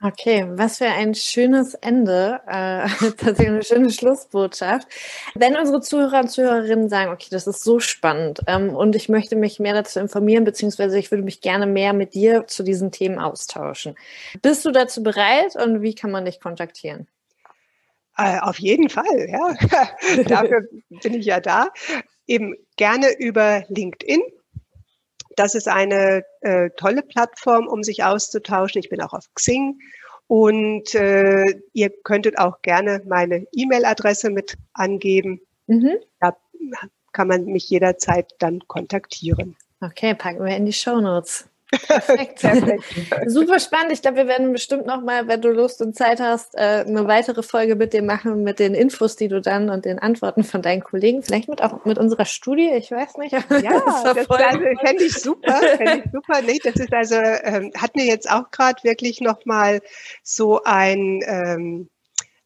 Okay, 0.01 0.47
was 0.51 0.79
für 0.79 0.87
ein 0.87 1.13
schönes 1.17 1.75
Ende, 1.75 2.41
äh, 2.47 2.89
tatsächlich 3.17 3.49
eine 3.49 3.63
schöne 3.65 3.91
Schlussbotschaft. 3.91 4.87
Wenn 5.35 5.57
unsere 5.57 5.81
Zuhörer 5.81 6.21
und 6.21 6.29
Zuhörerinnen 6.29 6.89
sagen, 6.89 7.11
okay, 7.11 7.27
das 7.33 7.49
ist 7.49 7.65
so 7.65 7.81
spannend 7.81 8.41
ähm, 8.47 8.77
und 8.77 8.95
ich 8.95 9.09
möchte 9.09 9.35
mich 9.35 9.59
mehr 9.59 9.75
dazu 9.75 9.99
informieren, 9.99 10.45
beziehungsweise 10.45 11.01
ich 11.01 11.11
würde 11.11 11.25
mich 11.25 11.41
gerne 11.41 11.67
mehr 11.67 11.95
mit 11.95 12.15
dir 12.15 12.47
zu 12.47 12.63
diesen 12.63 12.93
Themen 12.93 13.19
austauschen. 13.19 13.97
Bist 14.41 14.65
du 14.65 14.71
dazu 14.71 15.03
bereit 15.03 15.57
und 15.57 15.83
wie 15.83 15.97
kann 15.97 16.13
man 16.13 16.27
dich 16.27 16.39
kontaktieren? 16.39 17.09
Äh, 18.17 18.39
auf 18.39 18.61
jeden 18.61 18.91
Fall, 18.91 19.29
ja. 19.29 19.55
Dafür 20.29 20.63
bin 21.03 21.15
ich 21.15 21.27
ja 21.27 21.41
da. 21.41 21.71
Eben 22.29 22.55
gerne 22.77 23.19
über 23.19 23.65
LinkedIn 23.69 24.21
das 25.39 25.55
ist 25.55 25.69
eine 25.69 26.25
äh, 26.41 26.71
tolle 26.77 27.03
Plattform, 27.03 27.67
um 27.67 27.83
sich 27.83 28.05
auszutauschen. 28.05 28.81
Ich 28.81 28.89
bin 28.89 29.01
auch 29.01 29.13
auf 29.13 29.33
Xing 29.35 29.79
und 30.27 30.95
äh, 30.95 31.45
ihr 31.73 31.91
könntet 32.05 32.39
auch 32.39 32.61
gerne 32.63 33.03
meine 33.07 33.47
E-Mail-Adresse 33.53 34.31
mit 34.31 34.57
angeben. 34.75 35.41
Mhm. 35.67 35.99
Da 36.21 36.37
kann 37.13 37.29
man 37.29 37.47
mich 37.47 37.69
jederzeit 37.71 38.33
dann 38.39 38.61
kontaktieren. 38.69 39.57
Okay, 39.81 40.15
packen 40.15 40.45
wir 40.45 40.57
in 40.57 40.67
die 40.67 40.73
Show 40.73 41.01
Notes. 41.01 41.49
Perfekt. 41.71 42.41
Perfekt. 42.41 42.85
Super 43.27 43.61
spannend. 43.61 43.93
Ich 43.93 44.03
glaube, 44.03 44.19
wir 44.19 44.27
werden 44.27 44.53
bestimmt 44.53 44.87
noch 44.87 45.03
mal, 45.03 45.29
wenn 45.29 45.41
du 45.41 45.51
Lust 45.51 45.83
und 45.83 45.95
Zeit 45.95 46.21
hast, 46.21 46.55
äh, 46.55 46.85
eine 46.87 47.07
weitere 47.07 47.43
Folge 47.43 47.77
mit 47.77 47.93
dir 47.93 48.03
machen, 48.03 48.43
mit 48.43 48.59
den 48.59 48.75
Infos, 48.75 49.17
die 49.17 49.29
du 49.29 49.41
dann 49.41 49.69
und 49.69 49.85
den 49.85 49.99
Antworten 49.99 50.45
von 50.45 50.63
deinen 50.63 50.83
Kollegen, 50.83 51.23
vielleicht 51.23 51.49
mit 51.49 51.63
auch 51.63 51.85
mit 51.85 51.99
unserer 51.99 52.25
Studie, 52.25 52.71
ich 52.71 52.91
weiß 52.91 53.19
nicht. 53.19 53.33
Ja, 53.33 53.41
das, 53.49 54.03
das 54.03 54.31
also, 54.31 54.59
fände 54.81 55.05
ich 55.05 55.15
super, 55.15 55.53
fände 55.77 56.03
ich 56.05 56.13
super. 56.13 56.41
Nee, 56.43 56.59
das 56.63 56.77
ist 56.77 56.93
also, 56.93 57.17
ähm, 57.17 57.73
hat 57.77 57.97
mir 57.97 58.07
jetzt 58.07 58.31
auch 58.31 58.51
gerade 58.51 58.83
wirklich 58.83 59.21
noch 59.21 59.45
mal 59.45 59.81
so 60.23 60.63
ein 60.65 61.21
ähm, 61.27 61.91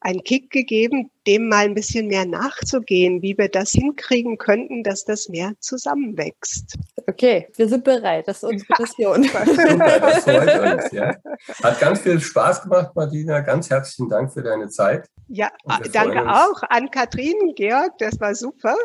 einen 0.03 0.23
Kick 0.25 0.51
gegeben, 0.51 1.11
dem 1.27 1.49
mal 1.49 1.65
ein 1.65 1.75
bisschen 1.75 2.09
mehr 2.09 2.27
nachzugehen, 2.27 3.23
wie 3.23 3.37
wir 3.37 3.49
das 3.49 3.71
hinkriegen 3.71 4.39
könnten, 4.39 4.83
dass 4.83 5.05
das 5.05 5.29
mehr 5.29 5.53
zusammenwächst. 5.61 6.77
Okay, 7.09 7.49
wir 7.57 7.69
sind 7.69 7.85
bereit. 7.85 8.29
Das 8.29 8.39
ist 8.39 8.45
unsere 8.45 8.75
Mission. 8.79 9.23
Super, 9.25 10.01
das 10.01 10.25
freut 10.25 10.75
uns. 10.75 10.93
Ja. 10.93 11.17
Hat 11.63 11.81
ganz 11.81 12.01
viel 12.01 12.21
Spaß 12.21 12.63
gemacht, 12.63 12.91
Martina. 12.95 13.41
Ganz 13.41 13.71
herzlichen 13.71 14.09
Dank 14.09 14.33
für 14.33 14.43
deine 14.43 14.69
Zeit. 14.69 15.09
Ja, 15.29 15.51
danke 15.93 16.29
auch 16.29 16.63
an 16.69 16.91
Kathrin, 16.91 17.55
Georg. 17.55 17.93
Das 17.99 18.21
war 18.21 18.35
super. 18.35 18.77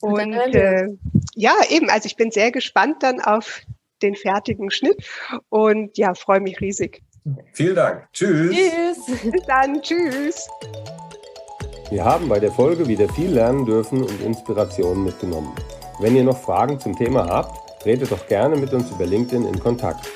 Und 0.00 0.32
äh, 0.32 0.88
ja, 1.34 1.54
eben, 1.70 1.88
also 1.88 2.06
ich 2.06 2.16
bin 2.16 2.30
sehr 2.30 2.52
gespannt 2.52 3.02
dann 3.02 3.20
auf 3.20 3.62
den 4.02 4.14
fertigen 4.14 4.70
Schnitt 4.70 5.08
und 5.48 5.96
ja, 5.96 6.14
freue 6.14 6.40
mich 6.40 6.60
riesig. 6.60 7.02
Vielen 7.52 7.74
Dank. 7.74 8.06
Tschüss. 8.12 8.54
Tschüss. 8.54 9.32
Bis 9.32 9.42
dann. 9.46 9.80
Tschüss. 9.80 10.46
Wir 11.90 12.04
haben 12.04 12.28
bei 12.28 12.38
der 12.38 12.52
Folge 12.52 12.86
wieder 12.86 13.08
viel 13.08 13.30
lernen 13.30 13.64
dürfen 13.64 14.02
und 14.02 14.20
Inspirationen 14.20 15.04
mitgenommen. 15.04 15.54
Wenn 16.00 16.16
ihr 16.16 16.24
noch 16.24 16.36
Fragen 16.36 16.78
zum 16.80 16.94
Thema 16.96 17.26
habt, 17.26 17.82
tretet 17.82 18.12
doch 18.12 18.26
gerne 18.26 18.56
mit 18.56 18.74
uns 18.74 18.90
über 18.90 19.06
LinkedIn 19.06 19.46
in 19.46 19.58
Kontakt. 19.58 20.06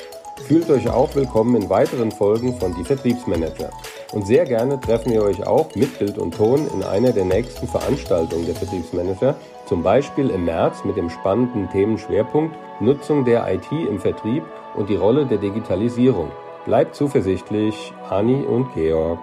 Fühlt 0.47 0.69
euch 0.71 0.89
auch 0.91 1.15
willkommen 1.15 1.61
in 1.61 1.71
weiteren 1.71 2.11
Folgen 2.11 2.59
von 2.59 2.75
Die 2.75 2.85
Vertriebsmanager. 2.85 3.71
Und 4.13 4.27
sehr 4.27 4.45
gerne 4.45 4.79
treffen 4.79 5.13
wir 5.13 5.23
euch 5.23 5.47
auch 5.47 5.75
mit 5.75 5.99
Bild 5.99 6.19
und 6.19 6.35
Ton 6.35 6.67
in 6.75 6.83
einer 6.83 7.13
der 7.13 7.25
nächsten 7.25 7.69
Veranstaltungen 7.69 8.47
der 8.47 8.55
Vertriebsmanager, 8.55 9.35
zum 9.67 9.83
Beispiel 9.83 10.31
im 10.31 10.45
März 10.45 10.85
mit 10.85 10.97
dem 10.97 11.09
spannenden 11.09 11.71
Themenschwerpunkt 11.71 12.55
Nutzung 12.81 13.25
der 13.25 13.53
IT 13.53 13.71
im 13.73 13.99
Vertrieb 13.99 14.43
und 14.77 14.89
die 14.89 14.97
Rolle 14.97 15.27
der 15.27 15.39
Digitalisierung. 15.39 16.31
Bleibt 16.69 16.95
zuversichtlich, 16.95 17.95
Anni 18.11 18.45
und 18.45 18.75
Georg. 18.75 19.21